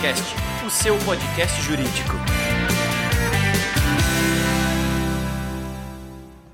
Juriscast, 0.00 0.34
o 0.66 0.70
seu 0.70 0.96
podcast 0.98 1.60
jurídico. 1.62 2.14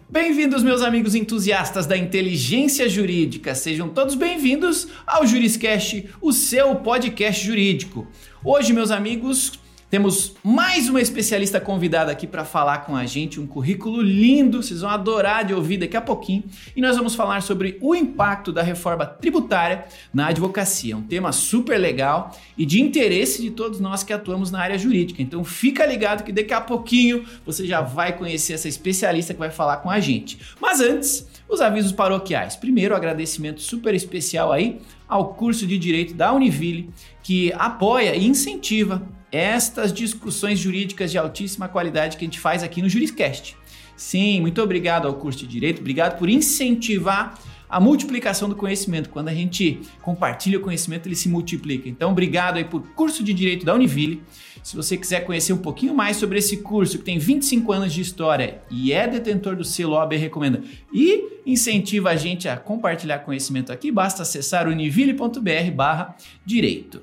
Bem-vindos, 0.09 0.65
meus 0.65 0.83
amigos 0.83 1.15
entusiastas 1.15 1.87
da 1.87 1.97
inteligência 1.97 2.89
jurídica. 2.89 3.55
Sejam 3.55 3.89
todos 3.89 4.17
bem-vindos 4.17 4.89
ao 5.07 5.25
Juriscast, 5.25 6.09
o 6.21 6.33
seu 6.33 6.75
podcast 6.77 7.45
jurídico. 7.45 8.09
Hoje, 8.45 8.73
meus 8.73 8.91
amigos, 8.91 9.53
temos 9.89 10.35
mais 10.43 10.89
uma 10.89 11.01
especialista 11.01 11.61
convidada 11.61 12.11
aqui 12.11 12.27
para 12.27 12.45
falar 12.45 12.79
com 12.79 12.97
a 12.97 13.07
gente, 13.07 13.39
um 13.39 13.47
currículo 13.47 14.03
lindo, 14.03 14.63
vocês 14.63 14.81
vão 14.81 14.91
adorar 14.91 15.45
de 15.45 15.55
ouvir 15.55 15.79
daqui 15.79 15.97
a 15.97 16.01
pouquinho. 16.01 16.43
E 16.75 16.81
nós 16.81 16.97
vamos 16.97 17.15
falar 17.15 17.41
sobre 17.41 17.79
o 17.81 17.95
impacto 17.95 18.53
da 18.53 18.63
reforma 18.63 19.07
tributária 19.07 19.85
na 20.13 20.29
advocacia, 20.29 20.97
um 20.97 21.03
tema 21.03 21.31
super 21.31 21.79
legal 21.79 22.37
e 22.59 22.67
de 22.67 22.83
interesse 22.83 23.41
de 23.41 23.51
todos 23.51 23.79
nós 23.79 24.03
que 24.03 24.13
atuamos 24.13 24.51
na 24.51 24.59
área 24.59 24.77
jurídica. 24.77 25.23
Então 25.23 25.45
fica 25.45 25.87
ligado 25.87 26.25
que 26.25 26.33
daqui 26.33 26.53
a 26.53 26.61
pouquinho 26.61 27.25
você 27.45 27.65
já 27.65 27.81
vai 27.81 28.17
conhecer 28.17 28.55
essa 28.55 28.69
especialista 28.69 29.35
que 29.35 29.39
vai 29.39 29.51
falar 29.51 29.77
com 29.79 29.91
a 29.91 30.01
gente. 30.01 30.39
Mas 30.61 30.81
antes, 30.81 31.29
os 31.49 31.61
avisos 31.61 31.93
paroquiais. 31.93 32.57
Primeiro, 32.57 32.97
agradecimento 32.97 33.63
super 33.63 33.95
especial 33.95 34.53
aí 34.53 34.81
ao 35.09 35.35
curso 35.35 35.65
de 35.65 35.79
Direito 35.79 36.13
da 36.13 36.33
Univille, 36.33 36.91
que 37.23 37.53
apoia 37.53 38.17
e 38.17 38.27
incentiva 38.27 39.01
estas 39.31 39.93
discussões 39.93 40.59
jurídicas 40.59 41.11
de 41.11 41.19
altíssima 41.19 41.69
qualidade 41.69 42.17
que 42.17 42.25
a 42.25 42.27
gente 42.27 42.41
faz 42.41 42.63
aqui 42.63 42.81
no 42.81 42.89
Juriscast. 42.89 43.57
Sim, 43.97 44.41
muito 44.41 44.63
obrigado 44.63 45.09
ao 45.09 45.15
curso 45.15 45.41
de 45.41 45.47
Direito, 45.47 45.81
obrigado 45.81 46.19
por 46.19 46.29
incentivar 46.29 47.39
a 47.69 47.81
multiplicação 47.81 48.49
do 48.49 48.55
conhecimento. 48.55 49.09
Quando 49.11 49.29
a 49.29 49.35
gente 49.35 49.81
compartilha 50.03 50.59
o 50.59 50.61
conhecimento, 50.61 51.09
ele 51.09 51.17
se 51.17 51.29
multiplica. 51.29 51.89
Então, 51.89 52.13
obrigado 52.13 52.57
aí 52.57 52.65
por 52.65 52.83
curso 52.95 53.25
de 53.25 53.33
Direito 53.33 53.65
da 53.65 53.75
Univille. 53.75 54.23
Se 54.63 54.77
você 54.77 54.97
quiser 54.97 55.25
conhecer 55.25 55.53
um 55.53 55.59
pouquinho 55.59 55.95
mais 55.95 56.17
sobre 56.17 56.39
esse 56.39 56.59
curso, 56.59 56.99
que 56.99 57.05
tem 57.05 57.19
25 57.19 57.73
anos 57.73 57.93
de 57.93 58.01
história 58.01 58.63
e 58.71 58.93
é 58.93 59.07
detentor 59.07 59.57
do 59.57 59.65
selo 59.65 59.93
OAB 59.95 60.13
Recomenda, 60.15 60.63
e 60.93 61.41
incentiva 61.45 62.11
a 62.11 62.17
gente 62.17 62.49
a 62.49 62.57
compartilhar 62.57 63.21
conhecimento 63.21 63.73
aqui, 63.73 63.91
basta 63.91 64.23
acessar 64.23 64.69
univille.br 64.69 65.71
barra 65.75 66.17
direito. 66.45 67.03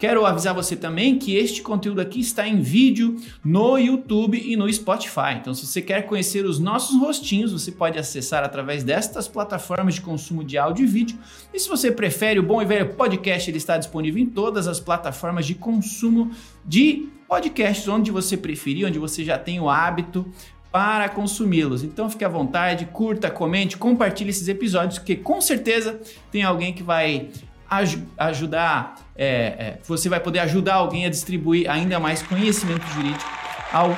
Quero 0.00 0.24
avisar 0.24 0.54
você 0.54 0.74
também 0.74 1.18
que 1.18 1.36
este 1.36 1.60
conteúdo 1.60 2.00
aqui 2.00 2.20
está 2.20 2.48
em 2.48 2.58
vídeo 2.58 3.16
no 3.44 3.76
YouTube 3.76 4.42
e 4.42 4.56
no 4.56 4.72
Spotify. 4.72 5.34
Então, 5.38 5.52
se 5.52 5.66
você 5.66 5.82
quer 5.82 6.06
conhecer 6.06 6.46
os 6.46 6.58
nossos 6.58 6.98
rostinhos, 6.98 7.52
você 7.52 7.70
pode 7.70 7.98
acessar 7.98 8.42
através 8.42 8.82
destas 8.82 9.28
plataformas 9.28 9.96
de 9.96 10.00
consumo 10.00 10.42
de 10.42 10.56
áudio 10.56 10.84
e 10.84 10.88
vídeo. 10.88 11.18
E 11.52 11.60
se 11.60 11.68
você 11.68 11.92
prefere 11.92 12.40
o 12.40 12.42
bom 12.42 12.62
e 12.62 12.64
velho 12.64 12.94
podcast, 12.94 13.50
ele 13.50 13.58
está 13.58 13.76
disponível 13.76 14.22
em 14.22 14.26
todas 14.26 14.66
as 14.66 14.80
plataformas 14.80 15.44
de 15.44 15.54
consumo 15.54 16.30
de 16.64 17.10
podcasts, 17.28 17.86
onde 17.86 18.10
você 18.10 18.38
preferir, 18.38 18.86
onde 18.86 18.98
você 18.98 19.22
já 19.22 19.38
tem 19.38 19.60
o 19.60 19.68
hábito 19.68 20.26
para 20.72 21.10
consumi-los. 21.10 21.82
Então 21.82 22.08
fique 22.08 22.24
à 22.24 22.28
vontade, 22.28 22.86
curta, 22.86 23.30
comente, 23.30 23.76
compartilhe 23.76 24.30
esses 24.30 24.48
episódios, 24.48 24.98
porque 24.98 25.16
com 25.16 25.42
certeza 25.42 26.00
tem 26.30 26.42
alguém 26.42 26.72
que 26.72 26.82
vai 26.82 27.28
aj 27.70 27.98
ajudar, 28.18 28.96
é, 29.16 29.26
é, 29.26 29.78
você 29.86 30.08
vai 30.08 30.18
poder 30.18 30.40
ajudar 30.40 30.74
alguém 30.74 31.06
a 31.06 31.08
distribuir 31.08 31.70
ainda 31.70 32.00
mais 32.00 32.22
conhecimento 32.22 32.84
jurídico 32.88 33.24
ao 33.72 33.96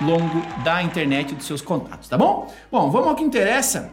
longo 0.00 0.42
da 0.64 0.82
internet 0.82 1.32
e 1.32 1.34
dos 1.34 1.46
seus 1.46 1.60
contatos, 1.60 2.08
tá 2.08 2.16
bom? 2.16 2.52
Bom, 2.72 2.90
vamos 2.90 3.08
ao 3.08 3.14
que 3.14 3.22
interessa. 3.22 3.92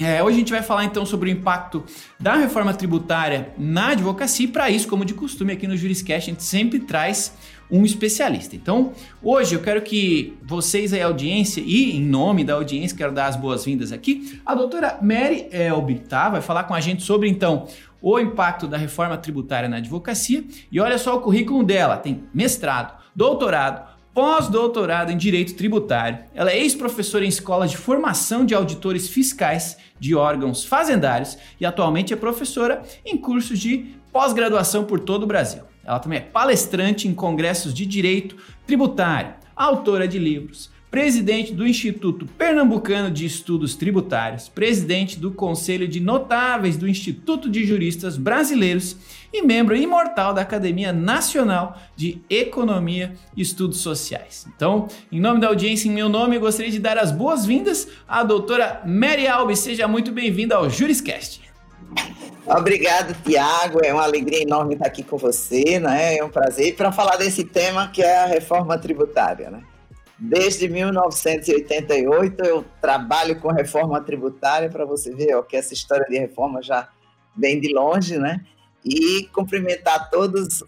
É, 0.00 0.22
hoje 0.22 0.36
a 0.36 0.38
gente 0.38 0.52
vai 0.52 0.62
falar 0.62 0.84
então 0.84 1.04
sobre 1.04 1.28
o 1.28 1.32
impacto 1.32 1.84
da 2.20 2.36
reforma 2.36 2.72
tributária 2.72 3.52
na 3.58 3.88
advocacia 3.88 4.46
e 4.46 4.48
para 4.48 4.70
isso, 4.70 4.86
como 4.86 5.04
de 5.04 5.12
costume 5.12 5.52
aqui 5.52 5.66
no 5.66 5.76
Juriscast, 5.76 6.30
a 6.30 6.32
gente 6.32 6.44
sempre 6.44 6.78
traz 6.78 7.32
um 7.70 7.84
especialista. 7.84 8.56
Então, 8.56 8.92
hoje 9.22 9.54
eu 9.54 9.60
quero 9.60 9.82
que 9.82 10.38
vocês 10.42 10.92
aí, 10.92 11.02
audiência, 11.02 11.60
e 11.60 11.96
em 11.96 12.00
nome 12.00 12.44
da 12.44 12.54
audiência, 12.54 12.96
quero 12.96 13.12
dar 13.12 13.26
as 13.26 13.36
boas-vindas 13.36 13.92
aqui, 13.92 14.40
a 14.46 14.54
doutora 14.54 14.98
Mary 15.02 15.48
Elby, 15.50 15.96
tá? 16.00 16.30
Vai 16.30 16.40
falar 16.40 16.64
com 16.64 16.74
a 16.74 16.80
gente 16.80 17.02
sobre 17.02 17.28
então 17.28 17.66
o 18.00 18.18
impacto 18.18 18.66
da 18.66 18.76
reforma 18.76 19.16
tributária 19.16 19.68
na 19.68 19.78
advocacia. 19.78 20.44
E 20.70 20.80
olha 20.80 20.98
só 20.98 21.16
o 21.16 21.20
currículo 21.20 21.64
dela: 21.64 21.96
tem 21.96 22.24
mestrado, 22.32 22.96
doutorado, 23.14 23.88
pós-doutorado 24.14 25.12
em 25.12 25.16
Direito 25.16 25.54
Tributário. 25.54 26.18
Ela 26.34 26.50
é 26.50 26.58
ex-professora 26.58 27.24
em 27.24 27.28
escolas 27.28 27.70
de 27.70 27.76
formação 27.76 28.44
de 28.44 28.54
auditores 28.54 29.08
fiscais 29.08 29.76
de 29.98 30.14
órgãos 30.14 30.64
fazendários 30.64 31.38
e 31.60 31.66
atualmente 31.66 32.12
é 32.12 32.16
professora 32.16 32.82
em 33.04 33.16
cursos 33.16 33.58
de 33.58 33.94
pós-graduação 34.12 34.84
por 34.84 35.00
todo 35.00 35.22
o 35.22 35.26
Brasil. 35.26 35.62
Ela 35.84 36.00
também 36.00 36.18
é 36.18 36.22
palestrante 36.22 37.06
em 37.06 37.14
congressos 37.14 37.72
de 37.72 37.86
direito 37.86 38.36
tributário, 38.66 39.34
autora 39.54 40.06
de 40.06 40.18
livros, 40.18 40.70
presidente 40.90 41.52
do 41.52 41.66
Instituto 41.66 42.26
Pernambucano 42.26 43.10
de 43.10 43.26
Estudos 43.26 43.74
Tributários, 43.74 44.48
presidente 44.48 45.18
do 45.18 45.30
Conselho 45.30 45.86
de 45.86 46.00
Notáveis 46.00 46.76
do 46.76 46.88
Instituto 46.88 47.48
de 47.50 47.64
Juristas 47.64 48.16
Brasileiros 48.16 48.96
e 49.32 49.42
membro 49.42 49.76
imortal 49.76 50.32
da 50.32 50.40
Academia 50.40 50.92
Nacional 50.92 51.78
de 51.94 52.22
Economia 52.30 53.12
e 53.36 53.42
Estudos 53.42 53.80
Sociais. 53.80 54.46
Então, 54.56 54.88
em 55.12 55.20
nome 55.20 55.40
da 55.40 55.48
audiência, 55.48 55.88
em 55.88 55.92
meu 55.92 56.08
nome, 56.08 56.36
eu 56.36 56.40
gostaria 56.40 56.72
de 56.72 56.78
dar 56.78 56.96
as 56.96 57.12
boas-vindas 57.12 57.88
à 58.08 58.22
doutora 58.22 58.80
Mary 58.86 59.26
Alves. 59.26 59.58
Seja 59.58 59.86
muito 59.86 60.10
bem-vinda 60.10 60.56
ao 60.56 60.70
Juriscast. 60.70 61.42
Obrigado, 62.46 63.14
Tiago. 63.22 63.80
É 63.84 63.92
uma 63.92 64.04
alegria 64.04 64.42
enorme 64.42 64.72
estar 64.72 64.86
aqui 64.86 65.02
com 65.02 65.18
você, 65.18 65.78
né? 65.78 66.16
É 66.16 66.24
um 66.24 66.30
prazer 66.30 66.74
para 66.76 66.90
falar 66.90 67.16
desse 67.16 67.44
tema 67.44 67.88
que 67.88 68.02
é 68.02 68.20
a 68.20 68.26
reforma 68.26 68.78
tributária, 68.78 69.50
né? 69.50 69.60
Desde 70.18 70.68
1988 70.68 72.42
eu 72.44 72.64
trabalho 72.80 73.38
com 73.40 73.52
reforma 73.52 74.00
tributária 74.00 74.68
para 74.68 74.84
você 74.84 75.14
ver 75.14 75.36
ó, 75.36 75.42
que 75.42 75.56
essa 75.56 75.72
história 75.72 76.04
de 76.06 76.18
reforma 76.18 76.60
já 76.60 76.88
vem 77.36 77.60
de 77.60 77.72
longe, 77.72 78.18
né? 78.18 78.44
E 78.84 79.28
cumprimentar 79.32 80.10
todas 80.10 80.62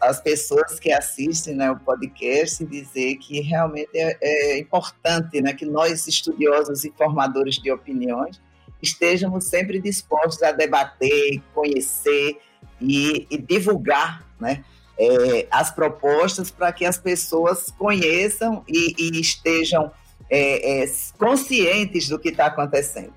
as 0.00 0.20
pessoas 0.20 0.80
que 0.80 0.90
assistem 0.90 1.54
né, 1.54 1.70
o 1.70 1.78
podcast 1.78 2.62
e 2.62 2.66
dizer 2.66 3.16
que 3.16 3.40
realmente 3.40 3.90
é, 3.94 4.16
é 4.20 4.58
importante 4.58 5.40
né, 5.40 5.52
que 5.52 5.66
nós, 5.66 6.06
estudiosos 6.08 6.84
e 6.84 6.92
formadores 6.96 7.56
de 7.56 7.70
opiniões, 7.70 8.40
estejamos 8.82 9.44
sempre 9.44 9.80
dispostos 9.80 10.42
a 10.42 10.52
debater, 10.52 11.42
conhecer 11.52 12.38
e, 12.80 13.26
e 13.30 13.36
divulgar 13.36 14.24
né, 14.40 14.64
é, 14.98 15.46
as 15.50 15.70
propostas 15.70 16.50
para 16.50 16.72
que 16.72 16.84
as 16.84 16.98
pessoas 16.98 17.72
conheçam 17.76 18.64
e, 18.68 18.94
e 18.98 19.20
estejam 19.20 19.90
é, 20.30 20.84
é, 20.84 20.92
conscientes 21.18 22.08
do 22.08 22.18
que 22.18 22.28
está 22.28 22.46
acontecendo. 22.46 23.12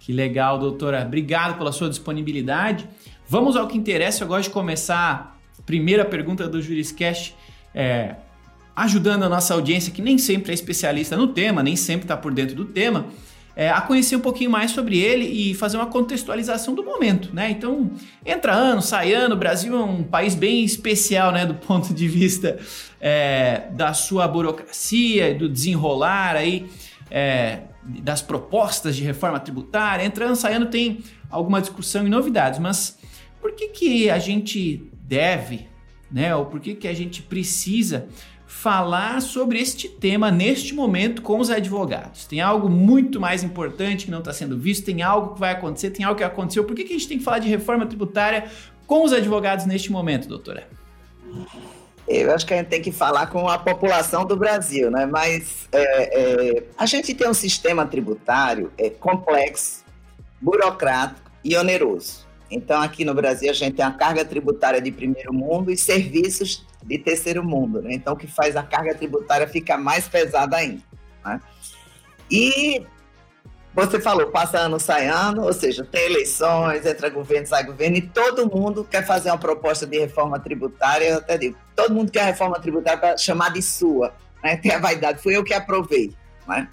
Que 0.00 0.12
legal, 0.12 0.58
doutora. 0.58 1.02
Obrigado 1.02 1.56
pela 1.56 1.70
sua 1.70 1.88
disponibilidade. 1.88 2.88
Vamos 3.28 3.56
ao 3.56 3.68
que 3.68 3.78
interessa. 3.78 4.24
Eu 4.24 4.28
gosto 4.28 4.48
de 4.48 4.50
começar 4.50 5.38
a 5.58 5.62
primeira 5.62 6.04
pergunta 6.04 6.48
do 6.48 6.60
Juriscast, 6.60 7.36
é, 7.74 8.16
ajudando 8.74 9.22
a 9.22 9.28
nossa 9.28 9.54
audiência, 9.54 9.92
que 9.92 10.02
nem 10.02 10.18
sempre 10.18 10.50
é 10.50 10.54
especialista 10.54 11.16
no 11.16 11.28
tema, 11.28 11.62
nem 11.62 11.76
sempre 11.76 12.04
está 12.04 12.16
por 12.16 12.32
dentro 12.32 12.56
do 12.56 12.64
tema 12.64 13.06
é, 13.54 13.68
a 13.70 13.80
conhecer 13.80 14.16
um 14.16 14.20
pouquinho 14.20 14.50
mais 14.50 14.70
sobre 14.70 14.98
ele 14.98 15.24
e 15.24 15.54
fazer 15.54 15.76
uma 15.76 15.86
contextualização 15.86 16.74
do 16.74 16.84
momento, 16.84 17.34
né? 17.34 17.50
Então, 17.50 17.90
entra 18.24 18.54
ano, 18.54 18.80
sai 18.80 19.12
ano, 19.12 19.34
o 19.34 19.38
Brasil 19.38 19.76
é 19.76 19.82
um 19.82 20.02
país 20.02 20.34
bem 20.34 20.64
especial, 20.64 21.32
né, 21.32 21.44
do 21.44 21.54
ponto 21.54 21.92
de 21.92 22.08
vista 22.08 22.58
é, 23.00 23.68
da 23.72 23.92
sua 23.92 24.26
burocracia, 24.26 25.34
do 25.34 25.48
desenrolar 25.48 26.36
aí, 26.36 26.66
é, 27.10 27.60
das 27.84 28.22
propostas 28.22 28.96
de 28.96 29.02
reforma 29.02 29.38
tributária. 29.38 30.04
Entra 30.04 30.26
ano, 30.26 30.36
sai 30.36 30.54
ano 30.54 30.66
tem 30.66 31.00
alguma 31.30 31.60
discussão 31.60 32.06
e 32.06 32.10
novidades, 32.10 32.58
mas 32.58 32.98
por 33.40 33.52
que 33.52 33.68
que 33.68 34.10
a 34.10 34.18
gente 34.18 34.88
deve, 35.02 35.66
né, 36.10 36.34
ou 36.34 36.46
por 36.46 36.60
que 36.60 36.74
que 36.74 36.88
a 36.88 36.94
gente 36.94 37.22
precisa 37.22 38.06
falar 38.52 39.20
sobre 39.22 39.58
este 39.58 39.88
tema 39.88 40.30
neste 40.30 40.72
momento 40.72 41.22
com 41.22 41.40
os 41.40 41.50
advogados. 41.50 42.26
Tem 42.26 42.40
algo 42.40 42.68
muito 42.68 43.18
mais 43.18 43.42
importante 43.42 44.04
que 44.04 44.10
não 44.10 44.20
está 44.20 44.32
sendo 44.32 44.56
visto, 44.56 44.84
tem 44.84 45.02
algo 45.02 45.34
que 45.34 45.40
vai 45.40 45.50
acontecer, 45.50 45.90
tem 45.90 46.04
algo 46.04 46.18
que 46.18 46.22
aconteceu. 46.22 46.62
Por 46.62 46.76
que, 46.76 46.84
que 46.84 46.92
a 46.92 46.96
gente 46.96 47.08
tem 47.08 47.18
que 47.18 47.24
falar 47.24 47.40
de 47.40 47.48
reforma 47.48 47.86
tributária 47.86 48.44
com 48.86 49.04
os 49.04 49.12
advogados 49.12 49.64
neste 49.64 49.90
momento, 49.90 50.28
doutora? 50.28 50.68
Eu 52.06 52.32
acho 52.32 52.46
que 52.46 52.54
a 52.54 52.58
gente 52.58 52.68
tem 52.68 52.80
que 52.80 52.92
falar 52.92 53.26
com 53.26 53.48
a 53.48 53.58
população 53.58 54.24
do 54.24 54.36
Brasil, 54.36 54.90
né? 54.90 55.06
Mas 55.06 55.66
é, 55.72 56.58
é, 56.58 56.64
a 56.76 56.86
gente 56.86 57.14
tem 57.14 57.28
um 57.28 57.34
sistema 57.34 57.84
tributário 57.84 58.70
é, 58.78 58.90
complexo, 58.90 59.82
burocrático 60.40 61.32
e 61.42 61.56
oneroso. 61.56 62.21
Então, 62.52 62.82
aqui 62.82 63.02
no 63.02 63.14
Brasil, 63.14 63.50
a 63.50 63.54
gente 63.54 63.76
tem 63.76 63.84
a 63.84 63.90
carga 63.90 64.24
tributária 64.24 64.80
de 64.80 64.92
primeiro 64.92 65.32
mundo 65.32 65.70
e 65.70 65.76
serviços 65.76 66.66
de 66.82 66.98
terceiro 66.98 67.42
mundo. 67.42 67.80
Né? 67.80 67.94
Então, 67.94 68.12
o 68.12 68.16
que 68.16 68.26
faz 68.26 68.56
a 68.56 68.62
carga 68.62 68.94
tributária 68.94 69.48
ficar 69.48 69.78
mais 69.78 70.06
pesada 70.06 70.58
ainda. 70.58 70.82
Né? 71.24 71.40
E 72.30 72.86
você 73.74 73.98
falou, 73.98 74.26
passa 74.26 74.58
ano, 74.58 74.78
sai 74.78 75.08
ano, 75.08 75.44
ou 75.44 75.52
seja, 75.52 75.82
tem 75.82 76.04
eleições, 76.04 76.84
entra 76.84 77.08
governo, 77.08 77.46
sai 77.46 77.64
governo, 77.64 77.96
e 77.96 78.02
todo 78.02 78.46
mundo 78.46 78.84
quer 78.84 79.06
fazer 79.06 79.30
uma 79.30 79.38
proposta 79.38 79.86
de 79.86 79.98
reforma 79.98 80.38
tributária, 80.38 81.06
eu 81.06 81.18
até 81.18 81.38
digo, 81.38 81.56
todo 81.74 81.94
mundo 81.94 82.12
quer 82.12 82.20
a 82.20 82.26
reforma 82.26 82.60
tributária 82.60 82.98
para 82.98 83.16
chamar 83.16 83.50
de 83.50 83.62
sua, 83.62 84.12
né? 84.44 84.56
tem 84.60 84.72
a 84.72 84.78
vaidade, 84.78 85.22
fui 85.22 85.34
eu 85.34 85.42
que 85.42 85.54
aprovei. 85.54 86.12
Né? 86.46 86.68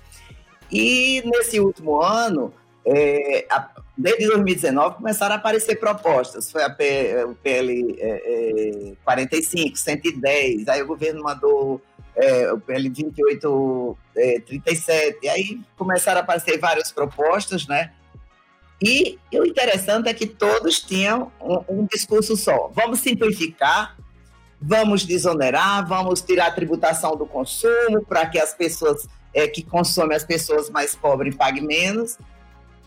E 0.70 1.24
nesse 1.25 1.58
último 1.60 2.02
ano, 2.02 2.54
é, 2.86 3.46
a, 3.50 3.70
desde 3.98 4.28
2019, 4.28 4.96
começaram 4.96 5.36
a 5.36 5.38
aparecer 5.38 5.76
propostas. 5.76 6.52
Foi 6.52 6.68
P, 6.72 7.26
o 7.26 7.36
PL 7.36 7.98
é, 8.00 8.92
é, 8.92 8.96
45, 9.04 9.78
110, 9.78 10.68
aí 10.68 10.81
o 10.81 10.88
governo 10.88 11.24
mandou 11.24 11.81
é, 12.16 12.52
o 12.52 12.60
PL 12.60 12.90
28, 12.90 13.98
é, 14.16 14.40
37, 14.42 15.28
aí 15.28 15.62
começaram 15.78 16.20
a 16.20 16.24
aparecer 16.24 16.58
várias 16.60 16.92
propostas, 16.92 17.68
né? 17.68 17.92
E, 18.82 19.20
e 19.32 19.40
o 19.40 19.46
interessante 19.46 20.08
é 20.08 20.14
que 20.14 20.25
todos 20.25 20.80
tinham 20.80 21.32
um, 21.42 21.82
um 21.82 21.86
discurso 21.86 22.38
só. 22.38 22.72
Vamos 22.74 23.00
simplificar, 23.00 23.98
vamos 24.62 25.06
desonerar, 25.06 25.86
vamos 25.86 26.22
tirar 26.22 26.48
a 26.48 26.52
tributação 26.52 27.16
do 27.16 27.25
consumo 27.25 28.06
para 28.08 28.25
que 28.25 28.40
as 28.40 28.54
pessoas 28.54 29.06
é, 29.34 29.48
que 29.48 29.64
consomem, 29.64 30.16
as 30.16 30.24
pessoas 30.24 30.70
mais 30.70 30.96
pobres, 30.96 31.36
paguem 31.36 31.66
menos. 31.66 32.18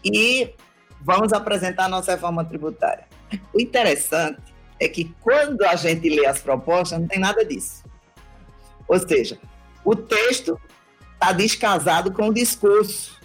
E 0.05 0.55
vamos 1.01 1.33
apresentar 1.33 1.89
nossa 1.89 2.13
reforma 2.13 2.45
tributária. 2.45 3.07
O 3.53 3.61
interessante 3.61 4.41
é 4.79 4.89
que 4.89 5.15
quando 5.21 5.63
a 5.63 5.77
gente 5.77 6.09
lê 6.09 6.27
as 6.27 6.41
propostas, 6.41 6.99
não 6.99 7.07
tem 7.07 7.19
nada 7.19 7.45
disso. 7.45 7.85
Ou 8.89 8.99
seja, 8.99 9.39
o 9.85 9.95
texto 9.95 10.61
está 11.15 11.33
descasado 11.33 12.13
com 12.13 12.29
o 12.29 12.35
discurso. 12.35 13.21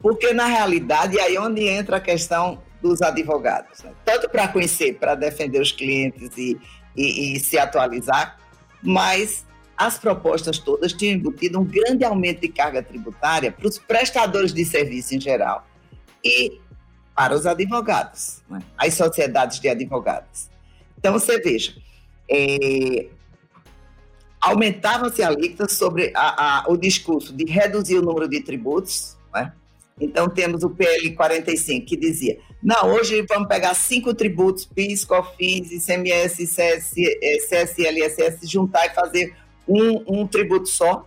Porque, 0.00 0.32
na 0.34 0.46
realidade, 0.46 1.18
aí 1.18 1.36
é 1.36 1.40
onde 1.40 1.66
entra 1.66 1.96
a 1.96 2.00
questão 2.00 2.62
dos 2.82 3.00
advogados. 3.00 3.82
Né? 3.82 3.92
Tanto 4.04 4.28
para 4.28 4.48
conhecer, 4.48 4.98
para 4.98 5.14
defender 5.14 5.60
os 5.60 5.72
clientes 5.72 6.36
e, 6.36 6.60
e, 6.94 7.36
e 7.36 7.40
se 7.40 7.58
atualizar, 7.58 8.38
mas 8.82 9.46
as 9.76 9.98
propostas 9.98 10.58
todas 10.58 10.92
tinham 10.92 11.14
embutido 11.14 11.58
um 11.58 11.64
grande 11.64 12.04
aumento 12.04 12.40
de 12.40 12.48
carga 12.48 12.82
tributária 12.82 13.50
para 13.50 13.66
os 13.66 13.78
prestadores 13.78 14.52
de 14.52 14.64
serviço 14.64 15.14
em 15.14 15.20
geral 15.20 15.66
e 16.24 16.60
para 17.14 17.34
os 17.34 17.46
advogados, 17.46 18.42
né? 18.48 18.60
as 18.76 18.94
sociedades 18.94 19.60
de 19.60 19.68
advogados. 19.68 20.50
Então, 20.98 21.12
você 21.12 21.38
veja, 21.38 21.74
é, 22.28 23.06
aumentavam-se 24.40 25.22
alíquotas 25.22 25.72
sobre 25.72 26.12
a, 26.14 26.60
a, 26.60 26.64
o 26.68 26.76
discurso 26.76 27.32
de 27.32 27.44
reduzir 27.44 27.98
o 27.98 28.02
número 28.02 28.28
de 28.28 28.40
tributos, 28.40 29.16
né? 29.32 29.52
Então, 30.00 30.28
temos 30.28 30.64
o 30.64 30.70
PL 30.70 31.14
45, 31.14 31.86
que 31.86 31.96
dizia: 31.96 32.38
não, 32.62 32.88
hoje 32.88 33.24
vamos 33.28 33.46
pegar 33.46 33.74
cinco 33.74 34.12
tributos, 34.12 34.64
PIS, 34.64 35.04
COFINS, 35.04 35.70
ICMS, 35.70 36.46
CS, 36.46 36.94
CSL, 37.48 38.04
ISS, 38.04 38.50
juntar 38.50 38.86
e 38.86 38.94
fazer 38.94 39.36
um, 39.66 40.20
um 40.20 40.26
tributo 40.26 40.68
só. 40.68 41.06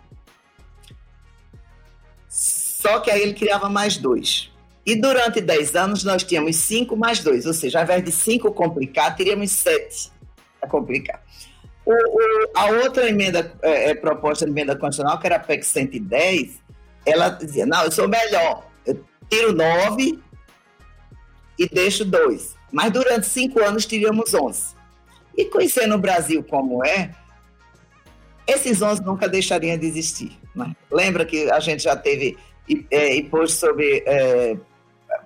Só 2.30 3.00
que 3.00 3.10
aí 3.10 3.22
ele 3.22 3.34
criava 3.34 3.70
mais 3.70 3.98
dois. 3.98 4.52
E 4.86 4.96
durante 4.96 5.42
10 5.42 5.76
anos 5.76 6.04
nós 6.04 6.24
tínhamos 6.24 6.56
5 6.56 6.96
mais 6.96 7.20
2, 7.20 7.46
ou 7.46 7.54
seja, 7.54 7.80
ao 7.80 7.84
invés 7.84 8.04
de 8.04 8.12
5 8.12 8.54
complicar, 8.54 9.16
teríamos 9.18 9.52
7 9.52 10.12
a 10.62 10.68
complicar. 10.68 11.22
O, 11.86 11.92
o, 11.92 12.50
a 12.56 12.66
outra 12.84 13.10
emenda 13.10 13.54
é, 13.62 13.90
é, 13.90 13.96
proposta 13.96 14.46
de 14.46 14.52
emenda 14.52 14.76
constitucional, 14.78 15.20
que 15.20 15.28
era 15.28 15.36
a 15.36 15.40
PEC 15.40 15.66
110, 15.66 16.62
ela 17.06 17.30
dizia: 17.30 17.66
não, 17.66 17.84
eu 17.84 17.92
sou 17.92 18.08
melhor, 18.08 18.66
eu 18.86 19.04
tiro 19.30 19.54
9 19.54 20.20
e 21.60 21.68
deixo 21.70 22.06
2. 22.06 22.56
Mas 22.72 22.92
durante 22.92 23.28
5 23.28 23.62
anos 23.64 23.86
teríamos 23.86 24.34
11. 24.34 24.76
E 25.38 25.46
conhecendo 25.46 25.96
o 25.96 26.00
Brasil 26.00 26.44
como 26.44 26.86
é, 26.86 27.12
esses 28.48 28.82
11 28.82 29.04
nunca 29.04 29.28
deixariam 29.28 29.78
de 29.78 29.86
existir. 29.86 30.32
Né? 30.56 30.76
Lembra 30.90 31.26
que 31.26 31.52
a 31.52 31.60
gente 31.60 31.84
já 31.84 31.96
teve 31.96 32.38
é, 32.90 33.16
imposto 33.16 33.58
sobre 33.58 34.04
é, 34.06 34.58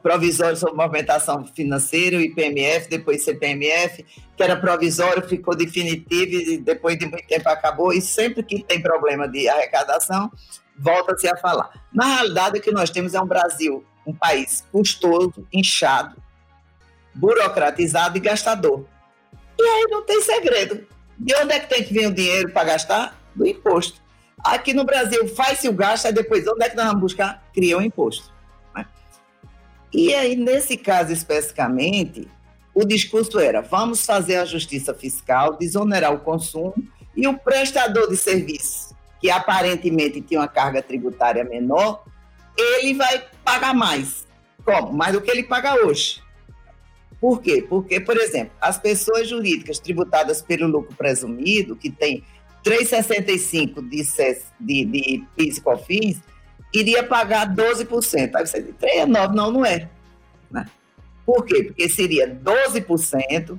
provisório 0.01 0.57
sobre 0.57 0.75
movimentação 0.75 1.45
financeira, 1.45 2.17
IPMF, 2.17 2.89
depois 2.89 3.23
CPMF, 3.23 4.03
que 4.35 4.43
era 4.43 4.55
provisório, 4.55 5.27
ficou 5.27 5.55
definitivo 5.55 6.31
e 6.33 6.57
depois 6.57 6.97
de 6.97 7.05
muito 7.05 7.27
tempo 7.27 7.47
acabou. 7.49 7.93
E 7.93 8.01
sempre 8.01 8.43
que 8.43 8.63
tem 8.63 8.81
problema 8.81 9.27
de 9.27 9.47
arrecadação, 9.47 10.31
volta-se 10.77 11.27
a 11.27 11.37
falar. 11.37 11.69
Na 11.93 12.15
realidade, 12.15 12.59
o 12.59 12.61
que 12.61 12.71
nós 12.71 12.89
temos 12.89 13.13
é 13.13 13.21
um 13.21 13.27
Brasil, 13.27 13.85
um 14.05 14.13
país 14.13 14.65
custoso, 14.71 15.47
inchado, 15.53 16.15
burocratizado 17.13 18.17
e 18.17 18.21
gastador. 18.21 18.85
E 19.59 19.63
aí 19.63 19.87
não 19.89 20.03
tem 20.03 20.21
segredo. 20.21 20.87
De 21.21 21.35
onde 21.35 21.53
é 21.53 21.59
que 21.59 21.69
tem 21.69 21.83
que 21.83 21.93
vir 21.93 22.07
o 22.07 22.13
dinheiro 22.13 22.51
para 22.51 22.63
gastar? 22.63 23.15
Do 23.35 23.45
imposto. 23.45 24.01
Aqui 24.43 24.73
no 24.73 24.83
Brasil 24.83 25.27
faz-se 25.27 25.69
o 25.69 25.73
gasto, 25.73 26.07
aí 26.07 26.13
depois 26.13 26.47
onde 26.47 26.65
é 26.65 26.69
que 26.69 26.75
nós 26.75 26.87
vamos 26.87 27.01
buscar? 27.01 27.47
Cria 27.53 27.77
um 27.77 27.81
imposto. 27.81 28.33
Né? 28.75 28.87
E 29.93 30.15
aí, 30.15 30.35
nesse 30.35 30.75
caso 30.75 31.13
especificamente, 31.13 32.27
o 32.73 32.83
discurso 32.83 33.39
era: 33.39 33.61
vamos 33.61 34.03
fazer 34.03 34.37
a 34.37 34.45
justiça 34.45 34.95
fiscal, 34.95 35.57
desonerar 35.57 36.11
o 36.11 36.19
consumo 36.19 36.73
e 37.15 37.27
o 37.27 37.37
prestador 37.37 38.09
de 38.09 38.17
serviço, 38.17 38.95
que 39.19 39.29
aparentemente 39.29 40.21
tinha 40.21 40.39
uma 40.39 40.47
carga 40.47 40.81
tributária 40.81 41.43
menor, 41.43 42.03
ele 42.57 42.95
vai 42.95 43.23
pagar 43.43 43.75
mais. 43.75 44.27
Como? 44.65 44.91
Mais 44.91 45.13
do 45.13 45.21
que 45.21 45.29
ele 45.29 45.43
paga 45.43 45.85
hoje. 45.85 46.19
Por 47.21 47.39
quê? 47.39 47.63
Porque, 47.69 47.99
por 47.99 48.17
exemplo, 48.17 48.51
as 48.59 48.79
pessoas 48.79 49.29
jurídicas 49.29 49.77
tributadas 49.77 50.41
pelo 50.41 50.67
lucro 50.67 50.95
presumido, 50.97 51.75
que 51.75 51.91
tem 51.91 52.23
3,65 52.65 53.87
de, 53.87 54.03
de, 54.59 54.85
de 54.85 55.23
PIS 55.35 55.57
e 55.57 55.61
COFINS, 55.61 56.17
iria 56.73 57.03
pagar 57.03 57.55
12%. 57.55 58.35
Aí 58.35 58.47
você 58.47 58.63
diz, 58.63 58.73
3,9%, 58.75 59.33
não, 59.33 59.51
não 59.51 59.63
é. 59.63 59.87
Né? 60.49 60.65
Por 61.23 61.45
quê? 61.45 61.63
Porque 61.63 61.87
seria 61.87 62.27
12% 62.27 63.57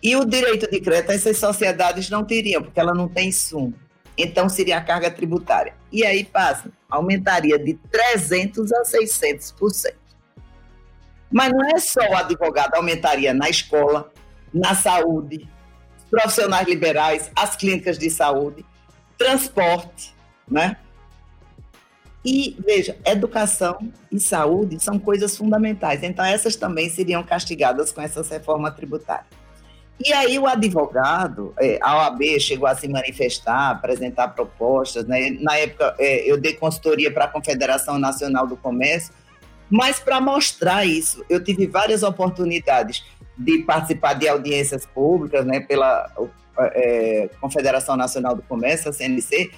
e 0.00 0.14
o 0.14 0.24
direito 0.24 0.70
de 0.70 0.80
crédito 0.80 1.10
essas 1.10 1.36
sociedades 1.38 2.08
não 2.08 2.24
teriam, 2.24 2.62
porque 2.62 2.78
ela 2.78 2.94
não 2.94 3.08
tem 3.08 3.32
sumo. 3.32 3.74
Então 4.16 4.48
seria 4.48 4.78
a 4.78 4.80
carga 4.80 5.10
tributária. 5.10 5.74
E 5.90 6.04
aí 6.04 6.22
passa, 6.22 6.70
aumentaria 6.88 7.58
de 7.58 7.78
300% 7.90 8.70
a 8.72 8.82
600%. 8.84 10.01
Mas 11.32 11.50
não 11.50 11.64
é 11.70 11.78
só 11.78 12.00
o 12.00 12.16
advogado, 12.16 12.74
aumentaria 12.74 13.32
na 13.32 13.48
escola, 13.48 14.12
na 14.52 14.74
saúde, 14.74 15.48
profissionais 16.10 16.68
liberais, 16.68 17.30
as 17.34 17.56
clínicas 17.56 17.98
de 17.98 18.10
saúde, 18.10 18.64
transporte, 19.16 20.14
né? 20.46 20.76
E 22.24 22.56
veja, 22.64 22.96
educação 23.04 23.78
e 24.10 24.20
saúde 24.20 24.78
são 24.78 24.98
coisas 24.98 25.36
fundamentais. 25.36 26.02
Então, 26.02 26.24
essas 26.24 26.54
também 26.54 26.88
seriam 26.88 27.22
castigadas 27.22 27.90
com 27.90 28.00
essa 28.00 28.22
reforma 28.22 28.70
tributária. 28.70 29.26
E 30.04 30.12
aí, 30.12 30.38
o 30.38 30.46
advogado, 30.46 31.54
é, 31.58 31.78
a 31.82 31.96
OAB 31.96 32.22
chegou 32.38 32.68
a 32.68 32.74
se 32.74 32.88
manifestar, 32.88 33.70
apresentar 33.70 34.28
propostas. 34.28 35.06
Né? 35.06 35.30
Na 35.40 35.56
época, 35.56 35.94
é, 35.98 36.30
eu 36.30 36.40
dei 36.40 36.54
consultoria 36.54 37.12
para 37.12 37.24
a 37.24 37.28
Confederação 37.28 37.98
Nacional 37.98 38.46
do 38.46 38.56
Comércio 38.56 39.12
mas 39.72 39.98
para 39.98 40.20
mostrar 40.20 40.84
isso, 40.84 41.24
eu 41.30 41.42
tive 41.42 41.66
várias 41.66 42.02
oportunidades 42.02 43.02
de 43.38 43.60
participar 43.60 44.12
de 44.12 44.28
audiências 44.28 44.84
públicas, 44.84 45.46
né, 45.46 45.60
pela 45.60 46.12
é, 46.58 47.30
Confederação 47.40 47.96
Nacional 47.96 48.36
do 48.36 48.42
Comércio, 48.42 48.90
a 48.90 48.92
CNC, 48.92 49.50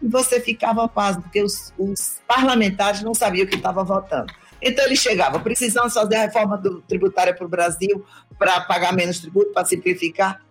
e 0.00 0.08
você 0.08 0.40
ficava 0.40 0.86
paz, 0.86 1.16
porque 1.16 1.42
os, 1.42 1.74
os 1.76 2.20
parlamentares 2.28 3.02
não 3.02 3.12
sabiam 3.12 3.44
o 3.44 3.48
que 3.48 3.56
estava 3.56 3.82
votando. 3.82 4.32
Então 4.62 4.84
ele 4.84 4.94
chegava, 4.94 5.40
precisamos 5.40 5.92
fazer 5.92 6.14
a 6.14 6.22
reforma 6.22 6.56
do, 6.56 6.80
tributária 6.82 7.34
para 7.34 7.44
o 7.44 7.48
Brasil 7.48 8.04
para 8.38 8.60
pagar 8.60 8.92
menos 8.92 9.18
tributo, 9.18 9.52
para 9.52 9.64
simplificar. 9.64 10.42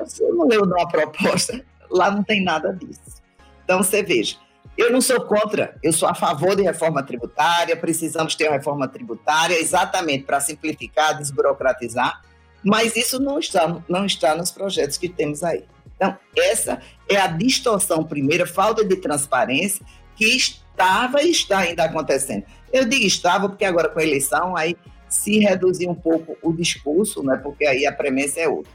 Você 0.00 0.26
não 0.30 0.48
leu 0.48 0.64
uma 0.64 0.88
proposta, 0.88 1.64
lá 1.88 2.10
não 2.10 2.24
tem 2.24 2.42
nada 2.42 2.72
disso. 2.72 3.22
Então 3.64 3.84
você 3.84 4.02
veja, 4.02 4.36
eu 4.76 4.90
não 4.90 5.00
sou 5.00 5.20
contra, 5.22 5.76
eu 5.82 5.92
sou 5.92 6.08
a 6.08 6.14
favor 6.14 6.56
de 6.56 6.62
reforma 6.62 7.02
tributária, 7.02 7.76
precisamos 7.76 8.34
ter 8.34 8.48
uma 8.48 8.56
reforma 8.56 8.88
tributária 8.88 9.58
exatamente 9.58 10.24
para 10.24 10.40
simplificar, 10.40 11.16
desburocratizar, 11.18 12.22
mas 12.64 12.96
isso 12.96 13.20
não 13.20 13.38
está, 13.38 13.82
não 13.88 14.06
está 14.06 14.34
nos 14.34 14.50
projetos 14.50 14.96
que 14.96 15.08
temos 15.08 15.42
aí. 15.42 15.64
Então, 15.96 16.16
essa 16.36 16.80
é 17.08 17.16
a 17.16 17.26
distorção 17.26 18.02
primeira, 18.02 18.46
falta 18.46 18.84
de 18.84 18.96
transparência 18.96 19.84
que 20.16 20.24
estava 20.24 21.22
e 21.22 21.30
está 21.30 21.58
ainda 21.58 21.84
acontecendo. 21.84 22.44
Eu 22.72 22.84
digo 22.84 23.04
estava 23.04 23.48
porque 23.48 23.64
agora 23.64 23.88
com 23.88 24.00
a 24.00 24.02
eleição 24.02 24.56
aí 24.56 24.76
se 25.08 25.38
reduziu 25.38 25.90
um 25.90 25.94
pouco 25.94 26.36
o 26.42 26.52
discurso, 26.52 27.22
né, 27.22 27.36
porque 27.36 27.66
aí 27.66 27.84
a 27.84 27.92
premissa 27.92 28.40
é 28.40 28.48
outra. 28.48 28.72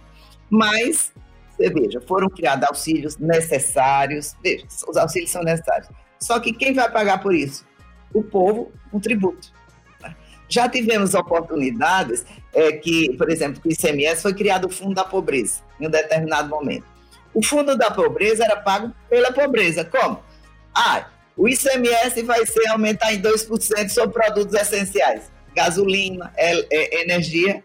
Mas 0.50 1.12
veja, 1.58 2.02
foram 2.02 2.30
criados 2.30 2.68
auxílios 2.68 3.18
necessários, 3.18 4.36
veja, 4.44 4.66
os 4.88 4.98
auxílios 4.98 5.32
são 5.32 5.44
necessários. 5.44 5.90
Só 6.20 6.40
que 6.40 6.54
quem 6.54 6.74
vai 6.74 6.90
pagar 6.92 7.22
por 7.22 7.34
isso? 7.34 7.66
o 8.14 8.24
povo 8.24 8.72
um 8.92 9.00
tributo. 9.00 9.52
Né? 10.02 10.16
Já 10.48 10.68
tivemos 10.68 11.14
oportunidades 11.14 12.26
é, 12.54 12.72
que, 12.74 13.16
por 13.18 13.30
exemplo, 13.30 13.62
que 13.62 13.70
o 13.70 13.72
ICMS 13.72 14.22
foi 14.22 14.34
criado 14.34 14.66
o 14.66 14.70
Fundo 14.70 14.96
da 14.96 15.04
Pobreza 15.04 15.62
em 15.80 15.88
um 15.88 15.90
determinado 15.90 16.50
momento. 16.50 16.86
O 17.34 17.44
Fundo 17.46 17.78
da 17.78 17.92
Pobreza 17.92 18.44
era 18.44 18.58
pago 18.58 18.94
pela 19.10 19.32
pobreza. 19.32 19.86
Como? 19.86 20.24
Ah, 20.74 21.08
o 21.36 21.48
ICMS 21.48 22.24
vai 22.24 22.46
ser 22.46 22.68
aumentar 22.70 23.14
em 23.14 23.22
2% 23.22 23.90
sobre 23.90 24.14
produtos 24.14 24.56
essenciais, 24.56 25.32
gasolina, 25.56 26.34
é, 26.36 27.02
energia. 27.02 27.64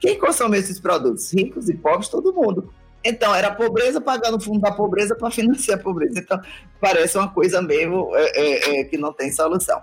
Quem 0.00 0.18
consome 0.18 0.56
esses 0.56 0.80
produtos? 0.80 1.32
Ricos 1.32 1.68
e 1.68 1.74
pobres, 1.74 2.08
todo 2.08 2.32
mundo. 2.32 2.72
Então, 3.04 3.34
era 3.34 3.50
pobreza 3.50 4.00
pagando 4.00 4.36
o 4.36 4.40
fundo 4.40 4.60
da 4.60 4.72
pobreza 4.72 5.14
para 5.14 5.30
financiar 5.30 5.78
a 5.78 5.82
pobreza. 5.82 6.18
Então, 6.18 6.40
parece 6.80 7.16
uma 7.16 7.28
coisa 7.28 7.62
meio 7.62 8.14
é, 8.14 8.30
é, 8.34 8.80
é, 8.80 8.84
que 8.84 8.98
não 8.98 9.12
tem 9.12 9.30
solução. 9.30 9.80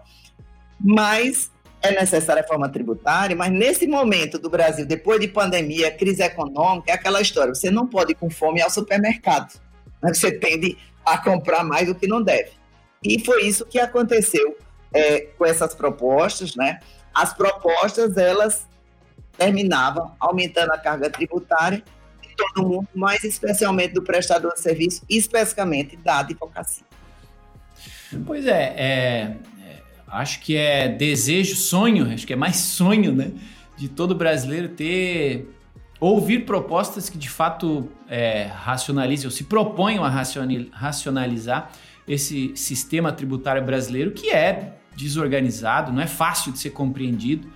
Mas 0.79 1.51
é 1.81 1.91
necessária 1.91 2.41
a 2.41 2.43
reforma 2.43 2.67
tributária, 2.69 3.35
mas 3.35 3.51
nesse 3.51 3.87
momento 3.87 4.39
do 4.39 4.49
Brasil, 4.49 4.85
depois 4.85 5.19
de 5.19 5.27
pandemia, 5.27 5.91
crise 5.91 6.23
econômica, 6.23 6.91
é 6.91 6.95
aquela 6.95 7.21
história: 7.21 7.53
você 7.53 7.71
não 7.71 7.87
pode 7.87 8.11
ir 8.11 8.15
com 8.15 8.29
fome 8.29 8.61
ao 8.61 8.69
supermercado. 8.69 9.59
Né? 10.01 10.13
Você 10.13 10.31
tende 10.31 10.77
a 11.05 11.17
comprar 11.17 11.63
mais 11.63 11.87
do 11.87 11.95
que 11.95 12.07
não 12.07 12.21
deve. 12.21 12.51
E 13.03 13.23
foi 13.23 13.43
isso 13.43 13.65
que 13.65 13.79
aconteceu 13.79 14.57
é, 14.91 15.21
com 15.37 15.45
essas 15.45 15.75
propostas, 15.75 16.55
né? 16.55 16.79
As 17.13 17.33
propostas, 17.33 18.17
elas 18.17 18.67
terminavam 19.37 20.15
aumentando 20.19 20.71
a 20.71 20.77
carga 20.77 21.09
tributária 21.09 21.83
mundo, 22.57 22.87
mas 22.93 23.23
especialmente 23.23 23.93
do 23.93 24.01
prestador 24.01 24.53
de 24.53 24.61
serviço, 24.61 25.01
especificamente 25.09 25.97
da 25.97 26.19
advocacia. 26.19 26.85
Pois 28.25 28.45
é, 28.45 28.73
é, 28.77 29.37
é, 29.61 29.81
acho 30.07 30.39
que 30.41 30.55
é 30.55 30.87
desejo, 30.87 31.55
sonho, 31.55 32.11
acho 32.13 32.25
que 32.25 32.33
é 32.33 32.35
mais 32.35 32.57
sonho, 32.57 33.11
né? 33.11 33.31
De 33.77 33.89
todo 33.89 34.15
brasileiro 34.15 34.69
ter 34.69 35.49
ouvir 35.99 36.45
propostas 36.45 37.09
que 37.09 37.17
de 37.17 37.29
fato 37.29 37.89
é, 38.07 38.43
racionalizem 38.43 39.25
ou 39.25 39.31
se 39.31 39.45
proponham 39.45 40.03
a 40.03 40.09
racionalizar 40.09 41.71
esse 42.07 42.55
sistema 42.55 43.11
tributário 43.11 43.63
brasileiro 43.63 44.11
que 44.11 44.29
é 44.29 44.77
desorganizado, 44.95 45.91
não 45.91 46.01
é 46.01 46.07
fácil 46.07 46.51
de 46.51 46.59
ser 46.59 46.69
compreendido. 46.69 47.47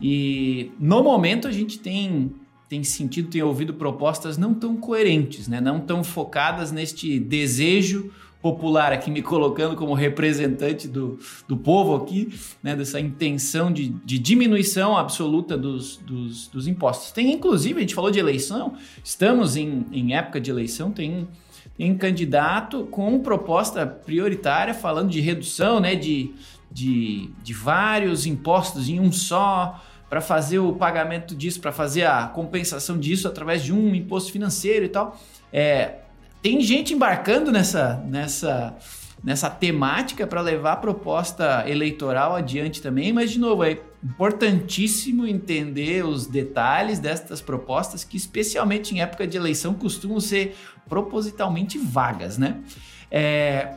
E 0.00 0.72
no 0.78 1.02
momento 1.02 1.46
a 1.46 1.52
gente 1.52 1.78
tem, 1.78 2.32
tem 2.70 2.84
sentido, 2.84 3.28
tem 3.28 3.42
ouvido 3.42 3.74
propostas 3.74 4.38
não 4.38 4.54
tão 4.54 4.76
coerentes, 4.76 5.48
né? 5.48 5.60
não 5.60 5.80
tão 5.80 6.04
focadas 6.04 6.70
neste 6.70 7.18
desejo 7.18 8.12
popular, 8.40 8.92
aqui 8.92 9.10
me 9.10 9.20
colocando 9.20 9.74
como 9.74 9.92
representante 9.92 10.86
do, 10.86 11.18
do 11.48 11.56
povo 11.56 11.96
aqui, 11.96 12.32
né? 12.62 12.76
dessa 12.76 13.00
intenção 13.00 13.72
de, 13.72 13.88
de 13.88 14.20
diminuição 14.20 14.96
absoluta 14.96 15.58
dos, 15.58 15.96
dos, 15.96 16.46
dos 16.46 16.68
impostos. 16.68 17.10
Tem 17.10 17.32
inclusive, 17.32 17.78
a 17.78 17.80
gente 17.80 17.94
falou 17.94 18.12
de 18.12 18.20
eleição, 18.20 18.74
estamos 19.02 19.56
em, 19.56 19.84
em 19.90 20.14
época 20.14 20.40
de 20.40 20.48
eleição, 20.48 20.92
tem 20.92 21.26
em 21.76 21.96
candidato 21.96 22.84
com 22.84 23.18
proposta 23.18 23.84
prioritária 23.84 24.74
falando 24.74 25.10
de 25.10 25.20
redução 25.20 25.80
né, 25.80 25.96
de, 25.96 26.32
de, 26.70 27.30
de 27.42 27.52
vários 27.52 28.26
impostos 28.26 28.88
em 28.88 29.00
um 29.00 29.10
só, 29.10 29.82
para 30.10 30.20
fazer 30.20 30.58
o 30.58 30.72
pagamento 30.72 31.36
disso, 31.36 31.60
para 31.60 31.70
fazer 31.70 32.04
a 32.04 32.26
compensação 32.26 32.98
disso 32.98 33.28
através 33.28 33.62
de 33.62 33.72
um 33.72 33.94
imposto 33.94 34.32
financeiro 34.32 34.84
e 34.84 34.88
tal. 34.88 35.16
É, 35.52 36.00
tem 36.42 36.60
gente 36.62 36.92
embarcando 36.92 37.52
nessa, 37.52 37.94
nessa, 38.08 38.76
nessa 39.22 39.48
temática 39.48 40.26
para 40.26 40.40
levar 40.40 40.72
a 40.72 40.76
proposta 40.76 41.64
eleitoral 41.68 42.34
adiante 42.34 42.82
também, 42.82 43.12
mas, 43.12 43.30
de 43.30 43.38
novo, 43.38 43.62
é 43.62 43.78
importantíssimo 44.02 45.28
entender 45.28 46.04
os 46.04 46.26
detalhes 46.26 46.98
destas 46.98 47.40
propostas, 47.40 48.02
que, 48.02 48.16
especialmente 48.16 48.92
em 48.92 49.00
época 49.00 49.28
de 49.28 49.36
eleição, 49.36 49.74
costumam 49.74 50.18
ser 50.18 50.56
propositalmente 50.88 51.78
vagas, 51.78 52.36
né? 52.36 52.60
É... 53.08 53.76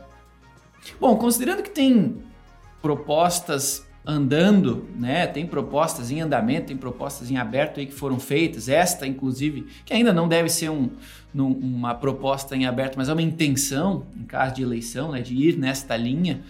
Bom, 1.00 1.16
considerando 1.16 1.62
que 1.62 1.70
tem 1.70 2.18
propostas 2.82 3.86
andando, 4.06 4.86
né? 4.98 5.26
Tem 5.28 5.46
propostas 5.46 6.12
em 6.12 6.20
andamento, 6.20 6.68
tem 6.68 6.78
propostas 6.78 7.32
em 7.32 7.38
aberto 7.38 7.80
aí 7.80 7.86
que 7.86 7.94
foram 7.94 8.20
feitas. 8.20 8.68
Esta, 8.68 9.08
inclusive, 9.08 9.66
que 9.86 9.94
ainda 9.94 10.12
não 10.12 10.28
deve 10.28 10.50
ser 10.50 10.70
um, 10.70 10.90
uma 11.34 11.96
proposta 11.96 12.56
em 12.56 12.66
aberto, 12.66 12.96
mas 12.98 13.08
é 13.08 13.14
uma 13.14 13.22
intenção, 13.22 14.06
em 14.20 14.24
caso 14.24 14.56
de 14.56 14.62
eleição, 14.62 15.12
né? 15.12 15.22
De 15.22 15.34
ir 15.36 15.58
nesta 15.58 15.96
linha. 15.96 16.42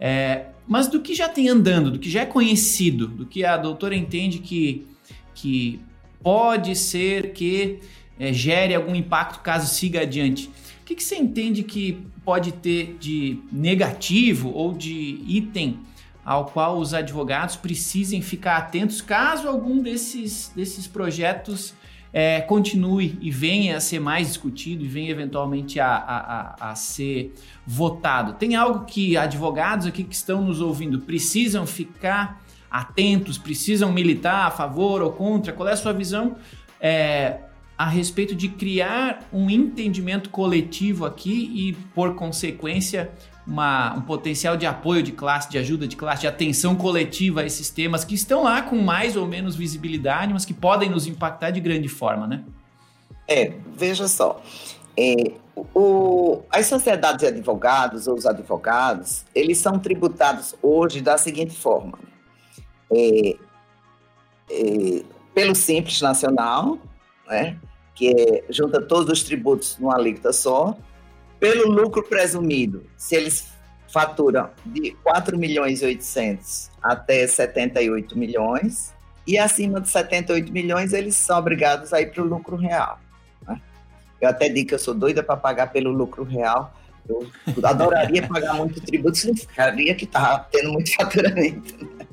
É, 0.00 0.46
mas 0.66 0.88
do 0.88 1.00
que 1.00 1.14
já 1.14 1.28
tem 1.28 1.48
andando, 1.48 1.90
do 1.90 1.98
que 1.98 2.10
já 2.10 2.22
é 2.22 2.26
conhecido, 2.26 3.06
do 3.06 3.26
que 3.26 3.44
a 3.44 3.56
doutora 3.56 3.94
entende 3.94 4.38
que, 4.38 4.86
que 5.34 5.80
pode 6.22 6.74
ser 6.74 7.32
que 7.32 7.78
é, 8.18 8.32
gere 8.32 8.74
algum 8.74 8.94
impacto 8.94 9.40
caso 9.40 9.72
siga 9.72 10.00
adiante. 10.00 10.50
O 10.80 10.84
que, 10.84 10.94
que 10.94 11.02
você 11.04 11.16
entende 11.16 11.62
que 11.62 11.98
pode 12.24 12.52
ter 12.52 12.96
de 12.98 13.38
negativo 13.52 14.50
ou 14.50 14.72
de 14.72 15.20
item 15.26 15.78
ao 16.24 16.46
qual 16.46 16.78
os 16.78 16.94
advogados 16.94 17.56
precisem 17.56 18.22
ficar 18.22 18.56
atentos 18.56 19.00
caso 19.00 19.48
algum 19.48 19.82
desses, 19.82 20.52
desses 20.54 20.86
projetos 20.86 21.74
é, 22.12 22.42
continue 22.42 23.18
e 23.20 23.30
venha 23.30 23.76
a 23.76 23.80
ser 23.80 23.98
mais 23.98 24.28
discutido 24.28 24.84
e 24.84 24.86
venha 24.86 25.10
eventualmente 25.10 25.80
a, 25.80 25.94
a, 25.96 26.70
a, 26.70 26.74
ser 26.74 27.34
votado. 27.66 28.34
Tem 28.34 28.54
algo 28.54 28.84
que 28.84 29.16
advogados 29.16 29.86
aqui 29.86 30.04
que 30.04 30.14
estão 30.14 30.42
nos 30.42 30.60
ouvindo 30.60 31.00
precisam 31.00 31.66
ficar 31.66 32.42
atentos, 32.70 33.38
precisam 33.38 33.90
militar 33.90 34.46
a 34.46 34.50
favor 34.50 35.00
ou 35.00 35.12
contra? 35.12 35.52
Qual 35.52 35.68
é 35.68 35.72
a 35.72 35.76
sua 35.76 35.92
visão 35.92 36.36
é, 36.78 37.38
a 37.78 37.86
respeito 37.86 38.34
de 38.34 38.48
criar 38.48 39.26
um 39.32 39.48
entendimento 39.48 40.28
coletivo 40.28 41.06
aqui 41.06 41.50
e, 41.54 41.72
por 41.94 42.14
consequência, 42.14 43.10
uma, 43.46 43.94
um 43.94 44.02
potencial 44.02 44.56
de 44.56 44.66
apoio 44.66 45.02
de 45.02 45.12
classe, 45.12 45.50
de 45.50 45.58
ajuda 45.58 45.86
de 45.86 45.96
classe, 45.96 46.22
de 46.22 46.28
atenção 46.28 46.76
coletiva 46.76 47.40
a 47.40 47.46
esses 47.46 47.70
temas 47.70 48.04
que 48.04 48.14
estão 48.14 48.44
lá 48.44 48.62
com 48.62 48.76
mais 48.76 49.16
ou 49.16 49.26
menos 49.26 49.56
visibilidade, 49.56 50.32
mas 50.32 50.44
que 50.44 50.54
podem 50.54 50.88
nos 50.88 51.06
impactar 51.06 51.50
de 51.50 51.60
grande 51.60 51.88
forma, 51.88 52.26
né? 52.26 52.44
É, 53.26 53.52
veja 53.74 54.08
só. 54.08 54.42
É, 54.96 55.32
o, 55.74 56.42
as 56.50 56.66
sociedades 56.66 57.20
de 57.20 57.26
advogados 57.26 58.06
ou 58.06 58.14
os 58.14 58.26
advogados, 58.26 59.24
eles 59.34 59.58
são 59.58 59.78
tributados 59.78 60.54
hoje 60.62 61.00
da 61.00 61.18
seguinte 61.18 61.56
forma. 61.56 61.98
É, 62.90 63.36
é, 64.50 65.02
pelo 65.34 65.54
Simples 65.54 66.00
Nacional, 66.00 66.78
né, 67.26 67.58
que 67.94 68.10
é, 68.10 68.44
junta 68.50 68.80
todos 68.80 69.10
os 69.10 69.22
tributos 69.24 69.78
numa 69.78 69.94
alíquota 69.94 70.32
só, 70.32 70.76
pelo 71.42 71.68
lucro 71.68 72.04
presumido, 72.04 72.86
se 72.96 73.16
eles 73.16 73.48
faturam 73.88 74.50
de 74.64 74.92
4 75.02 75.36
milhões 75.36 75.82
e 75.82 75.86
800 75.86 76.70
até 76.80 77.26
78 77.26 78.16
milhões, 78.16 78.94
e 79.26 79.36
acima 79.36 79.80
de 79.80 79.88
78 79.88 80.52
milhões 80.52 80.92
eles 80.92 81.16
são 81.16 81.36
obrigados 81.36 81.92
a 81.92 82.00
ir 82.00 82.12
para 82.12 82.22
o 82.22 82.26
lucro 82.26 82.54
real. 82.54 83.00
Né? 83.44 83.60
Eu 84.20 84.28
até 84.28 84.48
digo 84.48 84.68
que 84.68 84.74
eu 84.76 84.78
sou 84.78 84.94
doida 84.94 85.20
para 85.20 85.36
pagar 85.36 85.72
pelo 85.72 85.90
lucro 85.90 86.22
real, 86.22 86.76
eu 87.08 87.28
adoraria 87.64 88.22
pagar 88.28 88.54
muito 88.54 88.80
tributo, 88.80 89.18
significaria 89.18 89.96
que 89.96 90.04
estava 90.04 90.46
tendo 90.48 90.72
muito 90.72 90.94
faturamento. 90.94 91.74
Né? 91.84 92.06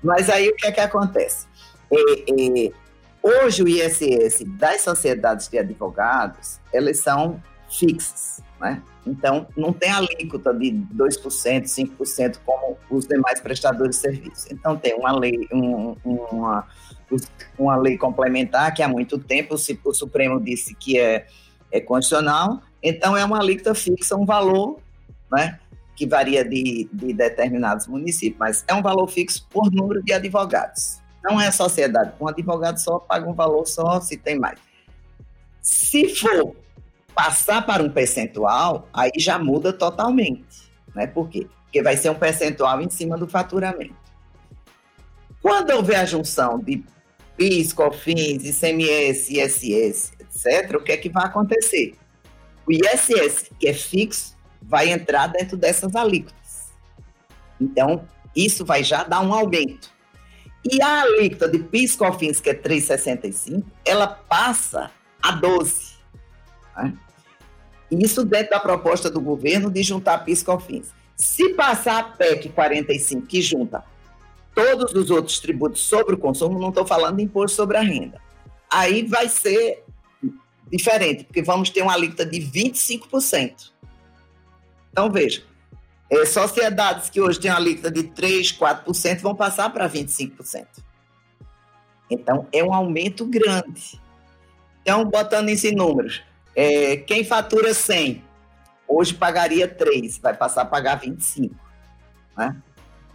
Mas 0.00 0.30
aí 0.30 0.48
o 0.48 0.54
que 0.54 0.68
é 0.68 0.70
que 0.70 0.80
acontece? 0.80 1.44
É, 1.92 1.96
é, 1.98 2.72
hoje 3.20 3.64
o 3.64 3.68
ISS 3.68 4.44
das 4.46 4.82
sociedades 4.82 5.48
de 5.48 5.58
advogados, 5.58 6.60
elas 6.72 7.00
são 7.00 7.42
fixas. 7.70 8.42
Né? 8.60 8.82
Então, 9.06 9.46
não 9.56 9.72
tem 9.72 9.90
alíquota 9.90 10.52
de 10.52 10.72
2%, 10.94 11.64
5%, 11.64 12.38
como 12.44 12.76
os 12.90 13.06
demais 13.06 13.40
prestadores 13.40 13.96
de 13.96 14.02
serviço. 14.02 14.46
Então, 14.52 14.76
tem 14.76 14.94
uma 14.94 15.12
lei, 15.18 15.48
um, 15.52 15.96
uma, 16.04 16.66
uma 17.58 17.76
lei 17.76 17.96
complementar 17.96 18.74
que 18.74 18.82
há 18.82 18.88
muito 18.88 19.18
tempo 19.18 19.54
o 19.54 19.94
Supremo 19.94 20.38
disse 20.40 20.74
que 20.74 20.98
é, 20.98 21.26
é 21.72 21.80
constitucional. 21.80 22.60
Então, 22.82 23.16
é 23.16 23.24
uma 23.24 23.38
alíquota 23.38 23.74
fixa, 23.74 24.16
um 24.16 24.26
valor 24.26 24.78
né, 25.32 25.58
que 25.96 26.06
varia 26.06 26.44
de, 26.44 26.88
de 26.92 27.12
determinados 27.14 27.86
municípios, 27.86 28.38
mas 28.38 28.64
é 28.68 28.74
um 28.74 28.82
valor 28.82 29.06
fixo 29.06 29.46
por 29.48 29.72
número 29.72 30.02
de 30.02 30.12
advogados. 30.12 31.00
Não 31.22 31.40
é 31.40 31.50
sociedade. 31.50 32.12
Um 32.20 32.28
advogado 32.28 32.78
só 32.78 32.98
paga 32.98 33.28
um 33.28 33.34
valor 33.34 33.66
só 33.66 34.00
se 34.00 34.16
tem 34.16 34.38
mais. 34.38 34.58
Se 35.62 36.14
for 36.16 36.56
passar 37.22 37.66
para 37.66 37.82
um 37.82 37.90
percentual, 37.90 38.88
aí 38.94 39.10
já 39.18 39.38
muda 39.38 39.74
totalmente. 39.74 40.72
Né? 40.94 41.06
Por 41.06 41.28
quê? 41.28 41.46
Porque 41.64 41.82
vai 41.82 41.94
ser 41.94 42.08
um 42.08 42.14
percentual 42.14 42.80
em 42.80 42.88
cima 42.88 43.18
do 43.18 43.28
faturamento. 43.28 43.94
Quando 45.42 45.70
houver 45.72 45.96
a 45.96 46.06
junção 46.06 46.58
de 46.58 46.82
PIS, 47.36 47.74
COFINS, 47.74 48.44
ICMS, 48.44 49.38
ISS, 49.38 50.12
etc., 50.18 50.76
o 50.76 50.82
que 50.82 50.92
é 50.92 50.96
que 50.96 51.10
vai 51.10 51.26
acontecer? 51.26 51.94
O 52.66 52.72
ISS, 52.72 53.50
que 53.58 53.68
é 53.68 53.74
fixo, 53.74 54.34
vai 54.62 54.88
entrar 54.90 55.26
dentro 55.26 55.58
dessas 55.58 55.94
alíquotas. 55.94 56.72
Então, 57.60 58.06
Isso 58.34 58.64
vai 58.64 58.84
já 58.84 59.02
dar 59.02 59.20
um 59.22 59.34
aumento. 59.34 59.90
E 60.64 60.80
a 60.80 61.02
alíquota 61.02 61.48
de 61.48 61.58
PIS/COFINS, 61.58 62.38
que 62.40 62.50
é 62.50 62.54
3,65, 62.54 63.64
ela 63.84 64.06
passa 64.06 64.88
a 65.20 65.32
12. 65.32 65.94
Né? 66.76 66.96
Isso 67.90 68.24
dentro 68.24 68.50
da 68.50 68.60
proposta 68.60 69.10
do 69.10 69.20
governo 69.20 69.70
de 69.70 69.82
juntar 69.82 70.18
PIS/COFINS. 70.24 70.88
Se 71.16 71.50
passar 71.54 71.98
a 71.98 72.02
PEC 72.04 72.48
45, 72.50 73.26
que 73.26 73.42
junta 73.42 73.84
todos 74.54 74.94
os 74.94 75.10
outros 75.10 75.38
tributos 75.38 75.82
sobre 75.82 76.14
o 76.14 76.18
consumo, 76.18 76.58
não 76.58 76.70
estou 76.70 76.86
falando 76.86 77.16
de 77.16 77.22
imposto 77.22 77.56
sobre 77.56 77.76
a 77.76 77.82
renda, 77.82 78.20
aí 78.70 79.06
vai 79.06 79.28
ser 79.28 79.84
diferente, 80.70 81.24
porque 81.24 81.42
vamos 81.42 81.70
ter 81.70 81.82
uma 81.82 81.92
alíquota 81.92 82.24
de 82.24 82.38
25%. 82.40 83.72
Então, 84.92 85.10
veja, 85.10 85.42
é, 86.08 86.24
sociedades 86.24 87.10
que 87.10 87.20
hoje 87.20 87.38
têm 87.38 87.50
uma 87.50 87.58
alíquota 87.58 87.90
de 87.90 88.04
3%, 88.04 88.58
4% 88.58 89.20
vão 89.20 89.34
passar 89.34 89.70
para 89.70 89.88
25%. 89.88 90.66
Então, 92.10 92.46
é 92.52 92.62
um 92.64 92.74
aumento 92.74 93.24
grande. 93.24 94.00
Então, 94.82 95.04
botando 95.04 95.50
isso 95.50 95.66
em 95.66 95.74
números, 95.74 96.22
é, 96.54 96.96
quem 96.96 97.24
fatura 97.24 97.72
100, 97.72 98.22
hoje 98.86 99.14
pagaria 99.14 99.68
3, 99.68 100.18
vai 100.18 100.36
passar 100.36 100.62
a 100.62 100.66
pagar 100.66 100.96
25. 100.96 101.54
Né? 102.36 102.56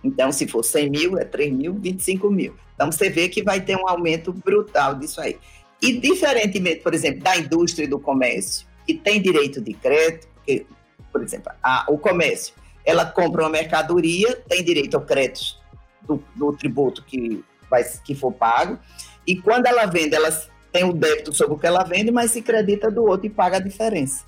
Então, 0.04 0.32
se 0.32 0.48
for 0.48 0.64
100 0.64 0.90
mil, 0.90 1.18
é 1.18 1.26
3 1.26 1.52
mil, 1.52 1.74
25 1.74 2.30
mil. 2.30 2.56
Então, 2.76 2.92
você 2.92 3.10
vê 3.10 3.30
que 3.30 3.44
vai 3.44 3.62
ter 3.62 3.76
um 3.76 3.88
aumento 3.88 4.32
brutal 4.32 4.96
disso 4.96 5.20
aí. 5.20 5.38
E, 5.82 6.00
diferentemente, 6.00 6.82
por 6.82 6.94
exemplo, 6.94 7.22
da 7.22 7.38
indústria 7.38 7.86
e 7.86 7.88
do 7.88 8.00
comércio, 8.00 8.68
que 8.86 8.94
tem 8.94 9.22
direito 9.22 9.62
de 9.62 9.74
crédito, 9.74 10.28
porque, 10.36 10.66
por 11.12 11.22
exemplo, 11.24 11.52
a, 11.62 11.86
o 11.90 11.98
comércio 11.98 12.54
ela 12.86 13.06
compra 13.06 13.44
uma 13.44 13.50
mercadoria, 13.50 14.36
tem 14.48 14.64
direito 14.64 14.96
ao 14.96 15.02
crédito 15.02 15.58
do, 16.04 16.24
do 16.36 16.54
tributo 16.54 17.04
que, 17.04 17.44
vai, 17.70 17.84
que 17.84 18.14
for 18.14 18.32
pago, 18.32 18.78
e 19.26 19.36
quando 19.36 19.66
ela 19.66 19.88
vende, 19.88 20.16
ela 20.16 20.30
tem 20.76 20.84
o 20.84 20.92
débito 20.92 21.32
sobre 21.32 21.54
o 21.54 21.58
que 21.58 21.66
ela 21.66 21.84
vende, 21.84 22.12
mas 22.12 22.32
se 22.32 22.42
credita 22.42 22.92
do 22.92 23.06
outro 23.06 23.28
e 23.28 23.30
paga 23.30 23.58
a 23.58 23.62
diferença. 23.62 24.26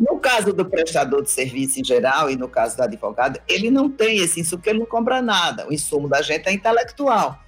No 0.00 0.18
caso 0.18 0.54
do 0.54 0.64
prestador 0.64 1.22
de 1.22 1.30
serviço 1.30 1.80
em 1.80 1.84
geral 1.84 2.30
e 2.30 2.36
no 2.36 2.48
caso 2.48 2.78
do 2.78 2.82
advogado, 2.82 3.38
ele 3.46 3.70
não 3.70 3.90
tem 3.90 4.18
esse 4.18 4.40
insumo, 4.40 4.58
porque 4.58 4.70
ele 4.70 4.78
não 4.78 4.86
compra 4.86 5.20
nada. 5.20 5.68
O 5.68 5.72
insumo 5.72 6.08
da 6.08 6.22
gente 6.22 6.48
é 6.48 6.52
intelectual. 6.52 7.38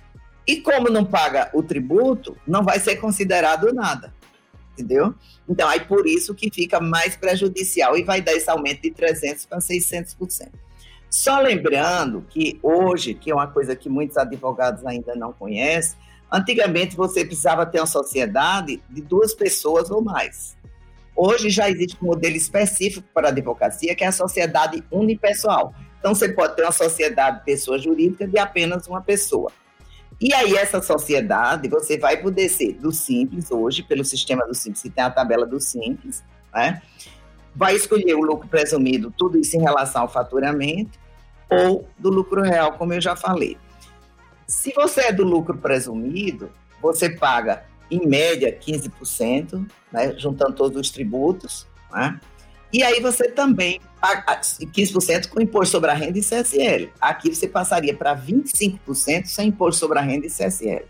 E 0.47 0.61
como 0.61 0.91
não 0.91 1.07
paga 1.07 1.49
o 1.55 1.63
tributo, 1.63 2.37
não 2.47 2.63
vai 2.63 2.79
ser 2.79 2.97
considerado 2.97 3.73
nada 3.73 4.13
entendeu? 4.81 5.15
Então, 5.47 5.69
aí 5.69 5.81
por 5.81 6.07
isso 6.07 6.35
que 6.35 6.51
fica 6.51 6.81
mais 6.81 7.15
prejudicial 7.15 7.99
e 7.99 8.03
vai 8.03 8.23
dar 8.23 8.33
esse 8.33 8.49
aumento 8.49 8.83
de 8.83 8.91
300% 8.91 9.47
para 9.47 9.59
600%. 9.59 10.49
Só 11.11 11.41
lembrando 11.41 12.25
que 12.31 12.59
hoje, 12.63 13.15
que 13.15 13.31
é 13.31 13.35
uma 13.35 13.49
coisa 13.49 13.75
que 13.77 13.89
muitos 13.89 14.17
advogados 14.17 14.87
ainda 14.87 15.15
não 15.15 15.33
conhecem, 15.33 15.99
antigamente 16.33 16.97
você 16.97 17.25
precisava 17.25 17.67
ter 17.67 17.81
uma 17.81 17.87
sociedade 17.87 18.83
de 18.89 19.01
duas 19.01 19.35
pessoas 19.35 19.91
ou 19.91 20.03
mais. 20.03 20.57
Hoje 21.17 21.51
já 21.51 21.69
existe 21.69 21.99
um 22.01 22.07
modelo 22.07 22.37
específico 22.37 23.07
para 23.13 23.29
a 23.29 23.31
advocacia, 23.31 23.95
que 23.95 24.05
é 24.05 24.07
a 24.07 24.13
sociedade 24.13 24.83
unipessoal. 24.91 25.75
Então, 25.99 26.15
você 26.15 26.31
pode 26.31 26.57
ter 26.57 26.63
uma 26.63 26.73
sociedade 26.73 27.45
pessoa 27.45 27.79
jurídica 27.79 28.27
de 28.27 28.39
apenas 28.39 28.87
uma 28.87 29.03
pessoa. 29.03 29.53
E 30.19 30.33
aí, 30.33 30.55
essa 30.55 30.81
sociedade, 30.81 31.69
você 31.69 31.99
vai 31.99 32.17
poder 32.17 32.49
ser 32.49 32.75
do 32.75 32.91
Simples 32.91 33.51
hoje, 33.51 33.83
pelo 33.83 34.05
sistema 34.05 34.47
do 34.47 34.55
Simples, 34.55 34.83
que 34.83 34.91
tem 34.91 35.05
a 35.05 35.11
tabela 35.11 35.47
do 35.47 35.61
Simples, 35.61 36.25
né? 36.55 36.81
Vai 37.55 37.75
escolher 37.75 38.15
o 38.15 38.23
lucro 38.23 38.49
presumido, 38.49 39.13
tudo 39.17 39.39
isso 39.39 39.57
em 39.57 39.61
relação 39.61 40.03
ao 40.03 40.09
faturamento, 40.09 40.99
ou 41.51 41.87
do 41.99 42.09
lucro 42.09 42.43
real, 42.43 42.73
como 42.75 42.95
eu 42.95 43.01
já 43.01 43.17
falei. 43.17 43.59
Se 44.51 44.73
você 44.75 45.03
é 45.03 45.13
do 45.13 45.23
lucro 45.23 45.57
presumido, 45.57 46.51
você 46.83 47.09
paga, 47.09 47.63
em 47.89 48.05
média, 48.05 48.53
15%, 48.53 49.65
né, 49.93 50.13
juntando 50.19 50.55
todos 50.57 50.77
os 50.77 50.91
tributos, 50.91 51.69
né? 51.93 52.21
E 52.73 52.83
aí 52.83 53.01
você 53.01 53.31
também, 53.31 53.81
15% 54.03 55.29
com 55.29 55.41
imposto 55.41 55.71
sobre 55.71 55.91
a 55.91 55.95
renda 55.95 56.19
e 56.19 56.23
CSL. 56.23 56.91
Aqui 57.01 57.33
você 57.33 57.47
passaria 57.47 57.95
para 57.95 58.17
25% 58.17 59.27
sem 59.27 59.49
imposto 59.49 59.79
sobre 59.79 60.01
a 60.01 60.03
renda 60.03 60.27
e 60.27 60.31
CSL. 60.31 60.85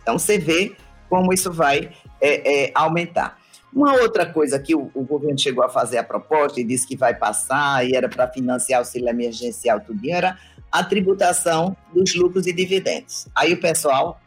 Então 0.00 0.18
você 0.18 0.38
vê 0.38 0.74
como 1.10 1.34
isso 1.34 1.52
vai 1.52 1.92
é, 2.18 2.64
é, 2.64 2.72
aumentar. 2.74 3.38
Uma 3.74 3.92
outra 4.00 4.24
coisa 4.24 4.58
que 4.58 4.74
o, 4.74 4.90
o, 4.94 5.02
governo 5.04 5.38
chegou 5.38 5.62
a 5.62 5.68
fazer 5.68 5.98
a 5.98 6.04
proposta 6.04 6.58
e 6.60 6.64
disse 6.64 6.86
que 6.86 6.96
vai 6.96 7.14
passar 7.14 7.86
e 7.86 7.94
era 7.94 8.08
para 8.08 8.26
financiar 8.26 8.80
o 8.80 8.82
auxílio 8.82 9.08
emergencial, 9.08 9.80
tudo 9.80 10.00
era 10.08 10.38
a 10.78 10.84
tributação 10.84 11.76
dos 11.92 12.14
lucros 12.14 12.46
e 12.46 12.52
dividendos. 12.52 13.26
Aí 13.34 13.52
o 13.52 13.60
pessoal, 13.60 14.20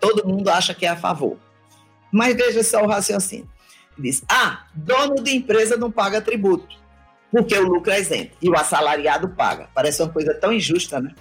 todo 0.00 0.26
mundo 0.26 0.48
acha 0.48 0.74
que 0.74 0.86
é 0.86 0.88
a 0.88 0.96
favor. 0.96 1.36
Mas 2.12 2.36
veja 2.36 2.62
só 2.62 2.82
o 2.82 2.86
raciocínio 2.86 3.48
diz: 3.98 4.22
ah, 4.28 4.64
dono 4.74 5.16
de 5.16 5.34
empresa 5.34 5.76
não 5.76 5.90
paga 5.90 6.20
tributo, 6.20 6.76
porque 7.30 7.56
o 7.56 7.66
lucro 7.66 7.90
é 7.90 8.00
isento 8.00 8.36
e 8.40 8.48
o 8.48 8.56
assalariado 8.56 9.28
paga. 9.30 9.68
Parece 9.74 10.02
uma 10.02 10.12
coisa 10.12 10.34
tão 10.34 10.52
injusta, 10.52 11.00
né? 11.00 11.14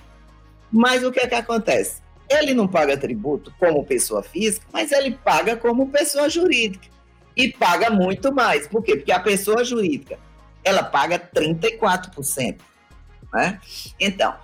Mas 0.71 1.03
o 1.03 1.11
que 1.11 1.19
é 1.19 1.27
que 1.27 1.35
acontece? 1.35 2.01
Ele 2.29 2.53
não 2.53 2.67
paga 2.67 2.97
tributo 2.97 3.53
como 3.57 3.85
pessoa 3.85 4.21
física, 4.21 4.65
mas 4.71 4.91
ele 4.91 5.11
paga 5.11 5.55
como 5.55 5.89
pessoa 5.89 6.29
jurídica. 6.29 6.87
E 7.35 7.49
paga 7.49 7.89
muito 7.89 8.33
mais. 8.33 8.67
Por 8.67 8.83
quê? 8.83 8.97
Porque 8.97 9.11
a 9.11 9.19
pessoa 9.19 9.63
jurídica, 9.63 10.19
ela 10.63 10.83
paga 10.83 11.17
34%. 11.19 12.59
Né? 13.33 13.61
Então, 13.99 14.35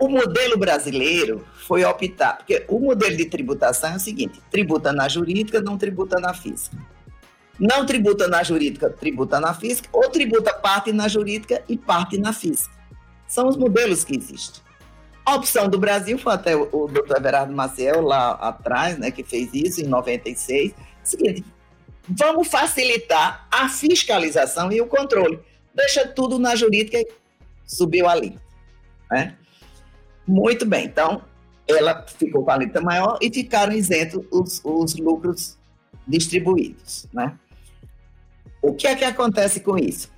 o 0.00 0.08
modelo 0.08 0.58
brasileiro 0.58 1.46
foi 1.66 1.84
optar, 1.84 2.38
porque 2.38 2.64
o 2.68 2.80
modelo 2.80 3.16
de 3.16 3.26
tributação 3.26 3.92
é 3.92 3.96
o 3.96 4.00
seguinte: 4.00 4.40
tributa 4.50 4.92
na 4.92 5.08
jurídica, 5.08 5.60
não 5.60 5.76
tributa 5.78 6.18
na 6.18 6.34
física 6.34 6.76
não 7.60 7.84
tributa 7.84 8.26
na 8.26 8.42
jurídica, 8.42 8.88
tributa 8.88 9.38
na 9.38 9.52
física, 9.52 9.86
ou 9.92 10.08
tributa 10.08 10.54
parte 10.54 10.92
na 10.92 11.06
jurídica 11.06 11.62
e 11.68 11.76
parte 11.76 12.16
na 12.16 12.32
física. 12.32 12.74
São 13.28 13.46
os 13.48 13.56
modelos 13.56 14.02
que 14.02 14.16
existem. 14.16 14.62
A 15.26 15.34
opção 15.34 15.68
do 15.68 15.78
Brasil 15.78 16.18
foi 16.18 16.32
até 16.32 16.56
o, 16.56 16.68
o 16.72 16.88
doutor 16.88 17.18
Everardo 17.18 17.52
Maciel 17.52 18.00
lá 18.00 18.30
atrás, 18.30 18.98
né, 18.98 19.10
que 19.10 19.22
fez 19.22 19.50
isso 19.52 19.82
em 19.82 19.84
96. 19.84 20.72
Seguinte, 21.04 21.44
vamos 22.08 22.48
facilitar 22.48 23.46
a 23.50 23.68
fiscalização 23.68 24.72
e 24.72 24.80
o 24.80 24.86
controle. 24.86 25.38
Deixa 25.74 26.08
tudo 26.08 26.38
na 26.38 26.56
jurídica 26.56 26.98
e 26.98 27.06
subiu 27.66 28.08
ali. 28.08 28.38
Né? 29.10 29.36
Muito 30.26 30.64
bem, 30.66 30.86
então 30.86 31.22
ela 31.66 32.04
ficou 32.06 32.44
com 32.44 32.50
a 32.50 32.54
alíquota 32.54 32.80
maior 32.80 33.18
e 33.20 33.32
ficaram 33.32 33.72
isentos 33.72 34.24
os, 34.30 34.60
os 34.64 34.96
lucros 34.96 35.58
distribuídos. 36.06 37.06
Né? 37.12 37.36
O 38.60 38.74
que 38.74 38.86
é 38.86 38.94
que 38.94 39.04
acontece 39.04 39.60
com 39.60 39.78
isso? 39.78 40.10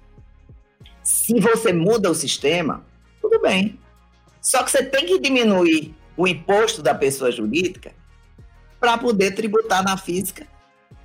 Se 1.02 1.38
você 1.40 1.72
muda 1.72 2.10
o 2.10 2.14
sistema, 2.14 2.84
tudo 3.20 3.40
bem. 3.40 3.78
Só 4.40 4.62
que 4.62 4.70
você 4.70 4.84
tem 4.84 5.06
que 5.06 5.18
diminuir 5.18 5.94
o 6.16 6.26
imposto 6.26 6.82
da 6.82 6.94
pessoa 6.94 7.30
jurídica 7.30 7.92
para 8.80 8.98
poder 8.98 9.32
tributar 9.32 9.84
na 9.84 9.96
física 9.96 10.46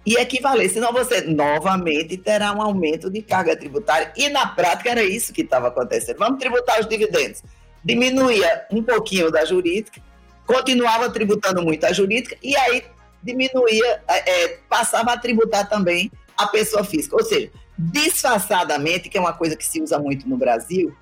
e 0.05 0.15
equivaler. 0.15 0.69
Senão 0.69 0.91
você 0.91 1.21
novamente 1.21 2.17
terá 2.17 2.51
um 2.53 2.61
aumento 2.61 3.09
de 3.09 3.21
carga 3.21 3.55
tributária. 3.55 4.11
E 4.15 4.29
na 4.29 4.47
prática 4.47 4.89
era 4.89 5.03
isso 5.03 5.33
que 5.33 5.41
estava 5.41 5.67
acontecendo. 5.67 6.17
Vamos 6.17 6.39
tributar 6.39 6.79
os 6.79 6.87
dividendos. 6.87 7.43
Diminuía 7.83 8.65
um 8.71 8.83
pouquinho 8.83 9.31
da 9.31 9.45
jurídica, 9.45 10.01
continuava 10.45 11.09
tributando 11.09 11.61
muito 11.61 11.85
a 11.85 11.93
jurídica, 11.93 12.37
e 12.41 12.55
aí 12.55 12.83
diminuía, 13.21 14.01
é, 14.07 14.59
passava 14.69 15.13
a 15.13 15.17
tributar 15.17 15.67
também 15.67 16.11
a 16.37 16.47
pessoa 16.47 16.83
física. 16.83 17.15
Ou 17.15 17.23
seja, 17.23 17.51
disfarçadamente, 17.77 19.09
que 19.09 19.17
é 19.17 19.21
uma 19.21 19.33
coisa 19.33 19.55
que 19.55 19.65
se 19.65 19.81
usa 19.81 19.99
muito 19.99 20.27
no 20.27 20.37
Brasil, 20.37 20.95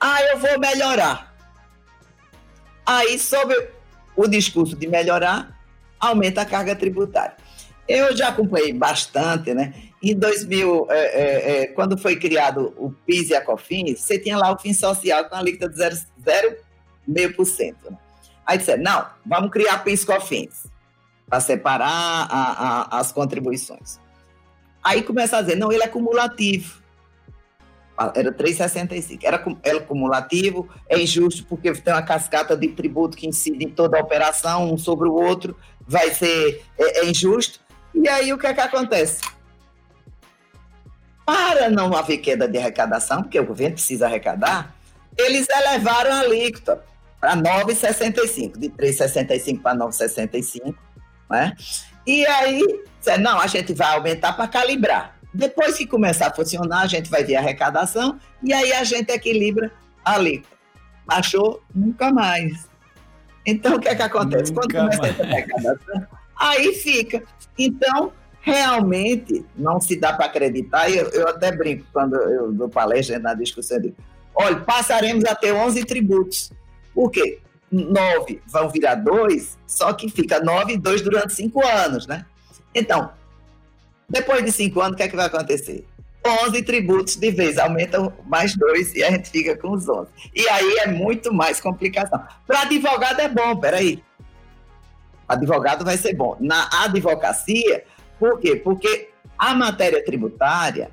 ah, 0.00 0.22
eu 0.22 0.38
vou 0.38 0.58
melhorar. 0.58 1.34
Aí, 2.86 3.18
sob 3.18 3.54
o 4.16 4.26
discurso 4.26 4.76
de 4.76 4.86
melhorar, 4.86 5.58
aumenta 5.98 6.42
a 6.42 6.46
carga 6.46 6.76
tributária. 6.76 7.36
Eu 7.86 8.16
já 8.16 8.28
acompanhei 8.28 8.72
bastante, 8.72 9.52
né? 9.52 9.74
Em 10.02 10.14
2000, 10.14 10.86
é, 10.90 10.96
é, 10.96 11.62
é, 11.62 11.66
quando 11.68 11.98
foi 11.98 12.16
criado 12.16 12.74
o 12.76 12.90
PIS 12.90 13.30
e 13.30 13.34
a 13.34 13.40
COFINS, 13.40 14.00
você 14.00 14.18
tinha 14.18 14.36
lá 14.36 14.52
o 14.52 14.58
FIM 14.58 14.72
social 14.72 15.28
com 15.28 15.34
a 15.34 15.38
alíquota 15.38 15.68
de 15.68 15.76
0,5%. 16.24 17.74
Né? 17.90 17.98
Aí 18.46 18.58
disseram, 18.58 18.82
não, 18.82 19.06
vamos 19.24 19.50
criar 19.50 19.78
PIS 19.78 20.02
e 20.02 20.06
COFINS 20.06 20.66
para 21.28 21.40
separar 21.40 21.88
a, 21.88 22.88
a, 22.90 22.98
as 23.00 23.10
contribuições. 23.10 23.98
Aí 24.82 25.02
começa 25.02 25.38
a 25.38 25.40
dizer, 25.40 25.56
não, 25.56 25.72
ele 25.72 25.82
é 25.82 25.88
cumulativo. 25.88 26.82
Era 28.14 28.32
3,65. 28.32 29.20
Era, 29.22 29.42
era 29.62 29.80
cumulativo, 29.80 30.68
é 30.88 31.00
injusto 31.00 31.46
porque 31.46 31.72
tem 31.72 31.94
uma 31.94 32.02
cascata 32.02 32.56
de 32.56 32.68
tributo 32.68 33.16
que 33.16 33.26
incide 33.26 33.64
em 33.64 33.70
toda 33.70 33.96
a 33.96 34.00
operação, 34.00 34.72
um 34.72 34.76
sobre 34.76 35.08
o 35.08 35.14
outro, 35.14 35.56
vai 35.80 36.10
ser 36.10 36.62
é, 36.78 37.00
é 37.00 37.06
injusto. 37.06 37.60
E 37.94 38.08
aí 38.08 38.32
o 38.32 38.38
que 38.38 38.46
é 38.46 38.52
que 38.52 38.60
acontece? 38.60 39.22
Para 41.24 41.70
não 41.70 41.96
haver 41.96 42.18
queda 42.18 42.46
de 42.46 42.58
arrecadação, 42.58 43.22
porque 43.22 43.38
o 43.38 43.46
governo 43.46 43.74
precisa 43.74 44.06
arrecadar, 44.06 44.73
eles 45.18 45.46
elevaram 45.48 46.12
a 46.12 46.20
alíquota 46.20 46.82
para 47.20 47.36
9,65, 47.36 48.58
de 48.58 48.68
3,65 48.70 49.62
para 49.62 49.76
9,65, 49.76 50.74
né? 51.30 51.54
E 52.06 52.26
aí, 52.26 52.60
não, 53.20 53.40
a 53.40 53.46
gente 53.46 53.72
vai 53.72 53.94
aumentar 53.94 54.34
para 54.34 54.46
calibrar. 54.46 55.16
Depois 55.32 55.76
que 55.76 55.86
começar 55.86 56.28
a 56.28 56.32
funcionar, 56.32 56.82
a 56.82 56.86
gente 56.86 57.10
vai 57.10 57.24
ver 57.24 57.36
a 57.36 57.40
arrecadação 57.40 58.20
e 58.42 58.52
aí 58.52 58.72
a 58.72 58.84
gente 58.84 59.10
equilibra 59.10 59.72
a 60.04 60.14
alíquota. 60.14 60.54
Baixou 61.06 61.62
nunca 61.74 62.12
mais. 62.12 62.68
Então, 63.46 63.76
o 63.76 63.80
que 63.80 63.88
é 63.88 63.94
que 63.94 64.02
acontece? 64.02 64.52
Nunca 64.52 64.68
Quando 64.68 64.90
começa 64.96 65.02
mais. 65.02 65.20
a 65.20 65.24
arrecadação, 65.24 66.06
aí 66.36 66.74
fica. 66.74 67.22
Então, 67.58 68.12
realmente, 68.40 69.44
não 69.56 69.80
se 69.80 69.96
dá 69.96 70.12
para 70.12 70.26
acreditar. 70.26 70.90
Eu, 70.90 71.08
eu 71.10 71.28
até 71.28 71.50
brinco 71.50 71.84
quando 71.92 72.14
eu 72.14 72.52
dou 72.52 72.68
palestra 72.68 73.18
na 73.18 73.34
discussão, 73.34 73.78
eu 73.78 73.82
digo, 73.82 73.96
olha, 74.34 74.60
passaremos 74.60 75.24
a 75.24 75.34
ter 75.34 75.52
11 75.52 75.84
tributos. 75.84 76.52
Por 76.94 77.10
quê? 77.10 77.40
Nove 77.70 78.40
vão 78.46 78.68
virar 78.68 78.94
dois, 78.94 79.58
só 79.66 79.92
que 79.92 80.08
fica 80.08 80.38
nove 80.38 80.74
e 80.74 80.78
dois 80.78 81.02
durante 81.02 81.34
cinco 81.34 81.64
anos, 81.66 82.06
né? 82.06 82.24
Então, 82.72 83.10
depois 84.08 84.44
de 84.44 84.52
cinco 84.52 84.80
anos, 84.80 84.94
o 84.94 84.96
que 84.96 85.02
é 85.02 85.08
que 85.08 85.16
vai 85.16 85.26
acontecer? 85.26 85.84
11 86.26 86.62
tributos 86.62 87.16
de 87.16 87.30
vez, 87.30 87.58
aumentam 87.58 88.12
mais 88.26 88.56
dois 88.56 88.94
e 88.94 89.02
a 89.04 89.10
gente 89.10 89.28
fica 89.28 89.56
com 89.56 89.72
os 89.72 89.88
11. 89.88 90.08
E 90.34 90.48
aí 90.48 90.78
é 90.78 90.86
muito 90.86 91.34
mais 91.34 91.60
complicação. 91.60 92.22
Para 92.46 92.62
advogado 92.62 93.20
é 93.20 93.28
bom, 93.28 93.56
peraí. 93.56 94.02
Advogado 95.28 95.84
vai 95.84 95.98
ser 95.98 96.14
bom. 96.14 96.36
Na 96.40 96.68
advocacia, 96.84 97.84
por 98.18 98.38
quê? 98.40 98.56
Porque 98.56 99.10
a 99.38 99.54
matéria 99.54 100.02
tributária 100.02 100.90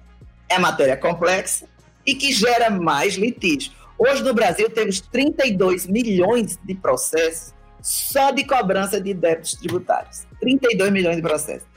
é 0.49 0.57
matéria 0.57 0.97
complexa 0.97 1.65
e 2.11 2.15
que 2.15 2.33
gera 2.33 2.69
mais 2.69 3.15
litígio. 3.15 3.71
Hoje 3.97 4.21
no 4.21 4.33
Brasil 4.33 4.69
temos 4.69 4.99
32 4.99 5.87
milhões 5.87 6.59
de 6.61 6.75
processos 6.75 7.53
só 7.81 8.31
de 8.31 8.43
cobrança 8.43 8.99
de 8.99 9.13
débitos 9.13 9.53
tributários. 9.53 10.27
32 10.41 10.91
milhões 10.91 11.15
de 11.15 11.21
processos. 11.21 11.67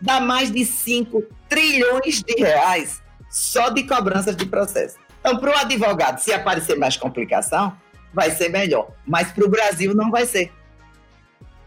Dá 0.00 0.20
mais 0.20 0.50
de 0.50 0.64
5 0.64 1.22
trilhões 1.48 2.22
de 2.22 2.34
reais 2.34 3.00
só 3.30 3.70
de 3.70 3.84
cobranças 3.84 4.36
de 4.36 4.46
processo. 4.46 4.96
Então, 5.20 5.38
para 5.38 5.50
o 5.50 5.56
advogado, 5.56 6.18
se 6.18 6.32
aparecer 6.32 6.76
mais 6.76 6.96
complicação, 6.96 7.74
vai 8.12 8.32
ser 8.32 8.48
melhor. 8.48 8.90
Mas 9.06 9.30
para 9.30 9.44
o 9.44 9.48
Brasil 9.48 9.94
não 9.94 10.10
vai 10.10 10.26
ser. 10.26 10.52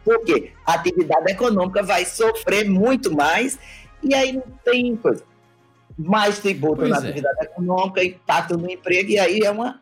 Por 0.04 0.24
quê? 0.26 0.52
A 0.66 0.74
atividade 0.74 1.32
econômica 1.32 1.82
vai 1.82 2.04
sofrer 2.04 2.70
muito 2.70 3.16
mais 3.16 3.58
e 4.04 4.14
aí 4.14 4.34
não 4.34 4.44
tem 4.64 4.96
coisa. 4.98 5.24
Mais 5.98 6.40
tributo 6.40 6.78
pois 6.78 6.90
na 6.90 6.98
é. 6.98 7.00
atividade 7.00 7.46
econômica, 7.46 8.04
impacto 8.04 8.58
no 8.58 8.70
emprego, 8.70 9.10
e 9.10 9.20
aí 9.20 9.40
é 9.40 9.50
uma 9.50 9.80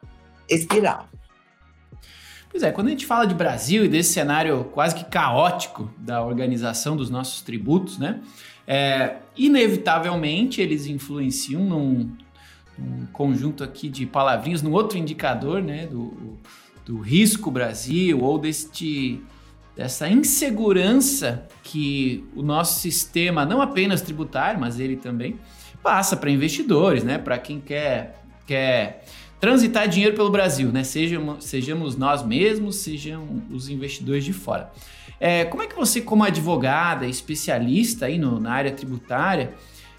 espiral. 0.50 1.10
Pois 2.50 2.64
é, 2.64 2.72
quando 2.72 2.88
a 2.88 2.92
gente 2.92 3.06
fala 3.06 3.26
de 3.26 3.34
Brasil 3.34 3.84
e 3.84 3.90
desse 3.90 4.14
cenário 4.14 4.64
quase 4.72 4.96
que 4.96 5.04
caótico 5.04 5.92
da 5.98 6.24
organização 6.24 6.96
dos 6.96 7.10
nossos 7.10 7.42
tributos, 7.42 7.98
né? 7.98 8.22
É, 8.66 9.18
inevitavelmente 9.36 10.62
eles 10.62 10.88
influenciam 10.88 11.62
num, 11.64 12.10
num, 12.78 13.06
conjunto 13.08 13.62
aqui 13.62 13.90
de 13.90 14.06
palavrinhas, 14.06 14.62
num 14.62 14.72
outro 14.72 14.98
indicador, 14.98 15.62
né? 15.62 15.86
Do, 15.86 16.38
do 16.86 17.00
risco 17.00 17.52
Brasil 17.52 18.22
ou 18.22 18.40
deste 18.40 19.22
dessa 19.76 20.08
insegurança 20.08 21.46
que 21.62 22.24
o 22.34 22.42
nosso 22.42 22.80
sistema, 22.80 23.46
não 23.46 23.62
apenas 23.62 24.02
tributário, 24.02 24.58
mas 24.60 24.80
ele 24.80 24.96
também 24.96 25.38
passa 25.86 26.18
para 26.18 26.32
investidores, 26.32 27.04
né? 27.04 27.20
Para 27.20 27.38
quem 27.38 27.62
quer 27.62 28.20
quer 28.48 29.06
transitar 29.40 29.88
dinheiro 29.88 30.16
pelo 30.16 30.32
Brasil, 30.32 30.72
né? 30.72 30.84
Sejamos, 30.84 31.96
nós 31.96 32.26
mesmos, 32.26 32.78
sejam 32.78 33.44
os 33.52 33.70
investidores 33.70 34.26
de 34.26 34.34
fora. 34.34 34.72
É, 35.20 35.46
como 35.46 35.62
é 35.62 35.68
que 35.68 35.76
você, 35.76 36.02
como 36.02 36.24
advogada, 36.24 37.06
especialista 37.06 38.08
aí 38.08 38.18
no, 38.18 38.40
na 38.40 38.52
área 38.52 38.72
tributária, 38.72 39.54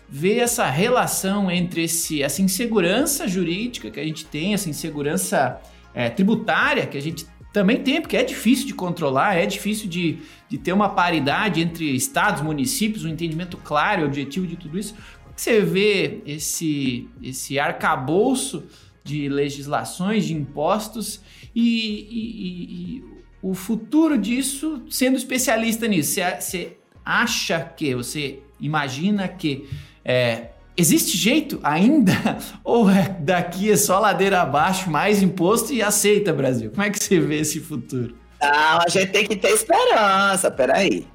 vê 0.08 0.40
essa 0.40 0.66
relação 0.66 1.48
entre 1.48 1.84
esse, 1.84 2.20
essa 2.20 2.42
insegurança 2.42 3.28
jurídica 3.28 3.88
que 3.88 4.00
a 4.00 4.04
gente 4.04 4.24
tem, 4.24 4.54
essa 4.54 4.68
insegurança 4.68 5.60
é, 5.94 6.10
tributária 6.10 6.84
que 6.84 6.98
a 6.98 7.02
gente 7.02 7.26
também 7.56 7.78
tem, 7.78 8.02
porque 8.02 8.18
é 8.18 8.22
difícil 8.22 8.66
de 8.66 8.74
controlar, 8.74 9.36
é 9.36 9.46
difícil 9.46 9.88
de, 9.88 10.18
de 10.46 10.58
ter 10.58 10.74
uma 10.74 10.90
paridade 10.90 11.62
entre 11.62 11.96
estados, 11.96 12.42
municípios, 12.42 13.02
um 13.04 13.08
entendimento 13.08 13.56
claro 13.56 14.02
e 14.02 14.04
objetivo 14.04 14.46
de 14.46 14.56
tudo 14.56 14.78
isso. 14.78 14.94
Você 15.36 15.60
vê 15.60 16.22
esse, 16.26 17.08
esse 17.22 17.58
arcabouço 17.58 18.64
de 19.04 19.28
legislações, 19.28 20.24
de 20.24 20.34
impostos 20.34 21.20
e, 21.54 22.08
e, 22.10 22.96
e 22.96 23.04
o 23.42 23.54
futuro 23.54 24.18
disso, 24.18 24.82
sendo 24.90 25.16
especialista 25.16 25.86
nisso, 25.86 26.14
você, 26.14 26.40
você 26.40 26.76
acha 27.04 27.60
que, 27.60 27.94
você 27.94 28.40
imagina 28.58 29.28
que 29.28 29.68
é, 30.04 30.48
existe 30.76 31.16
jeito 31.16 31.60
ainda? 31.62 32.12
Ou 32.64 32.90
é, 32.90 33.16
daqui 33.20 33.70
é 33.70 33.76
só 33.76 34.00
ladeira 34.00 34.40
abaixo, 34.40 34.90
mais 34.90 35.22
imposto 35.22 35.72
e 35.72 35.82
aceita, 35.82 36.32
Brasil? 36.32 36.70
Como 36.70 36.82
é 36.82 36.90
que 36.90 36.98
você 36.98 37.20
vê 37.20 37.40
esse 37.40 37.60
futuro? 37.60 38.16
Não, 38.40 38.80
a 38.80 38.88
gente 38.88 39.12
tem 39.12 39.26
que 39.26 39.36
ter 39.36 39.50
esperança, 39.50 40.50
peraí. 40.50 41.06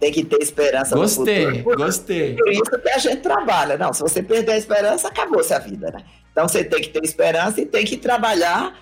Tem 0.00 0.12
que 0.12 0.24
ter 0.24 0.40
esperança 0.40 0.94
gostei, 0.94 1.46
no 1.46 1.56
futuro. 1.56 1.76
Gostei, 1.76 2.34
gostei. 2.34 2.36
Por 2.36 2.52
isso 2.52 2.82
que 2.82 2.88
a 2.88 2.98
gente 2.98 3.20
trabalha. 3.20 3.76
Não, 3.76 3.92
se 3.92 4.00
você 4.00 4.22
perder 4.22 4.52
a 4.52 4.56
esperança, 4.56 5.08
acabou-se 5.08 5.52
a 5.52 5.58
vida, 5.58 5.90
né? 5.90 6.04
Então 6.30 6.46
você 6.46 6.62
tem 6.62 6.80
que 6.80 6.90
ter 6.90 7.02
esperança 7.02 7.60
e 7.60 7.66
tem 7.66 7.84
que 7.84 7.96
trabalhar 7.96 8.78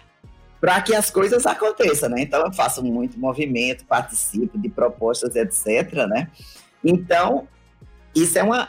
para 0.60 0.80
que 0.80 0.94
as 0.94 1.10
coisas 1.10 1.46
aconteçam, 1.46 2.08
né? 2.10 2.20
Então 2.20 2.44
eu 2.44 2.52
faço 2.52 2.82
muito 2.82 3.18
movimento, 3.18 3.86
participo 3.86 4.58
de 4.58 4.68
propostas, 4.68 5.34
etc, 5.36 6.06
né? 6.06 6.28
Então, 6.84 7.48
isso 8.14 8.38
é 8.38 8.42
uma 8.42 8.68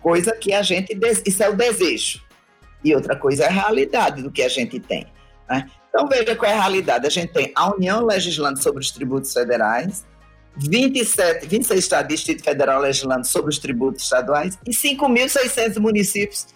coisa 0.00 0.32
que 0.32 0.52
a 0.52 0.62
gente 0.62 0.98
isso 1.24 1.42
é 1.42 1.48
o 1.48 1.56
desejo. 1.56 2.22
E 2.84 2.94
outra 2.94 3.16
coisa 3.16 3.44
é 3.44 3.46
a 3.46 3.50
realidade 3.50 4.22
do 4.22 4.30
que 4.30 4.42
a 4.42 4.48
gente 4.48 4.78
tem, 4.80 5.06
né? 5.48 5.70
Então 5.88 6.08
veja 6.08 6.36
qual 6.36 6.50
é 6.50 6.54
a 6.54 6.60
realidade. 6.60 7.06
A 7.06 7.10
gente 7.10 7.32
tem 7.32 7.52
a 7.54 7.74
União 7.74 8.04
legislando 8.04 8.62
sobre 8.62 8.80
os 8.80 8.90
tributos 8.90 9.32
federais, 9.32 10.04
27, 10.56 11.46
26 11.46 11.78
estados 11.78 12.12
e 12.12 12.14
Distrito 12.16 12.42
Federal 12.42 12.80
legislando 12.80 13.26
sobre 13.26 13.50
os 13.50 13.58
tributos 13.58 14.02
estaduais 14.02 14.58
e 14.66 14.70
5.600 14.70 15.78
municípios 15.78 16.46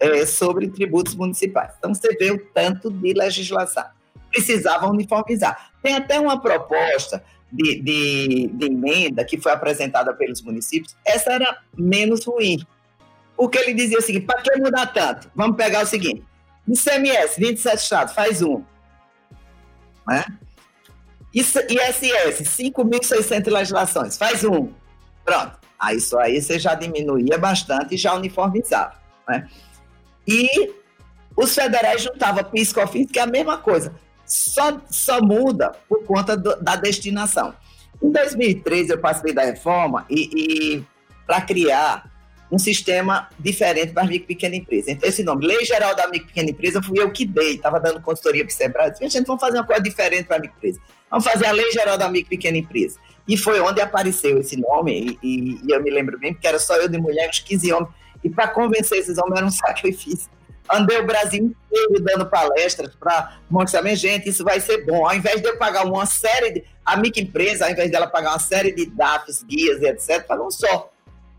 é, 0.00 0.26
sobre 0.26 0.68
tributos 0.68 1.14
municipais. 1.14 1.72
Então, 1.78 1.94
você 1.94 2.14
vê 2.16 2.30
o 2.30 2.38
tanto 2.52 2.90
de 2.90 3.12
legislação. 3.12 3.84
Precisava 4.30 4.86
uniformizar. 4.88 5.70
Tem 5.82 5.94
até 5.94 6.18
uma 6.18 6.40
proposta 6.40 7.22
de, 7.50 7.80
de, 7.80 8.48
de 8.48 8.66
emenda 8.66 9.24
que 9.24 9.40
foi 9.40 9.52
apresentada 9.52 10.12
pelos 10.12 10.42
municípios. 10.42 10.96
Essa 11.04 11.32
era 11.32 11.58
menos 11.76 12.24
ruim. 12.24 12.66
Porque 13.36 13.58
ele 13.58 13.74
dizia 13.74 13.98
o 13.98 14.02
seguinte: 14.02 14.26
para 14.26 14.42
que 14.42 14.56
mudar 14.56 14.86
tanto? 14.86 15.30
Vamos 15.34 15.56
pegar 15.56 15.84
o 15.84 15.86
seguinte: 15.86 16.24
ICMS, 16.66 17.38
27 17.38 17.76
estados, 17.76 18.14
faz 18.14 18.42
um. 18.42 18.62
Né? 20.06 20.24
ISS, 21.36 22.42
5.600 22.42 23.50
legislações, 23.52 24.16
faz 24.16 24.42
um. 24.42 24.72
Pronto. 25.24 25.58
Aí 25.78 25.98
isso 25.98 26.18
aí 26.18 26.40
você 26.40 26.58
já 26.58 26.74
diminuía 26.74 27.36
bastante 27.36 27.94
e 27.94 27.98
já 27.98 28.14
uniformizava. 28.14 28.94
Né? 29.28 29.46
E 30.26 30.72
os 31.36 31.54
federais 31.54 32.02
juntavam 32.02 32.42
PIS, 32.44 32.72
COFINS, 32.72 33.10
que 33.10 33.18
é 33.18 33.22
a 33.22 33.26
mesma 33.26 33.58
coisa, 33.58 33.94
só, 34.24 34.80
só 34.88 35.20
muda 35.20 35.72
por 35.86 36.04
conta 36.04 36.36
do, 36.36 36.56
da 36.56 36.76
destinação. 36.76 37.54
Em 38.02 38.10
2013, 38.10 38.92
eu 38.92 38.98
participei 38.98 39.34
da 39.34 39.42
reforma 39.42 40.06
e, 40.08 40.30
e 40.76 40.84
para 41.26 41.42
criar 41.42 42.10
um 42.50 42.58
sistema 42.58 43.28
diferente 43.38 43.92
para 43.92 44.02
a 44.02 44.06
micro 44.06 44.24
e 44.24 44.34
pequena 44.34 44.56
empresa. 44.56 44.90
Então, 44.90 45.08
esse 45.08 45.22
nome, 45.22 45.46
Lei 45.46 45.64
Geral 45.64 45.94
da 45.94 46.06
Micro 46.06 46.26
e 46.26 46.28
Pequena 46.28 46.50
Empresa, 46.50 46.82
fui 46.82 46.98
eu 46.98 47.10
que 47.10 47.24
dei, 47.24 47.54
estava 47.54 47.80
dando 47.80 48.00
consultoria 48.00 48.44
para 48.44 48.52
o 48.52 48.54
Sebrae. 48.54 48.90
Disse, 48.90 49.08
gente, 49.08 49.26
vamos 49.26 49.40
fazer 49.40 49.58
uma 49.58 49.66
coisa 49.66 49.82
diferente 49.82 50.24
para 50.24 50.36
a 50.36 50.40
micro 50.40 50.56
empresa. 50.56 50.80
Vamos 51.10 51.24
fazer 51.24 51.46
a 51.46 51.52
Lei 51.52 51.70
Geral 51.72 51.98
da 51.98 52.08
Micro 52.08 52.32
e 52.32 52.36
Pequena 52.36 52.58
Empresa. 52.58 52.98
E 53.26 53.36
foi 53.36 53.60
onde 53.60 53.80
apareceu 53.80 54.38
esse 54.38 54.56
nome, 54.56 55.18
e, 55.22 55.60
e, 55.64 55.72
eu 55.72 55.82
me 55.82 55.90
lembro 55.90 56.18
bem, 56.18 56.32
porque 56.32 56.46
era 56.46 56.58
só 56.58 56.76
eu 56.76 56.88
de 56.88 56.98
mulher, 56.98 57.28
uns 57.28 57.40
15 57.40 57.72
homens, 57.72 57.90
e 58.22 58.30
para 58.30 58.48
convencer 58.48 58.98
esses 58.98 59.18
homens 59.18 59.38
era 59.38 59.46
um 59.46 59.50
sacrifício 59.50 60.30
andei 60.68 60.98
o 60.98 61.06
Brasil 61.06 61.44
inteiro 61.44 62.02
dando 62.02 62.26
palestras 62.26 62.94
para 62.94 63.38
mostrar, 63.48 63.82
minha 63.82 63.96
gente, 63.96 64.28
isso 64.28 64.44
vai 64.44 64.60
ser 64.60 64.84
bom. 64.84 65.06
Ao 65.06 65.14
invés 65.14 65.40
de 65.40 65.48
eu 65.48 65.56
pagar 65.56 65.84
uma 65.84 66.06
série 66.06 66.50
de. 66.50 66.64
A 66.84 66.96
microempresa, 66.96 67.64
ao 67.64 67.72
invés 67.72 67.90
dela 67.90 68.06
pagar 68.06 68.30
uma 68.30 68.38
série 68.38 68.72
de 68.72 68.86
DAFs, 68.86 69.42
guias 69.42 69.82
e 69.82 69.86
etc., 69.86 70.24
um 70.40 70.50
só. 70.50 70.92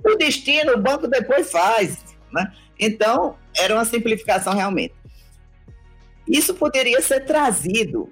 O 0.03 0.15
destino, 0.15 0.73
o 0.73 0.81
banco 0.81 1.07
depois 1.07 1.51
faz. 1.51 2.03
Né? 2.31 2.51
Então, 2.79 3.35
era 3.55 3.73
uma 3.73 3.85
simplificação 3.85 4.53
realmente. 4.53 4.93
Isso 6.27 6.53
poderia 6.53 7.01
ser 7.01 7.21
trazido 7.21 8.11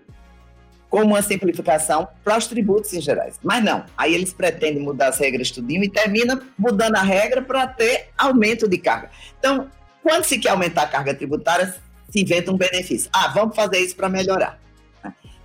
como 0.89 1.08
uma 1.08 1.21
simplificação 1.21 2.08
para 2.24 2.38
os 2.38 2.48
tributos 2.48 2.93
em 2.93 3.02
gerais. 3.02 3.38
Mas 3.43 3.63
não, 3.63 3.86
aí 3.98 4.13
eles 4.13 4.32
pretendem 4.32 4.82
mudar 4.82 5.10
as 5.10 5.17
regras 5.17 5.52
tudinho 5.52 5.84
e 5.84 5.89
termina 5.89 6.41
mudando 6.58 6.95
a 6.95 7.02
regra 7.02 7.41
para 7.41 7.67
ter 7.67 8.10
aumento 8.17 8.67
de 8.67 8.78
carga. 8.78 9.10
Então, 9.38 9.69
quando 10.02 10.24
se 10.24 10.39
quer 10.39 10.50
aumentar 10.50 10.84
a 10.84 10.88
carga 10.88 11.13
tributária, 11.13 11.76
se 12.10 12.21
inventa 12.21 12.52
um 12.52 12.58
benefício. 12.58 13.10
Ah, 13.13 13.28
vamos 13.28 13.56
fazer 13.56 13.80
isso 13.80 13.95
para 13.95 14.08
melhorar. 14.08 14.60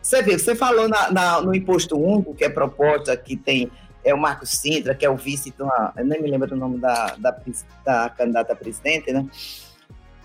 Você 0.01 0.23
vê, 0.23 0.39
você 0.39 0.55
falou 0.55 0.89
na, 0.89 1.11
na, 1.11 1.41
no 1.41 1.55
imposto 1.55 1.99
único, 1.99 2.35
que 2.35 2.45
é 2.45 2.49
proposta, 2.49 3.17
que 3.17 3.37
tem 3.37 3.71
é 4.05 4.15
o 4.15 4.19
Marcos 4.19 4.51
Sintra, 4.51 4.95
que 4.95 5.05
é 5.05 5.11
o 5.11 5.17
vice, 5.17 5.53
uma, 5.59 5.93
eu 5.97 6.05
nem 6.05 6.23
me 6.23 6.31
lembro 6.31 6.55
o 6.55 6.59
nome 6.59 6.79
da, 6.79 7.15
da, 7.19 7.37
da 7.85 8.11
candidata 8.11 8.53
a 8.53 8.57
presidente, 8.57 9.13
né? 9.13 9.27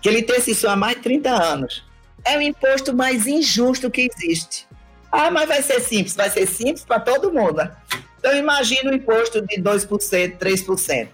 Que 0.00 0.08
ele 0.08 0.22
tem 0.22 0.36
isso 0.46 0.68
há 0.68 0.76
mais 0.76 0.96
de 0.96 1.02
30 1.02 1.30
anos. 1.30 1.84
É 2.24 2.36
o 2.36 2.42
imposto 2.42 2.94
mais 2.94 3.26
injusto 3.26 3.90
que 3.90 4.08
existe. 4.12 4.66
Ah, 5.10 5.30
mas 5.30 5.48
vai 5.48 5.62
ser 5.62 5.80
simples, 5.80 6.14
vai 6.14 6.30
ser 6.30 6.46
simples 6.46 6.84
para 6.84 7.00
todo 7.00 7.32
mundo. 7.32 7.56
Né? 7.56 7.70
Então 8.18 8.36
imagina 8.36 8.90
o 8.90 8.94
imposto 8.94 9.40
de 9.40 9.56
2%, 9.60 10.38
3% 10.38 11.08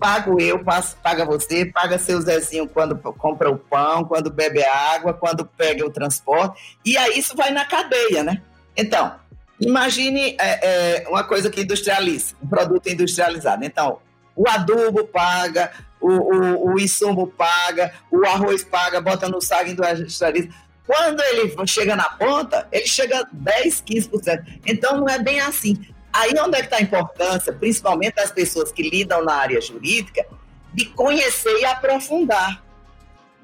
pago 0.00 0.40
eu, 0.40 0.64
paga 1.02 1.26
você, 1.26 1.66
paga 1.66 1.98
seu 1.98 2.18
Zezinho 2.22 2.66
quando 2.66 2.96
compra 2.96 3.50
o 3.50 3.58
pão, 3.58 4.02
quando 4.02 4.30
bebe 4.30 4.64
água, 4.64 5.12
quando 5.12 5.44
pega 5.44 5.84
o 5.84 5.90
transporte, 5.90 6.78
e 6.84 6.96
aí 6.96 7.18
isso 7.18 7.36
vai 7.36 7.50
na 7.50 7.66
cadeia, 7.66 8.24
né? 8.24 8.42
Então, 8.74 9.19
imagine 9.60 10.36
é, 10.38 11.02
é, 11.02 11.08
uma 11.08 11.24
coisa 11.24 11.50
que 11.50 11.60
industrializa, 11.60 12.34
um 12.42 12.48
produto 12.48 12.88
industrializado. 12.88 13.64
Então, 13.64 13.98
o 14.34 14.48
adubo 14.48 15.06
paga, 15.06 15.70
o, 16.00 16.08
o, 16.08 16.74
o 16.74 17.26
paga, 17.26 17.92
o 18.10 18.24
arroz 18.24 18.64
paga, 18.64 19.00
bota 19.00 19.28
no 19.28 19.40
saco 19.40 19.68
industrializa. 19.70 20.48
Quando 20.86 21.20
ele 21.22 21.54
chega 21.66 21.94
na 21.94 22.08
ponta, 22.10 22.66
ele 22.72 22.86
chega 22.86 23.20
a 23.20 23.26
10, 23.30 23.82
15%. 23.82 24.60
Então, 24.66 24.96
não 24.96 25.08
é 25.08 25.18
bem 25.18 25.40
assim. 25.40 25.78
Aí 26.12 26.32
onde 26.40 26.56
é 26.56 26.60
que 26.60 26.66
está 26.66 26.78
a 26.78 26.82
importância, 26.82 27.52
principalmente 27.52 28.14
das 28.14 28.32
pessoas 28.32 28.72
que 28.72 28.82
lidam 28.82 29.24
na 29.24 29.34
área 29.34 29.60
jurídica, 29.60 30.26
de 30.72 30.86
conhecer 30.86 31.60
e 31.60 31.64
aprofundar. 31.64 32.64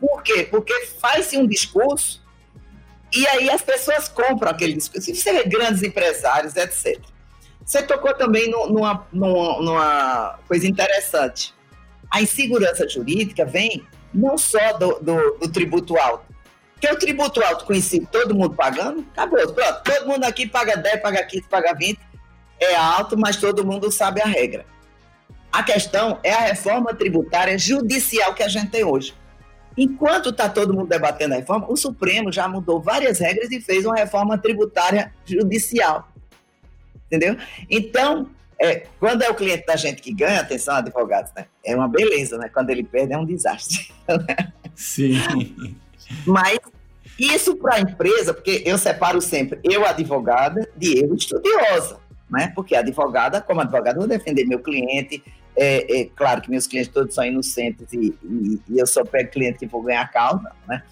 Por 0.00 0.22
quê? 0.22 0.46
Porque 0.50 0.86
faz-se 1.00 1.36
um 1.36 1.46
discurso 1.46 2.25
e 3.14 3.26
aí 3.28 3.50
as 3.50 3.62
pessoas 3.62 4.08
compram 4.08 4.50
aquele 4.50 4.74
discurso. 4.74 5.14
Você 5.14 5.32
vê 5.32 5.44
grandes 5.44 5.82
empresários, 5.82 6.56
etc. 6.56 7.00
Você 7.64 7.82
tocou 7.82 8.14
também 8.14 8.50
numa, 8.50 9.06
numa, 9.12 9.60
numa 9.60 10.38
coisa 10.46 10.66
interessante. 10.66 11.54
A 12.10 12.22
insegurança 12.22 12.88
jurídica 12.88 13.44
vem 13.44 13.84
não 14.12 14.38
só 14.38 14.72
do, 14.74 14.98
do, 15.00 15.38
do 15.38 15.48
tributo 15.52 15.98
alto, 15.98 16.24
porque 16.72 16.88
o 16.88 16.98
tributo 16.98 17.42
alto 17.42 17.64
conhecido, 17.64 18.06
todo 18.10 18.34
mundo 18.34 18.54
pagando, 18.54 19.04
acabou. 19.12 19.52
Pronto, 19.52 19.82
todo 19.82 20.06
mundo 20.06 20.24
aqui 20.24 20.46
paga 20.46 20.76
10, 20.76 21.02
paga 21.02 21.24
15, 21.24 21.48
paga 21.48 21.74
20 21.74 21.98
é 22.60 22.74
alto, 22.74 23.16
mas 23.18 23.36
todo 23.36 23.64
mundo 23.64 23.90
sabe 23.90 24.20
a 24.20 24.26
regra. 24.26 24.64
A 25.52 25.62
questão 25.62 26.20
é 26.22 26.32
a 26.32 26.40
reforma 26.40 26.94
tributária 26.94 27.58
judicial 27.58 28.34
que 28.34 28.42
a 28.42 28.48
gente 28.48 28.70
tem 28.70 28.84
hoje. 28.84 29.14
Enquanto 29.76 30.30
está 30.30 30.48
todo 30.48 30.72
mundo 30.72 30.88
debatendo 30.88 31.34
a 31.34 31.36
reforma, 31.36 31.70
o 31.70 31.76
Supremo 31.76 32.32
já 32.32 32.48
mudou 32.48 32.80
várias 32.80 33.18
regras 33.18 33.50
e 33.50 33.60
fez 33.60 33.84
uma 33.84 33.94
reforma 33.94 34.38
tributária 34.38 35.12
judicial. 35.24 36.08
Entendeu? 37.06 37.36
Então, 37.68 38.30
é, 38.60 38.86
quando 38.98 39.22
é 39.22 39.28
o 39.28 39.34
cliente 39.34 39.66
da 39.66 39.76
gente 39.76 40.00
que 40.00 40.12
ganha, 40.12 40.40
atenção, 40.40 40.74
advogados, 40.74 41.30
né? 41.36 41.46
É 41.64 41.76
uma 41.76 41.88
beleza, 41.88 42.38
né? 42.38 42.48
Quando 42.48 42.70
ele 42.70 42.82
perde, 42.82 43.12
é 43.12 43.18
um 43.18 43.26
desastre. 43.26 43.92
Sim. 44.74 45.76
Mas 46.26 46.58
isso 47.18 47.56
para 47.56 47.76
a 47.76 47.80
empresa, 47.80 48.32
porque 48.32 48.62
eu 48.64 48.78
separo 48.78 49.20
sempre 49.20 49.60
eu, 49.62 49.84
advogada, 49.84 50.68
de 50.76 50.98
eu, 50.98 51.14
estudiosa 51.14 51.98
né? 52.30 52.52
Porque 52.54 52.74
advogada, 52.74 53.40
como 53.40 53.60
advogada, 53.60 53.98
vou 53.98 54.08
defender 54.08 54.44
meu 54.44 54.58
cliente. 54.58 55.22
É, 55.56 56.00
é, 56.00 56.04
claro 56.14 56.42
que 56.42 56.50
meus 56.50 56.66
clientes 56.66 56.92
todos 56.92 57.14
são 57.14 57.24
inocentes 57.24 57.90
e, 57.92 58.14
e, 58.22 58.60
e 58.68 58.78
eu 58.78 58.86
só 58.86 59.04
pego 59.04 59.30
cliente 59.30 59.58
que 59.58 59.66
vou 59.66 59.82
ganhar 59.82 60.06
causa, 60.12 60.52
né? 60.68 60.82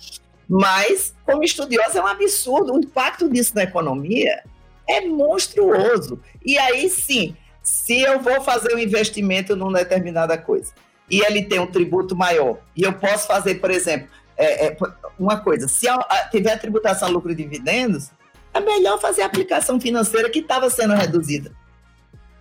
Mas, 0.49 1.15
como 1.25 1.43
estudiosa, 1.43 1.99
é 1.99 2.03
um 2.03 2.07
absurdo. 2.07 2.73
O 2.75 2.79
impacto 2.79 3.29
disso 3.29 3.55
na 3.55 3.63
economia 3.63 4.43
é 4.89 5.01
monstruoso. 5.03 6.21
E 6.45 6.59
aí, 6.59 6.89
sim, 6.89 7.37
se 7.63 8.01
eu 8.01 8.21
vou 8.21 8.41
fazer 8.43 8.75
um 8.75 8.79
investimento 8.79 9.57
numa 9.57 9.79
determinada 9.79 10.37
coisa 10.37 10.73
e 11.11 11.21
ele 11.21 11.43
tem 11.43 11.59
um 11.59 11.67
tributo 11.67 12.17
maior, 12.17 12.59
e 12.77 12.83
eu 12.83 12.93
posso 12.93 13.27
fazer, 13.27 13.57
por 13.57 13.71
exemplo, 13.71 14.09
é, 14.37 14.67
é, 14.67 14.77
uma 15.19 15.39
coisa, 15.39 15.69
se 15.69 15.87
tiver 16.31 16.59
tributação 16.59 17.11
lucro 17.11 17.33
e 17.33 17.35
dividendos, 17.35 18.11
é 18.53 18.61
melhor 18.61 18.99
fazer 19.01 19.23
a 19.23 19.27
aplicação 19.27 19.81
financeira 19.81 20.31
que 20.31 20.41
estava 20.41 20.71
sendo 20.71 20.95
reduzida. 20.95 21.53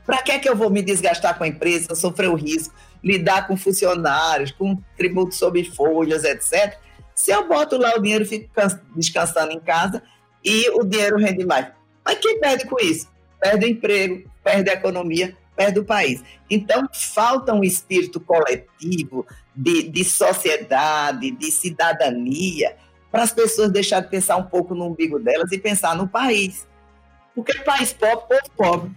Para 0.06 0.22
que 0.22 0.32
é 0.32 0.40
que 0.40 0.50
eu 0.50 0.56
vou 0.56 0.70
me 0.70 0.82
desgastar 0.82 1.38
com 1.38 1.44
a 1.44 1.48
empresa, 1.48 1.96
sofrer 1.96 2.30
o 2.30 2.36
risco, 2.36 2.74
lidar 3.04 3.48
com 3.48 3.56
funcionários, 3.56 4.52
com 4.52 4.78
tributo 4.98 5.34
sobre 5.34 5.64
folhas, 5.64 6.24
etc. 6.24 6.78
Se 7.16 7.32
eu 7.32 7.48
boto 7.48 7.78
lá 7.78 7.96
o 7.96 8.02
dinheiro, 8.02 8.26
fico 8.26 8.50
descansando 8.96 9.52
em 9.52 9.60
casa 9.60 10.02
e 10.44 10.70
o 10.72 10.84
dinheiro 10.84 11.18
rende 11.18 11.46
mais. 11.46 11.68
Mas 12.04 12.20
quem 12.20 12.40
perde 12.40 12.66
com 12.68 12.78
isso? 12.80 13.08
Perde 13.40 13.66
o 13.66 13.70
emprego, 13.70 14.30
perde 14.44 14.70
a 14.70 14.74
economia, 14.74 15.36
perde 15.56 15.80
o 15.80 15.86
país. 15.86 16.24
Então, 16.50 16.88
falta 16.92 17.54
um 17.54 17.64
espírito 17.64 18.20
coletivo 18.20 19.26
de, 19.56 19.84
de 19.84 20.04
sociedade, 20.04 21.32
de 21.32 21.52
cidadania, 21.52 22.76
para 23.12 23.24
as 23.24 23.32
pessoas 23.32 23.72
deixarem 23.72 24.06
de 24.06 24.12
pensar 24.12 24.38
um 24.38 24.44
pouco 24.44 24.74
no 24.74 24.88
umbigo 24.88 25.20
delas 25.20 25.52
e 25.52 25.58
pensar 25.58 25.96
no 25.96 26.08
país. 26.08 26.68
Porque 27.36 27.54
país 27.60 27.94
pobre, 27.94 28.26
povo 28.28 28.52
pobre. 28.58 28.92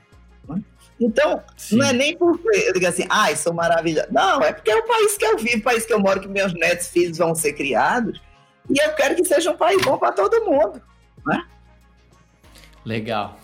Então, 1.01 1.43
Sim. 1.57 1.77
não 1.77 1.87
é 1.87 1.93
nem 1.93 2.17
porque 2.17 2.49
eu 2.67 2.73
digo 2.73 2.87
assim, 2.87 3.07
ai, 3.11 3.33
ah, 3.33 3.37
sou 3.37 3.53
maravilhosa. 3.53 4.09
Não, 4.11 4.41
é 4.41 4.53
porque 4.53 4.71
é 4.71 4.77
o 4.77 4.87
país 4.87 5.17
que 5.17 5.25
eu 5.25 5.37
vivo, 5.37 5.59
o 5.59 5.63
país 5.63 5.85
que 5.85 5.93
eu 5.93 6.01
moro, 6.01 6.21
que 6.21 6.29
meus 6.29 6.55
netos, 6.55 6.89
filhos 6.89 7.19
vão 7.19 7.35
ser 7.35 7.53
criados. 7.53 8.21
E 8.69 8.83
eu 8.83 8.93
quero 8.95 9.15
que 9.15 9.25
seja 9.25 9.51
um 9.51 9.57
país 9.57 9.81
bom 9.85 9.99
para 9.99 10.13
todo 10.13 10.45
mundo. 10.45 10.81
Né? 11.27 11.45
Legal. 12.85 13.39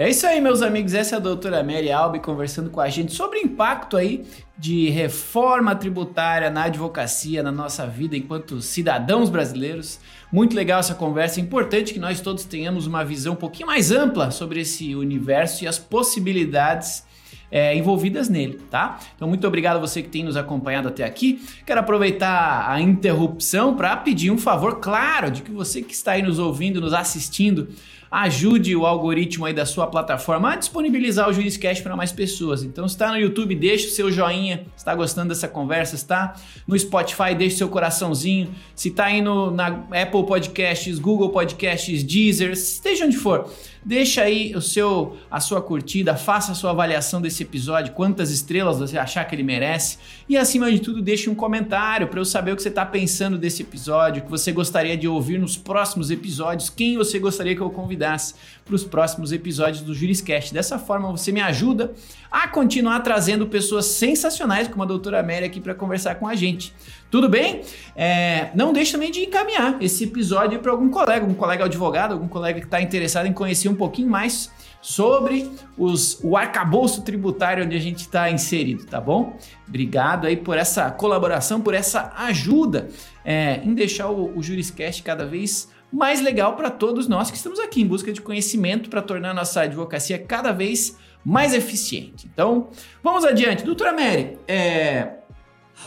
É 0.00 0.08
isso 0.08 0.26
aí, 0.26 0.40
meus 0.40 0.62
amigos. 0.62 0.94
Essa 0.94 1.16
é 1.16 1.18
a 1.18 1.20
doutora 1.20 1.62
Mary 1.62 1.92
Albi 1.92 2.20
conversando 2.20 2.70
com 2.70 2.80
a 2.80 2.88
gente 2.88 3.12
sobre 3.12 3.38
o 3.38 3.42
impacto 3.42 3.98
aí 3.98 4.24
de 4.56 4.88
reforma 4.88 5.76
tributária 5.76 6.48
na 6.48 6.62
advocacia, 6.64 7.42
na 7.42 7.52
nossa 7.52 7.86
vida 7.86 8.16
enquanto 8.16 8.62
cidadãos 8.62 9.28
brasileiros. 9.28 10.00
Muito 10.32 10.56
legal 10.56 10.80
essa 10.80 10.94
conversa. 10.94 11.38
É 11.38 11.42
importante 11.42 11.92
que 11.92 12.00
nós 12.00 12.22
todos 12.22 12.44
tenhamos 12.44 12.86
uma 12.86 13.04
visão 13.04 13.34
um 13.34 13.36
pouquinho 13.36 13.66
mais 13.66 13.92
ampla 13.92 14.30
sobre 14.30 14.62
esse 14.62 14.94
universo 14.94 15.64
e 15.64 15.68
as 15.68 15.78
possibilidades 15.78 17.04
é, 17.50 17.76
envolvidas 17.76 18.30
nele, 18.30 18.58
tá? 18.70 18.98
Então, 19.14 19.28
muito 19.28 19.46
obrigado 19.46 19.76
a 19.76 19.80
você 19.80 20.02
que 20.02 20.08
tem 20.08 20.24
nos 20.24 20.36
acompanhado 20.36 20.88
até 20.88 21.04
aqui. 21.04 21.44
Quero 21.66 21.80
aproveitar 21.80 22.70
a 22.70 22.80
interrupção 22.80 23.76
para 23.76 23.94
pedir 23.98 24.30
um 24.30 24.38
favor, 24.38 24.76
claro, 24.80 25.30
de 25.30 25.42
que 25.42 25.50
você 25.50 25.82
que 25.82 25.92
está 25.92 26.12
aí 26.12 26.22
nos 26.22 26.38
ouvindo, 26.38 26.80
nos 26.80 26.94
assistindo, 26.94 27.68
ajude 28.10 28.74
o 28.74 28.84
algoritmo 28.84 29.46
aí 29.46 29.54
da 29.54 29.64
sua 29.64 29.86
plataforma 29.86 30.52
a 30.52 30.56
disponibilizar 30.56 31.28
o 31.28 31.32
Juriscast 31.32 31.82
para 31.82 31.94
mais 31.94 32.10
pessoas. 32.10 32.64
Então, 32.64 32.86
está 32.86 33.10
no 33.10 33.18
YouTube, 33.18 33.54
deixa 33.54 33.86
o 33.86 33.90
seu 33.90 34.10
joinha, 34.10 34.66
está 34.76 34.94
gostando 34.94 35.28
dessa 35.28 35.46
conversa, 35.46 35.94
está 35.94 36.34
no 36.66 36.76
Spotify, 36.76 37.34
deixa 37.36 37.54
o 37.54 37.58
seu 37.58 37.68
coraçãozinho. 37.68 38.50
Se 38.74 38.88
está 38.88 39.06
aí 39.06 39.22
no, 39.22 39.50
na 39.50 39.66
Apple 39.68 40.26
Podcasts, 40.26 40.98
Google 40.98 41.30
Podcasts, 41.30 42.02
Deezer, 42.02 42.52
esteja 42.52 43.06
onde 43.06 43.16
for 43.16 43.48
Deixa 43.82 44.22
aí 44.22 44.54
o 44.54 44.60
seu, 44.60 45.16
a 45.30 45.40
sua 45.40 45.62
curtida, 45.62 46.14
faça 46.14 46.52
a 46.52 46.54
sua 46.54 46.70
avaliação 46.70 47.20
desse 47.20 47.42
episódio, 47.42 47.94
quantas 47.94 48.30
estrelas 48.30 48.78
você 48.78 48.98
achar 48.98 49.24
que 49.24 49.34
ele 49.34 49.42
merece. 49.42 49.96
E 50.28 50.36
acima 50.36 50.70
de 50.70 50.80
tudo 50.80 51.00
deixe 51.00 51.30
um 51.30 51.34
comentário 51.34 52.06
para 52.06 52.20
eu 52.20 52.24
saber 52.24 52.52
o 52.52 52.56
que 52.56 52.62
você 52.62 52.68
está 52.68 52.84
pensando 52.84 53.38
desse 53.38 53.62
episódio, 53.62 54.20
o 54.20 54.24
que 54.26 54.30
você 54.30 54.52
gostaria 54.52 54.98
de 54.98 55.08
ouvir 55.08 55.38
nos 55.38 55.56
próximos 55.56 56.10
episódios, 56.10 56.68
quem 56.68 56.98
você 56.98 57.18
gostaria 57.18 57.56
que 57.56 57.62
eu 57.62 57.70
convidasse 57.70 58.34
para 58.70 58.76
os 58.76 58.84
próximos 58.84 59.32
episódios 59.32 59.82
do 59.82 59.92
Juriscast. 59.92 60.54
Dessa 60.54 60.78
forma 60.78 61.10
você 61.10 61.32
me 61.32 61.40
ajuda 61.40 61.92
a 62.30 62.46
continuar 62.46 63.00
trazendo 63.00 63.48
pessoas 63.48 63.86
sensacionais 63.86 64.68
como 64.68 64.84
a 64.84 64.86
doutora 64.86 65.20
Mary 65.24 65.44
aqui 65.44 65.60
para 65.60 65.74
conversar 65.74 66.14
com 66.14 66.28
a 66.28 66.36
gente. 66.36 66.72
Tudo 67.10 67.28
bem? 67.28 67.62
É, 67.96 68.50
não 68.54 68.72
deixe 68.72 68.92
também 68.92 69.10
de 69.10 69.22
encaminhar 69.22 69.76
esse 69.82 70.04
episódio 70.04 70.60
para 70.60 70.70
algum 70.70 70.88
colega, 70.88 71.26
um 71.26 71.34
colega 71.34 71.64
advogado, 71.64 72.12
algum 72.12 72.28
colega 72.28 72.60
que 72.60 72.66
está 72.66 72.80
interessado 72.80 73.26
em 73.26 73.32
conhecer 73.32 73.68
um 73.68 73.74
pouquinho 73.74 74.08
mais 74.08 74.52
sobre 74.80 75.50
os, 75.76 76.20
o 76.22 76.36
arcabouço 76.36 77.02
tributário 77.02 77.64
onde 77.64 77.76
a 77.76 77.80
gente 77.80 78.02
está 78.02 78.30
inserido, 78.30 78.86
tá 78.86 79.00
bom? 79.00 79.36
Obrigado 79.66 80.28
aí 80.28 80.36
por 80.36 80.56
essa 80.56 80.88
colaboração, 80.92 81.60
por 81.60 81.74
essa 81.74 82.12
ajuda 82.16 82.88
é, 83.24 83.60
em 83.64 83.74
deixar 83.74 84.08
o, 84.08 84.38
o 84.38 84.42
Juriscast 84.42 85.02
cada 85.02 85.26
vez 85.26 85.68
mais 85.68 85.79
legal 86.20 86.56
para 86.56 86.70
todos 86.70 87.08
nós 87.08 87.30
que 87.30 87.36
estamos 87.36 87.58
aqui 87.58 87.82
em 87.82 87.86
busca 87.86 88.12
de 88.12 88.20
conhecimento 88.20 88.88
para 88.88 89.02
tornar 89.02 89.34
nossa 89.34 89.62
advocacia 89.62 90.18
cada 90.18 90.52
vez 90.52 90.96
mais 91.24 91.52
eficiente. 91.52 92.28
Então, 92.32 92.68
vamos 93.02 93.24
adiante. 93.24 93.64
Doutora 93.64 93.92
Mary, 93.92 94.38
é... 94.46 95.14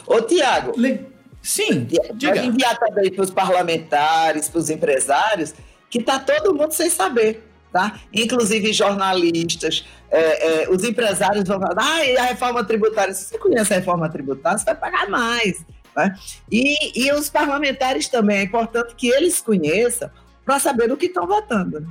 Ô, 0.05 0.21
Tiago. 0.21 0.73
Le... 0.77 1.13
Sim, 1.41 1.87
diga. 2.13 2.37
enviar 2.37 2.79
também 2.79 3.11
para 3.11 3.21
os 3.21 3.29
parlamentares, 3.29 4.47
para 4.47 4.59
os 4.59 4.69
empresários, 4.69 5.53
que 5.89 5.99
está 5.99 6.17
todo 6.17 6.55
mundo 6.55 6.71
sem 6.71 6.89
saber, 6.89 7.43
tá? 7.71 7.99
Inclusive 8.13 8.71
jornalistas, 8.71 9.85
é, 10.09 10.63
é, 10.63 10.69
os 10.69 10.85
empresários 10.85 11.43
vão 11.45 11.59
falar, 11.59 11.75
ah, 11.77 12.05
e 12.05 12.17
a 12.17 12.23
reforma 12.23 12.63
tributária, 12.63 13.13
se 13.13 13.25
você 13.25 13.37
conhece 13.37 13.73
a 13.73 13.77
reforma 13.77 14.09
tributária, 14.09 14.57
você 14.57 14.65
vai 14.65 14.75
pagar 14.75 15.09
mais. 15.09 15.65
Né? 15.95 16.15
E, 16.51 17.05
e 17.05 17.11
os 17.13 17.29
parlamentares 17.29 18.07
também, 18.07 18.37
é 18.37 18.43
importante 18.43 18.95
que 18.95 19.07
eles 19.07 19.41
conheçam 19.41 20.09
para 20.45 20.59
saber 20.59 20.91
o 20.91 20.97
que 20.97 21.05
estão 21.05 21.25
votando. 21.27 21.79
Né? 21.79 21.87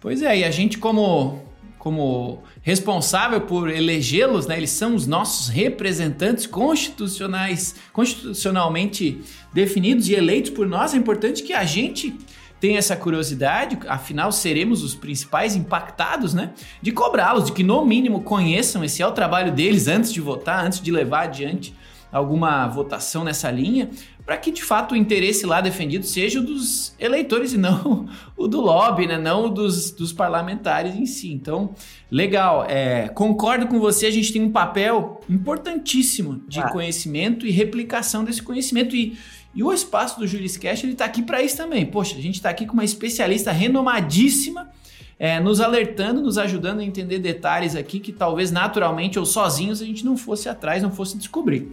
Pois 0.00 0.22
é, 0.22 0.38
e 0.38 0.44
a 0.44 0.50
gente 0.50 0.78
como, 0.78 1.42
como 1.78 2.42
responsável 2.62 3.42
por 3.42 3.68
elegê-los, 3.68 4.46
né, 4.46 4.56
eles 4.56 4.70
são 4.70 4.94
os 4.94 5.06
nossos 5.06 5.48
representantes 5.48 6.46
constitucionais, 6.46 7.74
constitucionalmente 7.92 9.20
definidos 9.52 10.08
e 10.08 10.14
eleitos 10.14 10.50
por 10.50 10.66
nós, 10.66 10.94
é 10.94 10.96
importante 10.96 11.42
que 11.42 11.52
a 11.52 11.64
gente 11.64 12.16
tenha 12.60 12.78
essa 12.78 12.94
curiosidade, 12.94 13.78
afinal 13.88 14.30
seremos 14.30 14.82
os 14.82 14.94
principais 14.94 15.56
impactados, 15.56 16.34
né? 16.34 16.52
De 16.82 16.92
cobrá-los, 16.92 17.46
de 17.46 17.52
que 17.52 17.62
no 17.62 17.82
mínimo 17.86 18.20
conheçam 18.22 18.84
esse 18.84 19.00
é 19.00 19.06
o 19.06 19.12
trabalho 19.12 19.50
deles 19.50 19.88
antes 19.88 20.12
de 20.12 20.20
votar, 20.20 20.66
antes 20.66 20.78
de 20.78 20.92
levar 20.92 21.22
adiante 21.22 21.74
alguma 22.12 22.66
votação 22.66 23.24
nessa 23.24 23.50
linha, 23.50 23.90
para 24.24 24.36
que 24.36 24.52
de 24.52 24.62
fato 24.62 24.92
o 24.92 24.96
interesse 24.96 25.44
lá 25.44 25.60
defendido 25.60 26.06
seja 26.06 26.40
o 26.40 26.42
dos 26.42 26.94
eleitores 26.98 27.52
e 27.52 27.58
não 27.58 28.08
o 28.36 28.46
do 28.46 28.60
lobby, 28.60 29.06
né? 29.06 29.18
não 29.18 29.46
o 29.46 29.48
dos, 29.48 29.90
dos 29.90 30.12
parlamentares 30.12 30.94
em 30.94 31.06
si. 31.06 31.32
Então, 31.32 31.74
legal, 32.10 32.64
é, 32.68 33.08
concordo 33.08 33.66
com 33.66 33.78
você, 33.80 34.06
a 34.06 34.10
gente 34.10 34.32
tem 34.32 34.42
um 34.42 34.50
papel 34.50 35.20
importantíssimo 35.28 36.42
de 36.46 36.60
ah. 36.60 36.68
conhecimento 36.68 37.46
e 37.46 37.50
replicação 37.50 38.24
desse 38.24 38.42
conhecimento. 38.42 38.94
E, 38.94 39.18
e 39.54 39.62
o 39.62 39.72
espaço 39.72 40.18
do 40.18 40.26
Juriscast 40.26 40.86
está 40.86 41.04
aqui 41.04 41.22
para 41.22 41.42
isso 41.42 41.56
também. 41.56 41.84
Poxa, 41.84 42.16
a 42.16 42.22
gente 42.22 42.36
está 42.36 42.50
aqui 42.50 42.66
com 42.66 42.74
uma 42.74 42.84
especialista 42.84 43.50
renomadíssima. 43.52 44.70
É, 45.18 45.38
nos 45.38 45.60
alertando, 45.60 46.22
nos 46.22 46.38
ajudando 46.38 46.80
a 46.80 46.82
entender 46.82 47.18
detalhes 47.18 47.76
aqui 47.76 48.00
que 48.00 48.10
talvez 48.10 48.50
naturalmente 48.50 49.18
ou 49.18 49.26
sozinhos 49.26 49.82
a 49.82 49.84
gente 49.84 50.02
não 50.02 50.16
fosse 50.16 50.48
atrás, 50.48 50.82
não 50.82 50.90
fosse 50.90 51.18
descobrir. 51.18 51.70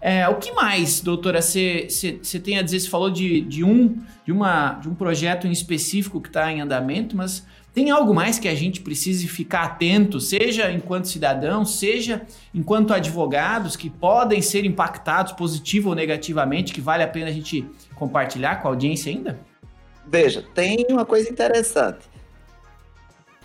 É, 0.00 0.28
o 0.28 0.36
que 0.36 0.52
mais, 0.52 1.00
doutora, 1.00 1.42
você 1.42 1.88
tem 2.42 2.58
a 2.58 2.62
dizer? 2.62 2.80
Você 2.80 2.88
falou 2.88 3.10
de, 3.10 3.40
de, 3.40 3.64
um, 3.64 3.96
de, 4.24 4.32
uma, 4.32 4.74
de 4.74 4.88
um 4.88 4.94
projeto 4.94 5.46
em 5.46 5.50
específico 5.50 6.20
que 6.20 6.28
está 6.28 6.52
em 6.52 6.60
andamento, 6.60 7.16
mas 7.16 7.44
tem 7.74 7.90
algo 7.90 8.14
mais 8.14 8.38
que 8.38 8.48
a 8.48 8.54
gente 8.54 8.80
precise 8.80 9.28
ficar 9.28 9.62
atento, 9.62 10.20
seja 10.20 10.70
enquanto 10.70 11.08
cidadão, 11.08 11.64
seja 11.64 12.22
enquanto 12.54 12.92
advogados, 12.92 13.76
que 13.76 13.90
podem 13.90 14.40
ser 14.40 14.64
impactados 14.64 15.32
positivo 15.32 15.90
ou 15.90 15.94
negativamente, 15.94 16.72
que 16.72 16.80
vale 16.80 17.02
a 17.02 17.08
pena 17.08 17.28
a 17.28 17.32
gente 17.32 17.64
compartilhar 17.94 18.62
com 18.62 18.68
a 18.68 18.70
audiência 18.70 19.12
ainda? 19.12 19.38
Veja, 20.06 20.44
tem 20.54 20.86
uma 20.90 21.04
coisa 21.04 21.30
interessante. 21.30 22.08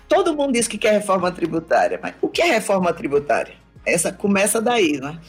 Todo 0.08 0.36
mundo 0.36 0.54
diz 0.54 0.68
que 0.68 0.78
quer 0.78 0.94
reforma 0.94 1.32
tributária, 1.32 2.00
mas 2.02 2.14
o 2.22 2.28
que 2.28 2.42
é 2.42 2.46
reforma 2.46 2.94
tributária? 2.94 3.56
Essa 3.86 4.12
começa 4.12 4.62
daí, 4.62 5.00
né? 5.00 5.20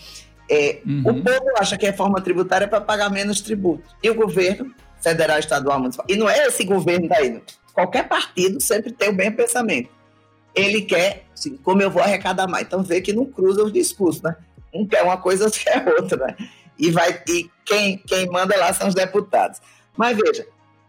É, 0.48 0.80
uhum. 0.84 1.02
O 1.06 1.22
povo 1.22 1.50
acha 1.58 1.76
que 1.76 1.86
a 1.86 1.90
reforma 1.90 2.20
tributária 2.20 2.64
é 2.64 2.68
para 2.68 2.80
pagar 2.80 3.10
menos 3.10 3.40
tributo. 3.40 3.84
E 4.02 4.10
o 4.10 4.14
governo, 4.14 4.74
federal, 5.00 5.38
estadual, 5.38 5.78
municipal, 5.78 6.06
e 6.08 6.16
não 6.16 6.28
é 6.28 6.46
esse 6.46 6.64
governo 6.64 7.08
daí. 7.08 7.42
Qualquer 7.72 8.08
partido 8.08 8.60
sempre 8.60 8.92
tem 8.92 9.08
o 9.08 9.14
mesmo 9.14 9.36
pensamento. 9.36 9.90
Ele 10.54 10.82
quer, 10.82 11.24
assim, 11.34 11.56
como 11.56 11.82
eu 11.82 11.90
vou 11.90 12.02
arrecadar 12.02 12.46
mais. 12.46 12.66
Então 12.66 12.82
vê 12.82 13.00
que 13.00 13.12
não 13.12 13.26
cruza 13.26 13.64
os 13.64 13.72
discursos, 13.72 14.22
né? 14.22 14.36
Um 14.72 14.86
quer 14.86 15.02
uma 15.02 15.16
coisa, 15.16 15.44
outro 15.46 15.60
quer 15.60 15.88
outra, 15.88 16.26
né? 16.26 16.36
E, 16.78 16.90
vai, 16.90 17.20
e 17.28 17.50
quem, 17.64 17.98
quem 17.98 18.28
manda 18.28 18.56
lá 18.56 18.72
são 18.72 18.88
os 18.88 18.94
deputados. 18.94 19.60
Mas 19.96 20.16
veja, 20.16 20.46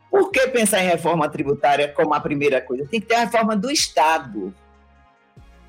por 0.09 0.31
que 0.31 0.47
pensar 0.47 0.83
em 0.83 0.87
reforma 0.87 1.27
tributária 1.29 1.87
como 1.87 2.13
a 2.13 2.19
primeira 2.19 2.61
coisa? 2.61 2.87
Tem 2.87 3.01
que 3.01 3.07
ter 3.07 3.15
a 3.15 3.19
reforma 3.21 3.55
do 3.55 3.71
Estado. 3.71 4.53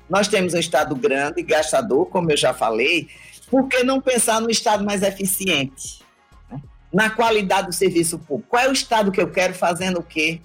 Nós 0.09 0.27
temos 0.27 0.53
um 0.53 0.59
Estado 0.59 0.95
grande, 0.95 1.41
gastador, 1.41 2.05
como 2.05 2.31
eu 2.31 2.37
já 2.37 2.53
falei, 2.53 3.09
por 3.49 3.67
que 3.67 3.83
não 3.83 4.01
pensar 4.01 4.41
no 4.41 4.49
Estado 4.49 4.83
mais 4.83 5.01
eficiente? 5.01 6.03
Né? 6.51 6.61
Na 6.93 7.09
qualidade 7.09 7.67
do 7.67 7.73
serviço 7.73 8.19
público. 8.19 8.49
Qual 8.49 8.63
é 8.63 8.69
o 8.69 8.73
Estado 8.73 9.11
que 9.11 9.21
eu 9.21 9.29
quero 9.29 9.53
fazendo 9.53 9.99
o 9.99 10.03
quê? 10.03 10.41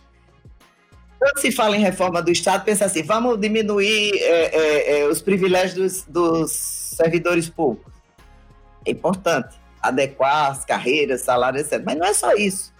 Quando 1.19 1.39
se 1.39 1.53
fala 1.53 1.77
em 1.77 1.81
reforma 1.81 2.21
do 2.21 2.33
Estado, 2.33 2.65
pensa 2.65 2.85
assim: 2.85 3.03
vamos 3.03 3.41
diminuir 3.41 4.13
é, 4.17 4.57
é, 4.57 5.01
é, 5.01 5.09
os 5.09 5.23
privilégios 5.23 6.03
dos, 6.03 6.05
dos 6.09 6.53
servidores 6.53 7.49
públicos. 7.49 7.93
É 8.85 8.91
importante 8.91 9.57
adequar 9.81 10.51
as 10.51 10.65
carreiras, 10.65 11.23
salários, 11.23 11.63
etc. 11.63 11.83
Mas 11.85 11.97
não 11.97 12.07
é 12.07 12.13
só 12.13 12.35
isso. 12.35 12.73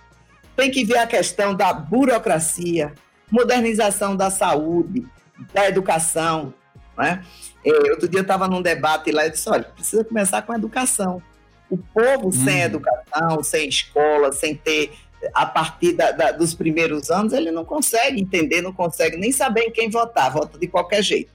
Tem 0.57 0.71
que 0.71 0.85
ver 0.85 0.99
a 0.99 1.07
questão 1.07 1.55
da 1.55 1.73
burocracia, 1.73 2.93
modernização 3.31 4.17
da 4.17 4.31
saúde, 4.31 5.07
da 5.53 5.69
educação, 5.69 6.53
né? 6.97 7.25
É, 7.65 7.91
outro 7.91 8.09
dia 8.09 8.21
eu 8.21 8.23
estava 8.23 8.49
num 8.49 8.63
debate 8.63 9.11
lá 9.11 9.27
e 9.27 9.31
disse: 9.31 9.49
olha, 9.49 9.65
precisa 9.65 10.05
começar 10.05 10.43
com 10.43 10.53
a 10.53 10.57
educação. 10.57 11.23
O 11.71 11.79
povo 11.79 12.29
hum. 12.29 12.33
sem 12.33 12.63
educação, 12.63 13.43
sem 13.43 13.69
escola, 13.69 14.33
sem 14.33 14.55
ter, 14.55 14.93
a 15.33 15.47
partir 15.47 15.93
da, 15.93 16.13
da, 16.13 16.33
dos 16.33 16.55
primeiros 16.55 17.11
anos, 17.11 17.33
ele 17.33 17.51
não 17.51 17.65
consegue 17.65 18.21
entender, 18.21 18.61
não 18.61 18.73
consegue 18.73 19.17
nem 19.17 19.33
saber 19.33 19.63
em 19.63 19.71
quem 19.71 19.89
votar, 19.89 20.31
vota 20.31 20.59
de 20.59 20.67
qualquer 20.67 21.03
jeito. 21.03 21.31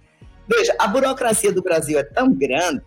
Veja, 0.47 0.75
a 0.79 0.87
burocracia 0.87 1.51
do 1.51 1.61
Brasil 1.61 1.97
é 1.97 2.03
tão 2.03 2.31
grande 2.31 2.81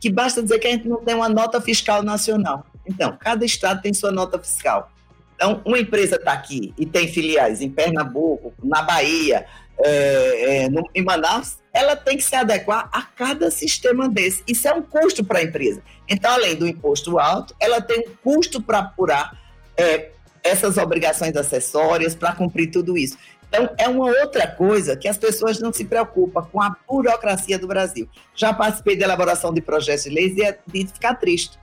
que 0.00 0.10
basta 0.10 0.42
dizer 0.42 0.58
que 0.58 0.66
a 0.66 0.70
gente 0.70 0.88
não 0.88 0.98
tem 0.98 1.14
uma 1.14 1.28
nota 1.28 1.60
fiscal 1.60 2.02
nacional. 2.02 2.66
Então, 2.86 3.16
cada 3.18 3.44
estado 3.44 3.80
tem 3.80 3.94
sua 3.94 4.10
nota 4.12 4.38
fiscal. 4.38 4.90
Então, 5.34 5.62
uma 5.64 5.78
empresa 5.78 6.16
está 6.16 6.32
aqui 6.32 6.74
e 6.78 6.84
tem 6.84 7.08
filiais 7.08 7.60
em 7.60 7.70
Pernambuco, 7.70 8.52
na 8.62 8.82
Bahia, 8.82 9.46
é, 9.82 10.64
é, 10.64 10.68
no, 10.68 10.88
em 10.94 11.02
Manaus, 11.02 11.58
ela 11.74 11.96
tem 11.96 12.16
que 12.16 12.22
se 12.22 12.36
adequar 12.36 12.88
a 12.92 13.02
cada 13.02 13.50
sistema 13.50 14.08
desse. 14.08 14.44
Isso 14.46 14.68
é 14.68 14.72
um 14.72 14.80
custo 14.80 15.24
para 15.24 15.40
a 15.40 15.42
empresa. 15.42 15.82
Então, 16.08 16.32
além 16.32 16.54
do 16.54 16.68
imposto 16.68 17.18
alto, 17.18 17.54
ela 17.58 17.80
tem 17.80 17.98
um 18.08 18.14
custo 18.22 18.62
para 18.62 18.78
apurar 18.78 19.36
é, 19.76 20.10
essas 20.44 20.78
obrigações 20.78 21.34
acessórias, 21.36 22.14
para 22.14 22.32
cumprir 22.32 22.70
tudo 22.70 22.96
isso. 22.96 23.18
Então, 23.48 23.68
é 23.76 23.88
uma 23.88 24.06
outra 24.06 24.46
coisa 24.46 24.96
que 24.96 25.08
as 25.08 25.18
pessoas 25.18 25.58
não 25.58 25.72
se 25.72 25.84
preocupam 25.84 26.42
com 26.44 26.62
a 26.62 26.76
burocracia 26.88 27.58
do 27.58 27.66
Brasil. 27.66 28.08
Já 28.34 28.54
participei 28.54 28.96
da 28.96 29.04
elaboração 29.04 29.52
de 29.52 29.60
projetos 29.60 30.04
de 30.04 30.10
leis 30.10 30.36
e 30.36 30.42
é 30.42 30.58
de 30.66 30.86
ficar 30.86 31.14
triste. 31.14 31.58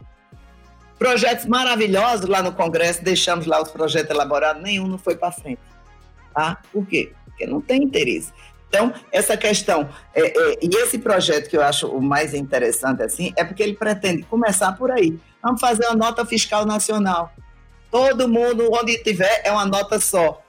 Projetos 1.00 1.46
maravilhosos 1.46 2.28
lá 2.28 2.44
no 2.44 2.52
Congresso, 2.52 3.04
deixamos 3.04 3.46
lá 3.46 3.62
os 3.62 3.72
projetos 3.72 4.12
elaborados, 4.12 4.62
nenhum 4.62 4.88
não 4.88 4.98
foi 4.98 5.16
para 5.16 5.32
frente. 5.32 5.62
Tá? 6.34 6.62
Por 6.72 6.86
quê? 6.86 7.12
Porque 7.26 7.46
não 7.46 7.60
tem 7.60 7.84
interesse. 7.84 8.32
Então, 8.72 8.94
essa 9.12 9.36
questão, 9.36 9.90
é, 10.16 10.22
é, 10.22 10.60
e 10.62 10.70
esse 10.78 10.98
projeto 10.98 11.50
que 11.50 11.58
eu 11.58 11.62
acho 11.62 11.88
o 11.88 12.02
mais 12.02 12.34
interessante, 12.34 13.04
assim, 13.04 13.34
é 13.36 13.44
porque 13.44 13.62
ele 13.62 13.74
pretende 13.74 14.24
começar 14.24 14.72
por 14.78 14.90
aí. 14.90 15.20
Vamos 15.44 15.60
fazer 15.60 15.88
uma 15.88 15.96
nota 15.96 16.26
fiscal 16.26 16.66
nacional. 16.66 17.34
Todo 17.92 18.30
mundo, 18.30 18.70
onde 18.72 18.98
tiver, 19.04 19.42
é 19.44 19.52
uma 19.52 19.66
nota 19.66 20.00
só. 20.00 20.42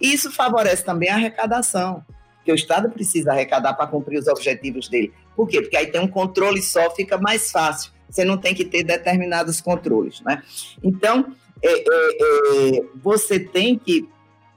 Isso 0.00 0.30
favorece 0.30 0.84
também 0.84 1.08
a 1.10 1.16
arrecadação, 1.16 2.04
que 2.44 2.52
o 2.52 2.54
Estado 2.54 2.88
precisa 2.90 3.32
arrecadar 3.32 3.74
para 3.74 3.88
cumprir 3.88 4.20
os 4.20 4.28
objetivos 4.28 4.88
dele. 4.88 5.12
Por 5.34 5.48
quê? 5.48 5.60
Porque 5.60 5.76
aí 5.76 5.88
tem 5.88 6.00
um 6.00 6.06
controle 6.06 6.62
só, 6.62 6.88
fica 6.94 7.18
mais 7.18 7.50
fácil. 7.50 7.90
Você 8.08 8.24
não 8.24 8.38
tem 8.38 8.54
que 8.54 8.64
ter 8.64 8.84
determinados 8.84 9.60
controles, 9.60 10.20
né? 10.20 10.44
Então, 10.80 11.34
é, 11.60 11.72
é, 11.72 12.78
é 12.78 12.84
você 13.02 13.40
tem 13.40 13.76
que 13.76 14.08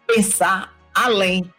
pensar 0.05 0.77
além 0.93 1.51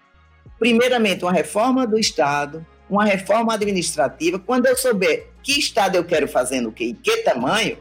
primeiramente, 0.59 1.25
uma 1.25 1.33
reforma 1.33 1.87
do 1.87 1.99
Estado, 1.99 2.67
uma 2.89 3.05
reforma 3.05 3.55
administrativa. 3.55 4.39
Quando 4.39 4.67
eu 4.67 4.77
souber 4.77 5.29
que 5.43 5.59
Estado 5.59 5.97
eu 5.97 6.05
quero 6.05 6.27
fazer 6.27 6.61
no 6.61 6.73
que 6.73 6.85
e 6.85 6.95
que 6.95 7.19
tamanho, 7.19 7.79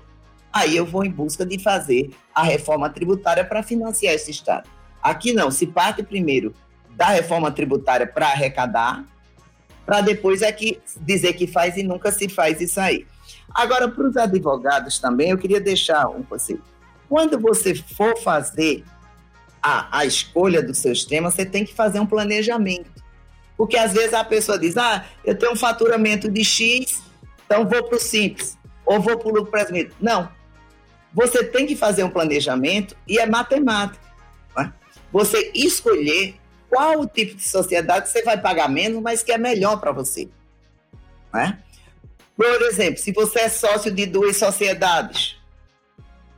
aí 0.52 0.76
eu 0.76 0.86
vou 0.86 1.04
em 1.04 1.12
busca 1.12 1.46
de 1.46 1.60
fazer 1.60 2.12
a 2.34 2.44
reforma 2.44 2.90
tributária 2.90 3.44
para 3.44 3.64
financiar 3.64 4.14
esse 4.14 4.32
Estado. 4.32 4.70
Aqui 5.02 5.34
não, 5.34 5.50
se 5.50 5.68
parte 5.68 6.04
primeiro 6.04 6.54
da 6.92 7.08
reforma 7.08 7.52
tributária 7.52 8.08
para 8.08 8.28
arrecadar, 8.28 9.06
para 9.86 10.02
depois 10.02 10.42
é 10.42 10.52
que 10.52 10.82
dizer 11.02 11.34
que 11.34 11.48
faz 11.48 11.78
e 11.78 11.84
nunca 11.84 12.12
se 12.12 12.28
faz 12.28 12.60
isso 12.60 12.80
aí. 12.80 13.06
Agora, 13.54 13.88
para 13.88 14.08
os 14.08 14.18
advogados 14.18 15.00
também, 15.00 15.30
eu 15.30 15.38
queria 15.38 15.62
deixar 15.62 16.08
um 16.10 16.24
conselho. 16.24 16.62
Quando 17.08 17.40
você 17.40 17.74
for 17.74 18.18
fazer 18.18 18.84
a, 19.62 20.00
a 20.00 20.06
escolha 20.06 20.62
dos 20.62 20.78
seus 20.78 21.06
temas, 21.06 21.34
você 21.34 21.46
tem 21.46 21.66
que 21.66 21.74
fazer 21.74 22.00
um 22.00 22.06
planejamento. 22.06 22.92
Porque 23.58 23.78
às 23.78 23.94
vezes 23.94 24.14
a 24.14 24.24
pessoa 24.24 24.60
diz: 24.60 24.78
ah, 24.78 25.06
eu 25.26 25.38
tenho 25.38 25.54
um 25.54 25.56
faturamento 25.56 26.30
de 26.30 26.44
X, 26.44 27.02
então 27.46 27.68
vou 27.68 27.84
para 27.84 27.98
o 27.98 28.00
Simples, 28.00 28.58
ou 28.86 29.00
vou 29.02 29.18
para 29.18 29.28
o 29.28 29.32
lucro 29.32 29.52
presumido. 29.52 29.96
Não. 30.00 30.30
Você 31.14 31.44
tem 31.44 31.66
que 31.66 31.76
fazer 31.76 32.04
um 32.04 32.10
planejamento 32.10 32.96
e 33.08 33.18
é 33.18 33.26
matemática. 33.26 34.06
Né? 34.56 34.72
Você 35.12 35.52
escolher 35.56 36.36
qual 36.70 37.00
o 37.00 37.08
tipo 37.08 37.36
de 37.36 37.44
sociedade 37.44 38.10
você 38.10 38.22
vai 38.22 38.40
pagar 38.40 38.70
menos, 38.70 39.02
mas 39.02 39.24
que 39.24 39.32
é 39.32 39.38
melhor 39.38 39.80
para 39.80 39.92
você. 39.92 40.30
Né? 41.34 41.58
Por 42.36 42.62
exemplo, 42.64 43.00
se 43.00 43.12
você 43.12 43.40
é 43.40 43.50
sócio 43.50 43.92
de 43.92 44.06
duas 44.06 44.38
sociedades, 44.38 45.38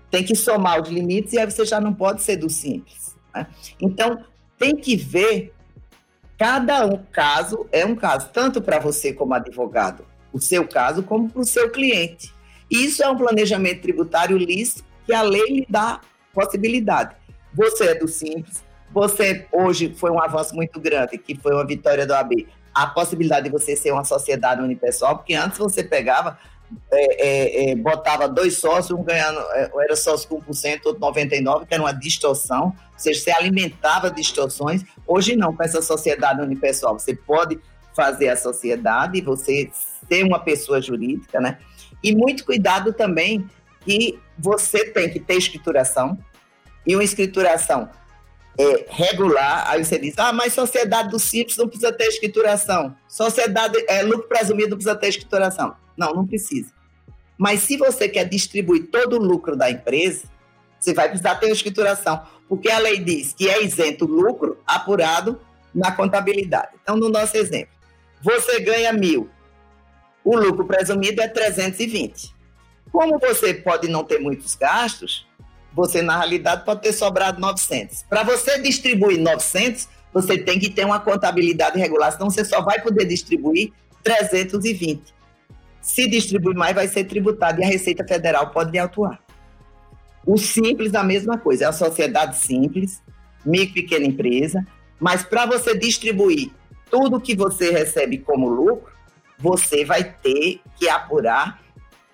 tem 0.09 0.23
que 0.23 0.35
somar 0.35 0.81
os 0.81 0.89
limites 0.89 1.33
e 1.33 1.39
aí 1.39 1.45
você 1.45 1.65
já 1.65 1.81
não 1.81 1.93
pode 1.93 2.21
ser 2.21 2.37
do 2.37 2.49
simples. 2.49 3.08
Né? 3.33 3.47
Então, 3.79 4.23
tem 4.57 4.75
que 4.75 4.95
ver, 4.95 5.53
cada 6.37 6.85
um 6.85 6.97
caso 7.11 7.67
é 7.71 7.85
um 7.85 7.95
caso, 7.95 8.29
tanto 8.33 8.61
para 8.61 8.79
você 8.79 9.13
como 9.13 9.33
advogado, 9.33 10.05
o 10.31 10.39
seu 10.39 10.67
caso, 10.67 11.03
como 11.03 11.29
para 11.29 11.41
o 11.41 11.45
seu 11.45 11.71
cliente. 11.71 12.33
Isso 12.69 13.03
é 13.03 13.09
um 13.09 13.17
planejamento 13.17 13.81
tributário 13.81 14.37
lícito 14.37 14.83
que 15.05 15.13
a 15.13 15.21
lei 15.21 15.45
lhe 15.45 15.65
dá 15.67 16.01
possibilidade. 16.33 17.15
Você 17.53 17.87
é 17.87 17.95
do 17.95 18.07
Simples, 18.07 18.63
você 18.91 19.47
hoje 19.51 19.93
foi 19.95 20.11
um 20.11 20.21
avanço 20.21 20.55
muito 20.55 20.79
grande, 20.79 21.17
que 21.17 21.35
foi 21.35 21.53
uma 21.53 21.65
vitória 21.65 22.05
do 22.05 22.13
AB, 22.13 22.47
a 22.73 22.87
possibilidade 22.87 23.45
de 23.45 23.51
você 23.51 23.75
ser 23.75 23.91
uma 23.91 24.03
sociedade 24.03 24.61
unipessoal, 24.61 25.17
porque 25.17 25.33
antes 25.33 25.57
você 25.57 25.83
pegava, 25.83 26.37
é, 26.91 27.27
é, 27.27 27.71
é, 27.71 27.75
botava 27.75 28.27
dois 28.27 28.57
sócios, 28.57 28.97
um 28.97 29.03
ganhando, 29.03 29.39
é, 29.53 29.69
era 29.83 29.95
sócio 29.95 30.27
com 30.27 30.41
1%, 30.41 30.81
outro 30.85 31.01
99%, 31.01 31.67
que 31.67 31.73
era 31.73 31.83
uma 31.83 31.93
distorção, 31.93 32.65
ou 32.65 32.73
seja, 32.97 33.21
você 33.21 33.31
alimentava 33.31 34.11
distorções. 34.11 34.83
Hoje 35.07 35.35
não, 35.35 35.55
com 35.55 35.63
essa 35.63 35.81
sociedade 35.81 36.41
unipessoal, 36.41 36.97
você 36.97 37.15
pode 37.15 37.59
fazer 37.95 38.29
a 38.29 38.37
sociedade, 38.37 39.21
você 39.21 39.69
ser 40.07 40.23
uma 40.23 40.39
pessoa 40.39 40.81
jurídica, 40.81 41.39
né? 41.39 41.57
E 42.03 42.15
muito 42.15 42.45
cuidado 42.45 42.93
também 42.93 43.47
que 43.81 44.19
você 44.37 44.85
tem 44.85 45.09
que 45.09 45.19
ter 45.19 45.35
escrituração, 45.35 46.17
e 46.85 46.95
uma 46.95 47.03
escrituração 47.03 47.89
é, 48.57 48.85
regular, 48.89 49.69
aí 49.69 49.83
você 49.83 49.97
diz, 49.97 50.17
ah, 50.17 50.33
mas 50.33 50.53
sociedade 50.53 51.09
do 51.09 51.19
simples 51.19 51.55
não 51.57 51.67
precisa 51.67 51.91
ter 51.91 52.05
escrituração. 52.05 52.95
Sociedade, 53.07 53.77
é, 53.87 54.01
lucro 54.01 54.27
presumido 54.27 54.71
não 54.71 54.77
precisa 54.77 54.95
ter 54.95 55.09
escrituração. 55.09 55.75
Não, 55.99 56.13
não 56.13 56.25
precisa. 56.25 56.71
Mas 57.37 57.61
se 57.61 57.77
você 57.77 58.09
quer 58.09 58.25
distribuir 58.25 58.87
todo 58.87 59.17
o 59.17 59.23
lucro 59.23 59.55
da 59.55 59.69
empresa, 59.69 60.27
você 60.79 60.93
vai 60.93 61.09
precisar 61.09 61.35
ter 61.35 61.47
uma 61.47 61.53
escrituração, 61.53 62.21
porque 62.47 62.69
a 62.69 62.79
lei 62.79 62.99
diz 62.99 63.33
que 63.33 63.49
é 63.49 63.63
isento 63.63 64.05
o 64.05 64.07
lucro 64.07 64.57
apurado 64.65 65.39
na 65.75 65.91
contabilidade. 65.91 66.69
Então, 66.81 66.95
no 66.95 67.09
nosso 67.09 67.35
exemplo, 67.37 67.73
você 68.21 68.59
ganha 68.61 68.91
mil, 68.93 69.29
o 70.23 70.37
lucro 70.37 70.65
presumido 70.65 71.21
é 71.21 71.27
320. 71.27 72.33
Como 72.91 73.19
você 73.19 73.53
pode 73.53 73.87
não 73.87 74.03
ter 74.03 74.19
muitos 74.19 74.55
gastos, 74.55 75.27
você 75.73 76.01
na 76.01 76.17
realidade 76.17 76.65
pode 76.65 76.81
ter 76.81 76.93
sobrado 76.93 77.39
900. 77.39 78.03
Para 78.03 78.23
você 78.23 78.59
distribuir 78.59 79.19
900, 79.19 79.87
você 80.13 80.37
tem 80.37 80.59
que 80.59 80.69
ter 80.69 80.85
uma 80.85 80.99
contabilidade 80.99 81.77
regular, 81.77 82.11
senão 82.11 82.29
você 82.29 82.43
só 82.43 82.61
vai 82.61 82.81
poder 82.81 83.05
distribuir 83.05 83.71
320. 84.03 85.18
Se 85.81 86.07
distribuir 86.07 86.55
mais, 86.55 86.75
vai 86.75 86.87
ser 86.87 87.05
tributado 87.05 87.61
e 87.61 87.63
a 87.63 87.67
Receita 87.67 88.05
Federal 88.07 88.51
pode 88.51 88.77
atuar. 88.77 89.19
O 90.25 90.37
simples, 90.37 90.93
a 90.93 91.03
mesma 91.03 91.37
coisa, 91.37 91.65
é 91.65 91.67
a 91.67 91.73
sociedade 91.73 92.37
simples, 92.37 93.01
micro 93.45 93.79
e 93.79 93.81
pequena 93.81 94.05
empresa, 94.05 94.65
mas 94.99 95.23
para 95.23 95.45
você 95.45 95.77
distribuir 95.77 96.51
tudo 96.89 97.21
que 97.21 97.35
você 97.35 97.71
recebe 97.71 98.17
como 98.17 98.49
lucro, 98.49 98.91
você 99.37 99.85
vai 99.85 100.03
ter 100.03 100.61
que 100.77 100.89
apurar 100.89 101.61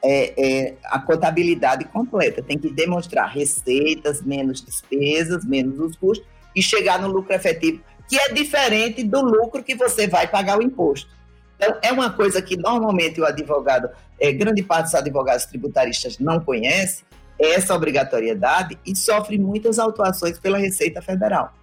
é, 0.04 0.34
é, 0.38 0.76
a 0.86 1.00
contabilidade 1.00 1.86
completa. 1.86 2.44
Tem 2.44 2.58
que 2.58 2.72
demonstrar 2.72 3.28
receitas, 3.28 4.22
menos 4.22 4.62
despesas, 4.62 5.44
menos 5.44 5.80
os 5.80 5.96
custos 5.96 6.28
e 6.56 6.62
chegar 6.62 7.02
no 7.02 7.08
lucro 7.08 7.34
efetivo, 7.34 7.82
que 8.08 8.18
é 8.18 8.32
diferente 8.32 9.04
do 9.04 9.22
lucro 9.22 9.64
que 9.64 9.76
você 9.76 10.08
vai 10.08 10.28
pagar 10.28 10.60
o 10.60 10.62
imposto. 10.62 11.10
Então, 11.56 11.78
é 11.82 11.92
uma 11.92 12.12
coisa 12.12 12.42
que 12.42 12.58
normalmente 12.58 13.20
o 13.20 13.26
advogado, 13.26 13.90
é, 14.20 14.32
grande 14.32 14.62
parte 14.62 14.86
dos 14.86 14.96
advogados 14.96 15.46
tributaristas 15.46 16.20
não 16.20 16.40
conhece, 16.40 17.04
é 17.40 17.54
essa 17.54 17.74
obrigatoriedade 17.74 18.78
e 18.86 18.96
sofre 18.96 19.38
muitas 19.38 19.80
autuações 19.80 20.40
pela 20.40 20.58
Receita 20.58 21.02
Federal. 21.02 21.54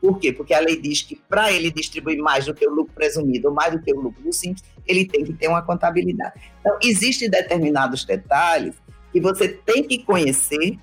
Por 0.00 0.18
quê? 0.18 0.32
Porque 0.32 0.52
a 0.52 0.58
lei 0.58 0.80
diz 0.80 1.02
que 1.02 1.14
para 1.14 1.52
ele 1.52 1.70
distribuir 1.70 2.18
mais 2.18 2.46
do 2.46 2.54
que 2.54 2.66
o 2.66 2.74
lucro 2.74 2.92
presumido 2.92 3.52
mais 3.52 3.72
do 3.72 3.80
que 3.80 3.92
o 3.92 4.00
lucro 4.00 4.20
do 4.20 4.32
simples, 4.32 4.64
ele 4.84 5.06
tem 5.06 5.24
que 5.24 5.32
ter 5.32 5.46
uma 5.46 5.62
contabilidade. 5.62 6.40
Então, 6.60 6.76
existem 6.82 7.30
determinados 7.30 8.04
detalhes 8.04 8.74
que 9.12 9.20
você 9.20 9.48
tem 9.48 9.84
que 9.84 9.98
conhecer 9.98 10.76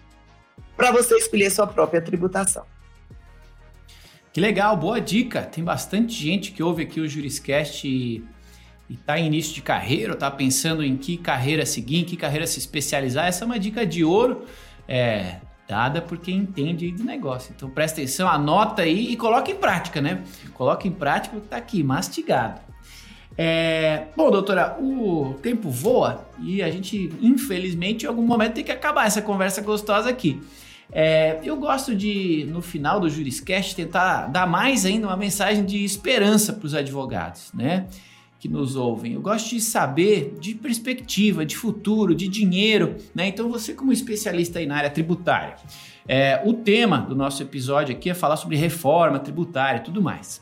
para 0.77 0.91
você 0.91 1.15
escolher 1.15 1.49
sua 1.49 1.67
própria 1.67 2.01
tributação. 2.01 2.65
Que 4.31 4.39
legal, 4.39 4.77
boa 4.77 5.01
dica. 5.01 5.41
Tem 5.41 5.63
bastante 5.63 6.13
gente 6.13 6.53
que 6.53 6.63
ouve 6.63 6.83
aqui 6.83 7.01
o 7.01 7.09
Juriscast 7.09 8.23
está 8.89 9.19
em 9.19 9.27
início 9.27 9.53
de 9.53 9.61
carreira, 9.61 10.13
está 10.13 10.31
pensando 10.31 10.83
em 10.83 10.97
que 10.97 11.17
carreira 11.17 11.65
seguir, 11.65 11.97
em 11.97 12.03
que 12.03 12.17
carreira 12.17 12.47
se 12.47 12.59
especializar. 12.59 13.27
Essa 13.27 13.43
é 13.43 13.45
uma 13.45 13.59
dica 13.59 13.85
de 13.85 14.03
ouro. 14.03 14.45
É, 14.87 15.37
dada 15.69 16.01
por 16.01 16.17
quem 16.17 16.37
entende 16.37 16.91
do 16.91 17.03
negócio. 17.03 17.53
Então 17.55 17.69
presta 17.69 18.01
atenção, 18.01 18.27
anota 18.27 18.81
aí 18.81 19.11
e 19.11 19.15
coloca 19.15 19.51
em 19.51 19.55
prática, 19.55 20.01
né? 20.01 20.23
Coloca 20.55 20.87
em 20.87 20.91
prática 20.91 21.37
o 21.37 21.39
que 21.39 21.45
está 21.45 21.57
aqui, 21.57 21.83
mastigado. 21.83 22.59
É... 23.37 24.07
Bom, 24.17 24.31
doutora, 24.31 24.75
o 24.81 25.35
tempo 25.43 25.69
voa 25.69 26.27
e 26.41 26.63
a 26.63 26.71
gente, 26.71 27.13
infelizmente, 27.21 28.03
em 28.03 28.07
algum 28.07 28.25
momento 28.25 28.55
tem 28.55 28.63
que 28.63 28.71
acabar 28.71 29.05
essa 29.05 29.21
conversa 29.21 29.61
gostosa 29.61 30.09
aqui. 30.09 30.41
É... 30.91 31.39
eu 31.43 31.55
gosto 31.55 31.95
de, 31.95 32.47
no 32.49 32.63
final 32.63 32.99
do 32.99 33.07
Juriscast, 33.07 33.75
tentar 33.75 34.25
dar 34.25 34.47
mais 34.47 34.87
ainda 34.87 35.05
uma 35.05 35.15
mensagem 35.15 35.63
de 35.63 35.85
esperança 35.85 36.51
para 36.51 36.65
os 36.65 36.73
advogados, 36.73 37.51
né? 37.53 37.85
Que 38.39 38.47
nos 38.47 38.75
ouvem. 38.75 39.13
Eu 39.13 39.21
gosto 39.21 39.49
de 39.49 39.59
saber 39.59 40.35
de 40.39 40.55
perspectiva, 40.55 41.45
de 41.45 41.57
futuro, 41.57 42.15
de 42.15 42.27
dinheiro, 42.27 42.95
né? 43.13 43.27
Então 43.27 43.51
você 43.51 43.73
como 43.73 43.91
especialista 43.91 44.59
aí 44.59 44.65
na 44.65 44.77
área 44.77 44.89
tributária, 44.89 45.57
é, 46.07 46.41
o 46.45 46.53
tema 46.53 46.99
do 46.99 47.15
nosso 47.15 47.43
episódio 47.43 47.93
aqui 47.93 48.09
é 48.09 48.13
falar 48.13 48.37
sobre 48.37 48.55
reforma 48.55 49.19
tributária 49.19 49.79
e 49.79 49.83
tudo 49.83 50.01
mais. 50.01 50.41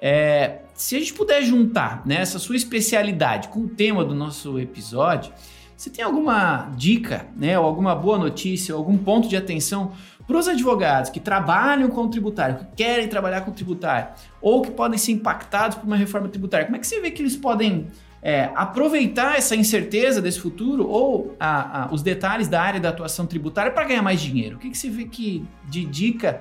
É, 0.00 0.62
se 0.74 0.96
a 0.96 0.98
gente 0.98 1.14
puder 1.14 1.42
juntar 1.42 2.02
né, 2.04 2.16
essa 2.16 2.38
sua 2.38 2.56
especialidade 2.56 3.48
com 3.48 3.60
o 3.60 3.68
tema 3.68 4.04
do 4.04 4.14
nosso 4.14 4.58
episódio, 4.58 5.32
você 5.76 5.90
tem 5.90 6.04
alguma 6.04 6.70
dica, 6.76 7.26
né, 7.36 7.58
ou 7.58 7.64
alguma 7.64 7.94
boa 7.94 8.18
notícia, 8.18 8.74
ou 8.74 8.80
algum 8.80 8.98
ponto 8.98 9.28
de 9.28 9.36
atenção 9.36 9.92
para 10.28 10.36
os 10.36 10.46
advogados 10.46 11.08
que 11.08 11.18
trabalham 11.18 11.88
com 11.88 12.02
o 12.02 12.08
tributário, 12.08 12.58
que 12.58 12.66
querem 12.76 13.08
trabalhar 13.08 13.40
com 13.40 13.50
o 13.50 13.54
tributário, 13.54 14.08
ou 14.42 14.60
que 14.60 14.70
podem 14.70 14.98
ser 14.98 15.12
impactados 15.12 15.78
por 15.78 15.86
uma 15.86 15.96
reforma 15.96 16.28
tributária, 16.28 16.66
como 16.66 16.76
é 16.76 16.78
que 16.78 16.86
você 16.86 17.00
vê 17.00 17.10
que 17.10 17.22
eles 17.22 17.34
podem 17.34 17.86
é, 18.22 18.50
aproveitar 18.54 19.38
essa 19.38 19.56
incerteza 19.56 20.20
desse 20.20 20.38
futuro 20.38 20.86
ou 20.86 21.34
a, 21.40 21.84
a, 21.84 21.94
os 21.94 22.02
detalhes 22.02 22.46
da 22.46 22.60
área 22.60 22.78
da 22.78 22.90
atuação 22.90 23.26
tributária 23.26 23.72
para 23.72 23.84
ganhar 23.84 24.02
mais 24.02 24.20
dinheiro? 24.20 24.56
O 24.56 24.58
que, 24.58 24.68
que 24.68 24.76
você 24.76 24.90
vê 24.90 25.06
que 25.06 25.46
de 25.64 25.86
dica 25.86 26.40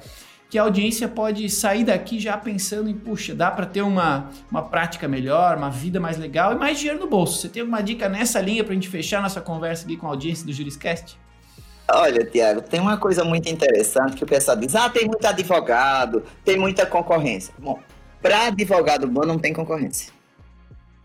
que 0.50 0.58
a 0.58 0.64
audiência 0.64 1.08
pode 1.08 1.50
sair 1.50 1.86
daqui 1.86 2.20
já 2.20 2.38
pensando 2.38 2.90
em, 2.90 2.94
puxa, 2.94 3.34
dá 3.34 3.50
para 3.52 3.66
ter 3.66 3.82
uma, 3.82 4.30
uma 4.52 4.64
prática 4.64 5.08
melhor, 5.08 5.58
uma 5.58 5.70
vida 5.70 6.00
mais 6.00 6.18
legal 6.18 6.54
e 6.54 6.56
mais 6.56 6.78
dinheiro 6.78 7.00
no 7.00 7.08
bolso. 7.08 7.40
Você 7.40 7.50
tem 7.50 7.62
alguma 7.62 7.82
dica 7.82 8.10
nessa 8.10 8.42
linha 8.42 8.64
para 8.66 8.72
a 8.72 8.76
gente 8.76 8.90
fechar 8.90 9.22
nossa 9.22 9.42
conversa 9.42 9.86
aqui 9.86 9.96
com 9.96 10.08
a 10.08 10.10
audiência 10.10 10.46
do 10.46 10.52
Juriscast? 10.52 11.18
Olha, 11.90 12.26
Tiago, 12.26 12.62
tem 12.62 12.80
uma 12.80 12.98
coisa 12.98 13.24
muito 13.24 13.48
interessante 13.48 14.18
que 14.18 14.24
o 14.24 14.28
pessoal 14.28 14.58
diz: 14.58 14.76
ah, 14.76 14.90
tem 14.90 15.06
muito 15.06 15.26
advogado, 15.26 16.24
tem 16.44 16.58
muita 16.58 16.86
concorrência. 16.86 17.54
Bom, 17.58 17.80
para 18.22 18.48
advogado 18.48 19.08
bom 19.08 19.26
não 19.26 19.40
tem 19.40 19.54
concorrência. 19.54 20.12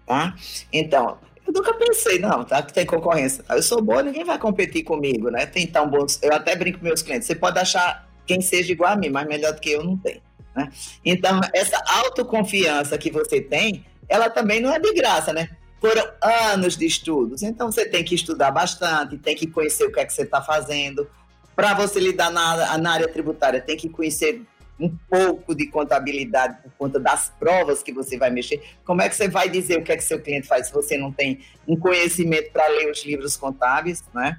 Tá? 0.04 0.34
Então, 0.72 1.18
eu 1.46 1.52
nunca 1.52 1.72
pensei, 1.74 2.18
não, 2.18 2.44
tá? 2.44 2.62
Que 2.62 2.72
tem 2.72 2.84
concorrência. 2.84 3.44
Eu 3.48 3.62
sou 3.62 3.80
bom, 3.80 4.00
ninguém 4.00 4.24
vai 4.24 4.38
competir 4.38 4.82
comigo, 4.82 5.30
né? 5.30 5.46
Tem 5.46 5.66
tão 5.66 5.88
bons. 5.88 6.18
Eu 6.20 6.32
até 6.32 6.56
brinco 6.56 6.80
com 6.80 6.84
meus 6.84 7.02
clientes: 7.02 7.26
você 7.26 7.34
pode 7.34 7.58
achar 7.58 8.08
quem 8.26 8.40
seja 8.40 8.72
igual 8.72 8.92
a 8.92 8.96
mim, 8.96 9.08
mas 9.08 9.26
melhor 9.26 9.52
do 9.52 9.60
que 9.60 9.70
eu 9.70 9.84
não 9.84 9.96
tem. 9.96 10.20
Né? 10.54 10.68
Então, 11.04 11.40
essa 11.54 11.82
autoconfiança 11.86 12.98
que 12.98 13.10
você 13.10 13.40
tem, 13.40 13.84
ela 14.08 14.28
também 14.28 14.60
não 14.60 14.72
é 14.72 14.78
de 14.78 14.92
graça, 14.92 15.32
né? 15.32 15.48
Foram 15.82 16.08
anos 16.22 16.76
de 16.76 16.86
estudos. 16.86 17.42
Então 17.42 17.72
você 17.72 17.84
tem 17.84 18.04
que 18.04 18.14
estudar 18.14 18.52
bastante, 18.52 19.18
tem 19.18 19.34
que 19.34 19.48
conhecer 19.48 19.84
o 19.84 19.92
que 19.92 19.98
é 19.98 20.04
que 20.06 20.12
você 20.12 20.22
está 20.22 20.40
fazendo. 20.40 21.10
Para 21.56 21.74
você 21.74 21.98
lidar 21.98 22.30
na, 22.30 22.78
na, 22.78 22.92
área 22.92 23.08
tributária, 23.08 23.60
tem 23.60 23.76
que 23.76 23.88
conhecer 23.88 24.42
um 24.78 24.88
pouco 25.10 25.54
de 25.54 25.66
contabilidade 25.66 26.62
por 26.62 26.72
conta 26.78 27.00
das 27.00 27.32
provas 27.36 27.82
que 27.82 27.92
você 27.92 28.16
vai 28.16 28.30
mexer. 28.30 28.62
Como 28.84 29.02
é 29.02 29.08
que 29.08 29.16
você 29.16 29.28
vai 29.28 29.48
dizer 29.48 29.78
o 29.78 29.82
que 29.82 29.90
é 29.90 29.96
que 29.96 30.04
seu 30.04 30.20
cliente 30.20 30.46
faz 30.46 30.68
se 30.68 30.72
você 30.72 30.96
não 30.96 31.12
tem 31.12 31.40
um 31.66 31.76
conhecimento 31.76 32.52
para 32.52 32.66
ler 32.68 32.88
os 32.88 33.04
livros 33.04 33.36
contábeis, 33.36 34.04
né? 34.14 34.38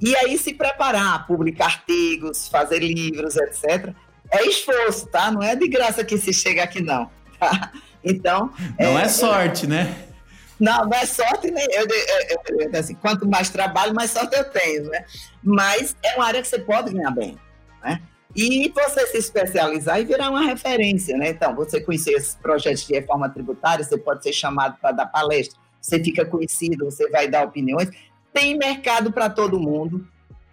E 0.00 0.14
aí 0.14 0.38
se 0.38 0.54
preparar, 0.54 1.26
publicar 1.26 1.66
artigos, 1.66 2.46
fazer 2.46 2.78
livros, 2.78 3.36
etc. 3.36 3.92
É 4.30 4.46
esforço, 4.46 5.06
tá? 5.08 5.28
Não 5.30 5.42
é 5.42 5.56
de 5.56 5.66
graça 5.66 6.04
que 6.04 6.16
se 6.16 6.32
chega 6.32 6.62
aqui 6.62 6.80
não. 6.80 7.10
Tá? 7.38 7.72
Então 8.02 8.52
não 8.78 8.98
é, 8.98 9.04
é 9.04 9.08
sorte, 9.08 9.66
né? 9.66 10.07
Não, 10.58 10.86
não 10.86 10.96
é 10.96 11.06
sorte 11.06 11.50
nem. 11.50 11.66
Eu, 11.70 11.86
eu, 11.86 12.58
eu, 12.58 12.78
assim, 12.80 12.94
quanto 12.94 13.28
mais 13.28 13.48
trabalho, 13.48 13.94
mais 13.94 14.10
sorte 14.10 14.36
eu 14.36 14.44
tenho, 14.44 14.84
né? 14.88 15.04
Mas 15.42 15.96
é 16.02 16.16
uma 16.16 16.26
área 16.26 16.42
que 16.42 16.48
você 16.48 16.58
pode 16.58 16.92
ganhar 16.92 17.10
bem, 17.10 17.38
né? 17.82 18.02
E 18.34 18.68
você 18.68 19.06
se 19.06 19.18
especializar 19.18 20.00
e 20.00 20.04
virar 20.04 20.30
uma 20.30 20.42
referência, 20.42 21.16
né? 21.16 21.30
Então, 21.30 21.54
você 21.54 21.80
conhecer 21.80 22.12
esses 22.12 22.34
projetos 22.34 22.86
de 22.86 22.94
reforma 22.94 23.28
tributária, 23.28 23.84
você 23.84 23.96
pode 23.96 24.22
ser 24.22 24.32
chamado 24.32 24.76
para 24.80 24.92
dar 24.92 25.06
palestra, 25.06 25.58
você 25.80 26.02
fica 26.02 26.24
conhecido, 26.24 26.84
você 26.84 27.08
vai 27.08 27.28
dar 27.28 27.44
opiniões. 27.44 27.88
Tem 28.32 28.58
mercado 28.58 29.12
para 29.12 29.30
todo 29.30 29.58
mundo, 29.58 30.06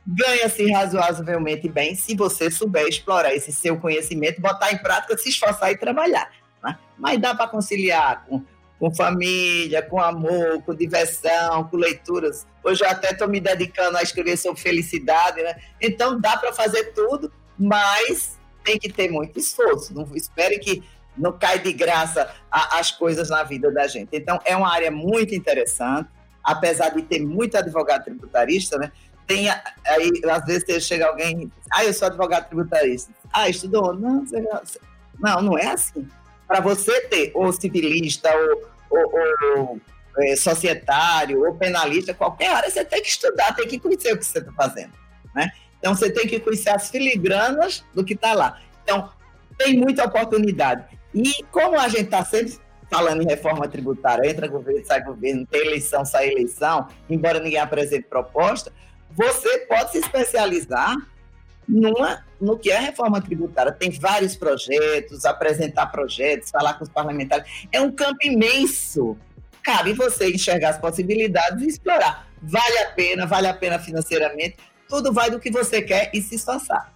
ganha-se 0.07 0.71
razoavelmente 0.71 1.67
bem 1.67 1.95
se 1.95 2.15
você 2.15 2.49
souber 2.49 2.87
explorar 2.87 3.33
esse 3.33 3.51
seu 3.51 3.77
conhecimento, 3.77 4.39
botar 4.39 4.71
em 4.71 4.77
prática, 4.77 5.17
se 5.17 5.29
esforçar 5.29 5.71
e 5.71 5.77
trabalhar. 5.77 6.31
Né? 6.63 6.77
Mas 6.97 7.19
dá 7.19 7.35
para 7.35 7.47
conciliar 7.47 8.25
com 8.25 8.43
com 8.80 8.93
família, 8.93 9.82
com 9.82 9.99
amor, 9.99 10.61
com 10.63 10.73
diversão, 10.76 11.63
com 11.65 11.78
leituras. 11.78 12.45
Hoje 12.63 12.84
eu 12.84 12.89
até 12.89 13.11
estou 13.11 13.28
me 13.28 13.39
dedicando 13.39 13.97
a 13.97 14.03
escrever 14.03 14.38
sobre 14.38 14.61
felicidade, 14.61 15.41
né? 15.41 15.55
Então 15.82 16.19
dá 16.19 16.38
para 16.38 16.51
fazer 16.51 16.93
tudo, 16.93 17.32
mas 17.57 18.38
tem 18.63 18.78
que 18.78 18.91
ter 18.91 19.09
muito 19.09 19.39
esforço. 19.39 19.93
Não 19.93 20.07
espere 20.15 20.59
que 20.59 20.84
não 21.17 21.32
cai 21.32 21.59
de 21.59 21.71
graça 21.71 22.30
a, 22.51 22.80
as 22.80 22.91
coisas 22.91 23.30
na 23.30 23.43
vida 23.43 23.71
da 23.71 23.88
gente. 23.88 24.09
Então 24.11 24.39
é 24.43 24.55
uma 24.55 24.71
área 24.71 24.91
muito 24.91 25.34
interessante, 25.34 26.09
apesar 26.43 26.89
de 26.89 27.01
ter 27.03 27.21
muito 27.21 27.57
advogado 27.57 28.03
tributarista, 28.03 28.78
né? 28.78 28.91
Tem 29.26 29.49
aí 29.49 30.11
às 30.30 30.45
vezes 30.45 30.86
chega 30.86 31.07
alguém, 31.07 31.51
ah, 31.71 31.84
eu 31.84 31.93
sou 31.93 32.07
advogado 32.07 32.47
tributarista. 32.47 33.11
Ah, 33.32 33.49
estudou? 33.49 33.93
Não, 33.93 34.23
não, 35.19 35.41
não 35.41 35.57
é 35.57 35.67
assim 35.67 36.07
para 36.47 36.59
você 36.59 37.01
ter 37.01 37.31
ou 37.33 37.51
civilista, 37.51 38.29
ou, 38.35 38.99
ou, 38.99 39.11
ou 39.57 39.81
é, 40.19 40.35
societário, 40.35 41.45
ou 41.45 41.55
penalista, 41.55 42.13
qualquer 42.13 42.53
área, 42.53 42.69
você 42.69 42.85
tem 42.85 43.01
que 43.01 43.09
estudar, 43.09 43.55
tem 43.55 43.67
que 43.67 43.79
conhecer 43.79 44.13
o 44.13 44.17
que 44.17 44.25
você 44.25 44.39
está 44.39 44.51
fazendo. 44.53 44.93
Né? 45.33 45.49
Então, 45.79 45.93
você 45.93 46.09
tem 46.09 46.27
que 46.27 46.39
conhecer 46.39 46.69
as 46.69 46.89
filigranas 46.89 47.83
do 47.93 48.03
que 48.03 48.13
está 48.13 48.33
lá. 48.33 48.59
Então, 48.83 49.09
tem 49.57 49.77
muita 49.77 50.05
oportunidade. 50.05 50.85
E 51.13 51.43
como 51.51 51.79
a 51.79 51.87
gente 51.87 52.05
está 52.05 52.23
sempre 52.23 52.57
falando 52.89 53.21
em 53.21 53.27
reforma 53.27 53.67
tributária, 53.67 54.29
entra 54.29 54.47
governo, 54.47 54.85
sai 54.85 55.03
governo, 55.03 55.45
tem 55.45 55.61
eleição, 55.61 56.05
sai 56.05 56.29
eleição, 56.29 56.87
embora 57.09 57.39
ninguém 57.39 57.59
apresente 57.59 58.07
proposta, 58.07 58.71
você 59.11 59.59
pode 59.59 59.91
se 59.91 59.99
especializar 59.99 60.95
numa, 61.68 62.24
no 62.39 62.57
que 62.57 62.72
é 62.72 62.78
a 62.78 62.82
reforma 62.82 63.22
tributária. 63.22 63.72
Tem 63.72 63.91
vários 63.91 64.36
projetos, 64.36 65.26
apresentar 65.26 65.88
projetos, 65.88 66.49
falar 66.49 66.76
com 66.76 66.84
os 66.84 66.89
parlamentares. 66.89 67.45
É 67.72 67.82
um 67.82 67.91
campo 67.91 68.20
imenso. 68.24 69.18
Cabe 69.63 69.93
você 69.93 70.30
enxergar 70.32 70.70
as 70.70 70.78
possibilidades 70.78 71.63
e 71.63 71.68
explorar. 71.68 72.28
Vale 72.41 72.78
a 72.80 72.91
pena, 72.91 73.26
vale 73.26 73.47
a 73.47 73.53
pena 73.53 73.80
financeiramente. 73.80 74.57
Tudo 74.88 75.11
vai 75.11 75.32
do 75.32 75.39
que 75.39 75.49
você 75.49 75.82
quer 75.82 76.11
e 76.13 76.22
se 76.22 76.36
esforçar. 76.36 76.93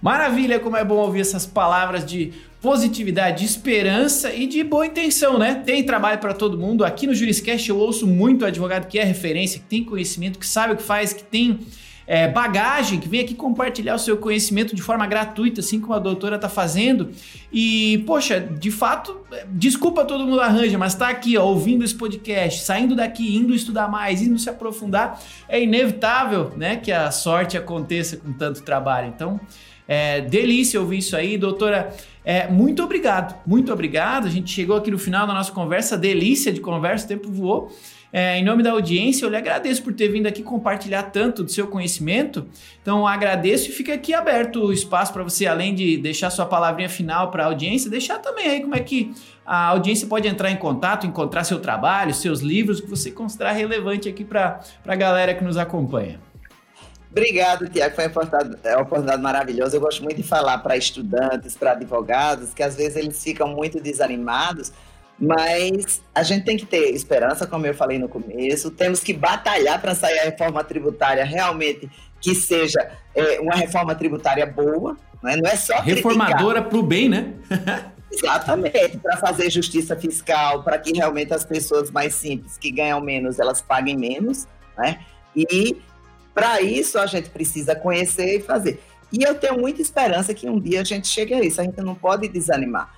Maravilha, 0.00 0.60
como 0.60 0.76
é 0.76 0.84
bom 0.84 0.96
ouvir 0.96 1.22
essas 1.22 1.46
palavras 1.46 2.04
de 2.04 2.34
positividade, 2.60 3.40
de 3.40 3.46
esperança 3.46 4.32
e 4.32 4.46
de 4.46 4.62
boa 4.62 4.86
intenção, 4.86 5.38
né? 5.38 5.62
Tem 5.66 5.84
trabalho 5.84 6.18
para 6.18 6.34
todo 6.34 6.58
mundo. 6.58 6.84
Aqui 6.84 7.06
no 7.06 7.14
Juriscast 7.14 7.68
eu 7.68 7.78
ouço 7.78 8.06
muito 8.06 8.44
advogado 8.44 8.86
que 8.86 8.98
é 8.98 9.04
referência, 9.04 9.58
que 9.58 9.66
tem 9.66 9.82
conhecimento, 9.82 10.38
que 10.38 10.46
sabe 10.46 10.74
o 10.74 10.76
que 10.76 10.82
faz, 10.82 11.12
que 11.12 11.24
tem 11.24 11.60
é, 12.06 12.28
bagagem, 12.28 13.00
que 13.00 13.08
vem 13.08 13.20
aqui 13.20 13.34
compartilhar 13.34 13.94
o 13.94 13.98
seu 13.98 14.16
conhecimento 14.16 14.74
de 14.74 14.82
forma 14.82 15.06
gratuita, 15.06 15.60
assim 15.60 15.80
como 15.80 15.94
a 15.94 15.98
doutora 15.98 16.36
está 16.36 16.48
fazendo. 16.48 17.10
E, 17.52 18.02
poxa, 18.06 18.40
de 18.40 18.70
fato, 18.70 19.20
desculpa 19.48 20.04
todo 20.04 20.26
mundo 20.26 20.40
arranja, 20.40 20.76
mas 20.76 20.92
está 20.92 21.08
aqui, 21.08 21.36
ó, 21.36 21.44
ouvindo 21.44 21.84
esse 21.84 21.94
podcast, 21.94 22.64
saindo 22.64 22.94
daqui, 22.94 23.36
indo 23.36 23.54
estudar 23.54 23.88
mais, 23.88 24.22
indo 24.22 24.38
se 24.38 24.50
aprofundar, 24.50 25.20
é 25.48 25.62
inevitável, 25.62 26.52
né, 26.56 26.76
que 26.76 26.92
a 26.92 27.10
sorte 27.10 27.56
aconteça 27.56 28.16
com 28.16 28.32
tanto 28.32 28.62
trabalho. 28.62 29.12
Então, 29.14 29.40
é 29.86 30.22
delícia 30.22 30.80
ouvir 30.80 30.98
isso 30.98 31.16
aí, 31.16 31.36
doutora. 31.36 31.94
É, 32.24 32.48
muito 32.48 32.82
obrigado, 32.82 33.34
muito 33.46 33.72
obrigado. 33.72 34.26
A 34.26 34.30
gente 34.30 34.50
chegou 34.50 34.76
aqui 34.76 34.90
no 34.90 34.98
final 34.98 35.26
da 35.26 35.34
nossa 35.34 35.52
conversa, 35.52 35.96
delícia 35.96 36.50
de 36.50 36.60
conversa, 36.60 37.04
o 37.04 37.08
tempo 37.08 37.30
voou. 37.30 37.70
É, 38.16 38.38
em 38.38 38.44
nome 38.44 38.62
da 38.62 38.70
audiência, 38.70 39.26
eu 39.26 39.28
lhe 39.28 39.36
agradeço 39.36 39.82
por 39.82 39.92
ter 39.92 40.06
vindo 40.06 40.28
aqui 40.28 40.40
compartilhar 40.40 41.02
tanto 41.02 41.42
do 41.42 41.50
seu 41.50 41.66
conhecimento. 41.66 42.46
Então, 42.80 43.04
agradeço 43.08 43.70
e 43.70 43.72
fica 43.72 43.92
aqui 43.92 44.14
aberto 44.14 44.66
o 44.66 44.72
espaço 44.72 45.12
para 45.12 45.24
você, 45.24 45.48
além 45.48 45.74
de 45.74 45.96
deixar 45.96 46.30
sua 46.30 46.46
palavrinha 46.46 46.88
final 46.88 47.32
para 47.32 47.42
a 47.42 47.46
audiência, 47.46 47.90
deixar 47.90 48.20
também 48.20 48.46
aí 48.46 48.60
como 48.60 48.76
é 48.76 48.78
que 48.78 49.12
a 49.44 49.66
audiência 49.66 50.06
pode 50.06 50.28
entrar 50.28 50.48
em 50.52 50.56
contato, 50.56 51.08
encontrar 51.08 51.42
seu 51.42 51.58
trabalho, 51.58 52.14
seus 52.14 52.38
livros, 52.38 52.80
que 52.80 52.88
você 52.88 53.10
considerar 53.10 53.50
relevante 53.50 54.08
aqui 54.08 54.22
para 54.22 54.60
a 54.86 54.94
galera 54.94 55.34
que 55.34 55.42
nos 55.42 55.56
acompanha. 55.56 56.20
Obrigado, 57.10 57.68
Tiago. 57.68 57.96
Foi 57.96 58.06
uma 58.06 58.58
é 58.62 58.76
uma 58.76 58.82
oportunidade 58.82 59.22
maravilhosa. 59.22 59.76
Eu 59.76 59.80
gosto 59.80 60.04
muito 60.04 60.18
de 60.18 60.22
falar 60.22 60.58
para 60.58 60.76
estudantes, 60.76 61.56
para 61.56 61.72
advogados, 61.72 62.54
que 62.54 62.62
às 62.62 62.76
vezes 62.76 62.94
eles 62.96 63.20
ficam 63.20 63.48
muito 63.48 63.80
desanimados 63.80 64.72
mas 65.18 66.02
a 66.14 66.22
gente 66.22 66.44
tem 66.44 66.56
que 66.56 66.66
ter 66.66 66.90
esperança, 66.90 67.46
como 67.46 67.66
eu 67.66 67.74
falei 67.74 67.98
no 67.98 68.08
começo, 68.08 68.70
temos 68.70 69.00
que 69.00 69.12
batalhar 69.12 69.80
para 69.80 69.94
sair 69.94 70.18
a 70.18 70.24
reforma 70.24 70.62
tributária 70.64 71.24
realmente 71.24 71.88
que 72.20 72.34
seja 72.34 72.90
é, 73.14 73.38
uma 73.40 73.54
reforma 73.54 73.94
tributária 73.94 74.46
boa, 74.46 74.96
né? 75.22 75.36
não 75.36 75.48
é 75.48 75.56
só 75.56 75.78
reformadora 75.80 76.62
para 76.62 76.78
o 76.78 76.82
bem, 76.82 77.08
né? 77.08 77.34
Exatamente, 78.10 78.98
para 78.98 79.16
fazer 79.16 79.50
justiça 79.50 79.96
fiscal, 79.96 80.62
para 80.62 80.78
que 80.78 80.92
realmente 80.96 81.34
as 81.34 81.44
pessoas 81.44 81.90
mais 81.90 82.14
simples 82.14 82.56
que 82.56 82.70
ganham 82.70 83.00
menos 83.00 83.38
elas 83.40 83.60
paguem 83.60 83.96
menos, 83.96 84.46
né? 84.78 85.00
E 85.34 85.76
para 86.32 86.60
isso 86.60 86.98
a 86.98 87.06
gente 87.06 87.30
precisa 87.30 87.74
conhecer 87.74 88.38
e 88.38 88.40
fazer. 88.40 88.80
E 89.12 89.22
eu 89.22 89.34
tenho 89.36 89.58
muita 89.58 89.80
esperança 89.80 90.34
que 90.34 90.48
um 90.48 90.58
dia 90.58 90.80
a 90.80 90.84
gente 90.84 91.06
chegue 91.06 91.32
a 91.34 91.40
isso. 91.40 91.60
A 91.60 91.64
gente 91.64 91.80
não 91.80 91.94
pode 91.94 92.26
desanimar. 92.26 92.92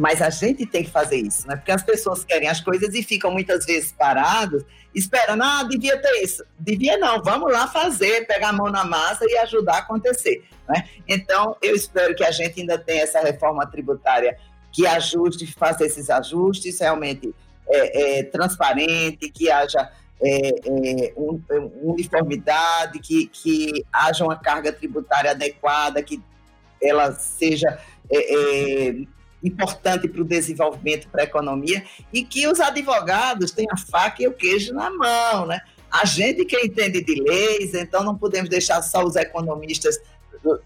Mas 0.00 0.22
a 0.22 0.30
gente 0.30 0.64
tem 0.64 0.82
que 0.82 0.90
fazer 0.90 1.16
isso, 1.16 1.46
né? 1.46 1.56
Porque 1.56 1.70
as 1.70 1.82
pessoas 1.82 2.24
querem 2.24 2.48
as 2.48 2.58
coisas 2.58 2.94
e 2.94 3.02
ficam 3.02 3.30
muitas 3.30 3.66
vezes 3.66 3.92
parados, 3.92 4.64
esperando, 4.94 5.42
ah, 5.42 5.62
devia 5.64 6.00
ter 6.00 6.22
isso. 6.22 6.42
Devia 6.58 6.96
não, 6.96 7.22
vamos 7.22 7.52
lá 7.52 7.68
fazer, 7.68 8.26
pegar 8.26 8.48
a 8.48 8.52
mão 8.54 8.70
na 8.70 8.82
massa 8.82 9.26
e 9.28 9.36
ajudar 9.36 9.74
a 9.74 9.78
acontecer. 9.80 10.42
Né? 10.66 10.88
Então, 11.06 11.54
eu 11.60 11.76
espero 11.76 12.14
que 12.14 12.24
a 12.24 12.30
gente 12.30 12.62
ainda 12.62 12.78
tenha 12.78 13.02
essa 13.02 13.20
reforma 13.20 13.66
tributária 13.66 14.38
que 14.72 14.86
ajuste, 14.86 15.46
faça 15.52 15.84
esses 15.84 16.08
ajustes 16.08 16.80
realmente 16.80 17.34
é, 17.68 18.20
é, 18.20 18.22
transparente, 18.22 19.28
que 19.28 19.50
haja 19.50 19.92
é, 20.22 20.48
é 20.48 21.12
um, 21.14 21.42
uniformidade, 21.82 23.00
que, 23.00 23.26
que 23.26 23.84
haja 23.92 24.24
uma 24.24 24.36
carga 24.36 24.72
tributária 24.72 25.32
adequada, 25.32 26.02
que 26.02 26.22
ela 26.80 27.12
seja 27.12 27.78
é, 28.10 28.88
é, 28.88 28.94
importante 29.42 30.08
para 30.08 30.20
o 30.20 30.24
desenvolvimento, 30.24 31.08
para 31.08 31.22
a 31.22 31.24
economia, 31.24 31.84
e 32.12 32.24
que 32.24 32.46
os 32.46 32.60
advogados 32.60 33.50
tenham 33.50 33.72
a 33.72 33.76
faca 33.76 34.22
e 34.22 34.28
o 34.28 34.32
queijo 34.32 34.72
na 34.72 34.90
mão, 34.90 35.46
né? 35.46 35.60
A 35.90 36.04
gente 36.04 36.44
que 36.44 36.56
entende 36.58 37.02
de 37.02 37.20
leis, 37.20 37.74
então 37.74 38.04
não 38.04 38.16
podemos 38.16 38.48
deixar 38.48 38.80
só 38.82 39.02
os 39.04 39.16
economistas 39.16 39.98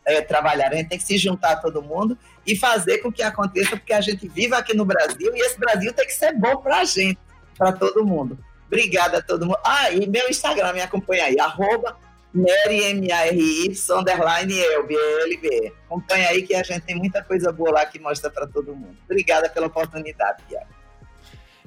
é, 0.04 0.20
trabalhar, 0.20 0.70
a 0.70 0.76
gente 0.76 0.88
tem 0.88 0.98
que 0.98 1.04
se 1.04 1.18
juntar 1.18 1.56
todo 1.56 1.82
mundo 1.82 2.16
e 2.46 2.54
fazer 2.54 2.98
com 2.98 3.10
que 3.10 3.22
aconteça, 3.22 3.70
porque 3.70 3.92
a 3.92 4.00
gente 4.00 4.28
vive 4.28 4.54
aqui 4.54 4.74
no 4.76 4.84
Brasil 4.84 5.34
e 5.34 5.40
esse 5.40 5.58
Brasil 5.58 5.92
tem 5.92 6.06
que 6.06 6.12
ser 6.12 6.32
bom 6.32 6.58
para 6.58 6.80
a 6.80 6.84
gente, 6.84 7.18
para 7.56 7.72
todo 7.72 8.04
mundo. 8.04 8.38
Obrigada 8.66 9.18
a 9.18 9.22
todo 9.22 9.46
mundo. 9.46 9.58
Ah, 9.64 9.90
e 9.90 10.06
meu 10.06 10.28
Instagram, 10.28 10.72
me 10.74 10.80
acompanha 10.80 11.24
aí, 11.24 11.38
arroba 11.38 11.96
Mary, 12.34 12.84
M-A-R-Y, 12.84 13.72
underline 13.96 14.58
Elb, 14.58 14.90
E-L-B. 14.90 15.72
Acompanha 15.86 16.28
aí 16.30 16.42
que 16.42 16.54
a 16.54 16.62
gente 16.64 16.80
tem 16.80 16.96
muita 16.96 17.22
coisa 17.22 17.52
boa 17.52 17.70
lá 17.70 17.86
que 17.86 18.00
mostra 18.00 18.28
para 18.28 18.46
todo 18.46 18.74
mundo. 18.74 18.96
Obrigada 19.04 19.48
pela 19.48 19.68
oportunidade, 19.68 20.42
Tiago. 20.48 20.66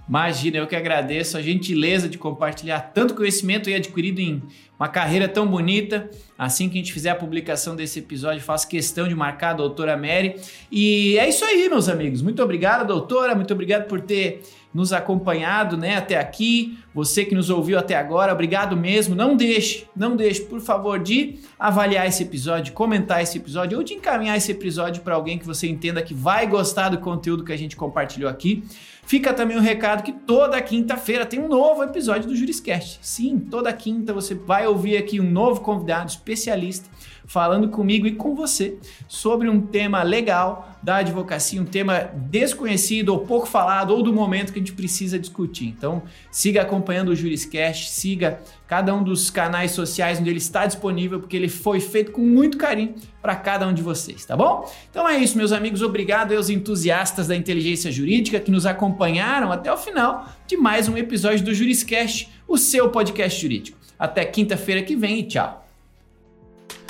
Imagina, 0.08 0.58
eu 0.58 0.68
que 0.68 0.76
agradeço 0.76 1.38
a 1.38 1.42
gentileza 1.42 2.08
de 2.08 2.18
compartilhar 2.18 2.80
tanto 2.94 3.14
conhecimento 3.14 3.70
e 3.70 3.76
adquirido 3.76 4.20
em 4.20 4.42
uma 4.80 4.88
carreira 4.88 5.28
tão 5.28 5.46
bonita. 5.46 6.10
Assim 6.38 6.70
que 6.70 6.76
a 6.76 6.78
gente 6.78 6.94
fizer 6.94 7.10
a 7.10 7.16
publicação 7.16 7.76
desse 7.76 8.00
episódio, 8.00 8.42
faço 8.42 8.70
questão 8.70 9.08
de 9.08 9.16
marcar 9.16 9.50
a 9.50 9.54
doutora 9.54 9.98
Mary. 9.98 10.36
E 10.72 11.18
é 11.18 11.28
isso 11.28 11.44
aí, 11.44 11.68
meus 11.68 11.90
amigos. 11.90 12.22
Muito 12.22 12.42
obrigado, 12.42 12.88
doutora. 12.88 13.36
Muito 13.36 13.54
obrigado 13.54 13.86
por 13.88 14.00
ter 14.00 14.44
nos 14.74 14.94
acompanhado 14.94 15.76
né, 15.78 15.96
até 15.96 16.18
aqui, 16.18 16.78
você 16.94 17.26
que 17.26 17.34
nos 17.34 17.50
ouviu 17.50 17.80
até 17.80 17.96
agora, 17.96 18.34
obrigado 18.34 18.76
mesmo. 18.76 19.16
Não 19.16 19.36
deixe, 19.36 19.88
não 19.96 20.16
deixe, 20.16 20.42
por 20.42 20.60
favor, 20.60 21.00
de 21.00 21.40
avaliar 21.58 22.08
esse 22.08 22.24
episódio, 22.24 22.74
comentar 22.74 23.22
esse 23.22 23.38
episódio 23.38 23.78
ou 23.78 23.84
de 23.84 23.94
encaminhar 23.94 24.38
esse 24.38 24.52
episódio 24.52 25.02
para 25.02 25.16
alguém 25.16 25.38
que 25.38 25.46
você 25.46 25.68
entenda 25.68 26.02
que 26.02 26.14
vai 26.14 26.46
gostar 26.48 26.90
do 26.90 26.98
conteúdo 26.98 27.44
que 27.44 27.54
a 27.54 27.58
gente 27.58 27.76
compartilhou 27.76 28.30
aqui. 28.30 28.64
Fica 29.04 29.34
também 29.34 29.56
o 29.56 29.60
um 29.62 29.64
recado 29.64 30.04
que 30.04 30.12
toda 30.12 30.62
quinta-feira 30.62 31.26
tem 31.26 31.40
um 31.40 31.48
novo 31.48 31.82
episódio 31.82 32.28
do 32.28 32.36
Juriscast. 32.36 33.00
Sim, 33.02 33.40
toda 33.40 33.72
quinta 33.72 34.14
você 34.14 34.36
vai 34.36 34.68
ouvir 34.68 34.98
aqui 34.98 35.22
um 35.22 35.32
novo 35.32 35.62
convidado 35.62 36.10
especialista 36.10 36.90
falando 37.28 37.68
comigo 37.68 38.08
e 38.08 38.14
com 38.14 38.34
você 38.34 38.78
sobre 39.08 39.50
um 39.50 39.62
tema 39.62 40.02
legal 40.02 40.78
da 40.82 40.98
advocacia, 40.98 41.62
um 41.62 41.66
tema 41.66 42.10
desconhecido 42.16 43.10
ou 43.10 43.20
pouco 43.20 43.46
falado 43.46 43.94
ou 43.94 44.02
do 44.02 44.14
momento 44.14 44.54
que 44.54 44.60
a 44.60 44.62
gente 44.62 44.72
precisa 44.72 45.20
discutir. 45.20 45.68
Então, 45.68 46.04
siga 46.32 46.62
acompanhando 46.62 47.10
o 47.10 47.16
Juriscast, 47.16 47.90
siga 47.90 48.40
cada 48.66 48.96
um 48.96 49.04
dos 49.04 49.30
canais 49.30 49.72
sociais 49.72 50.20
onde 50.20 50.30
ele 50.30 50.38
está 50.38 50.66
disponível, 50.66 51.20
porque 51.20 51.36
ele 51.36 51.50
foi 51.50 51.82
feito 51.82 52.14
com 52.14 52.22
muito 52.22 52.58
carinho 52.58 52.96
para 53.22 53.36
cada 53.36 53.68
um 53.68 53.74
de 53.74 53.82
vocês, 53.82 54.24
tá 54.24 54.38
bom? 54.38 54.72
Então 54.90 55.08
é 55.08 55.18
isso, 55.18 55.38
meus 55.38 55.52
amigos. 55.52 55.82
Obrigado 55.82 56.34
aos 56.34 56.50
entusiastas 56.50 57.28
da 57.28 57.36
inteligência 57.36 57.92
jurídica 57.92 58.40
que 58.40 58.52
nos 58.52 58.66
acompanharam 58.66 59.52
até 59.52 59.72
o 59.72 59.78
final 59.78 60.30
de 60.48 60.56
mais 60.56 60.88
um 60.88 60.96
episódio 60.96 61.44
do 61.44 61.54
Juriscast, 61.54 62.30
o 62.48 62.58
seu 62.58 62.90
podcast 62.90 63.42
jurídico. 63.42 63.78
Até 64.00 64.24
quinta-feira 64.24 64.82
que 64.82 64.96
vem 64.96 65.20
e 65.20 65.24
tchau. 65.24 65.67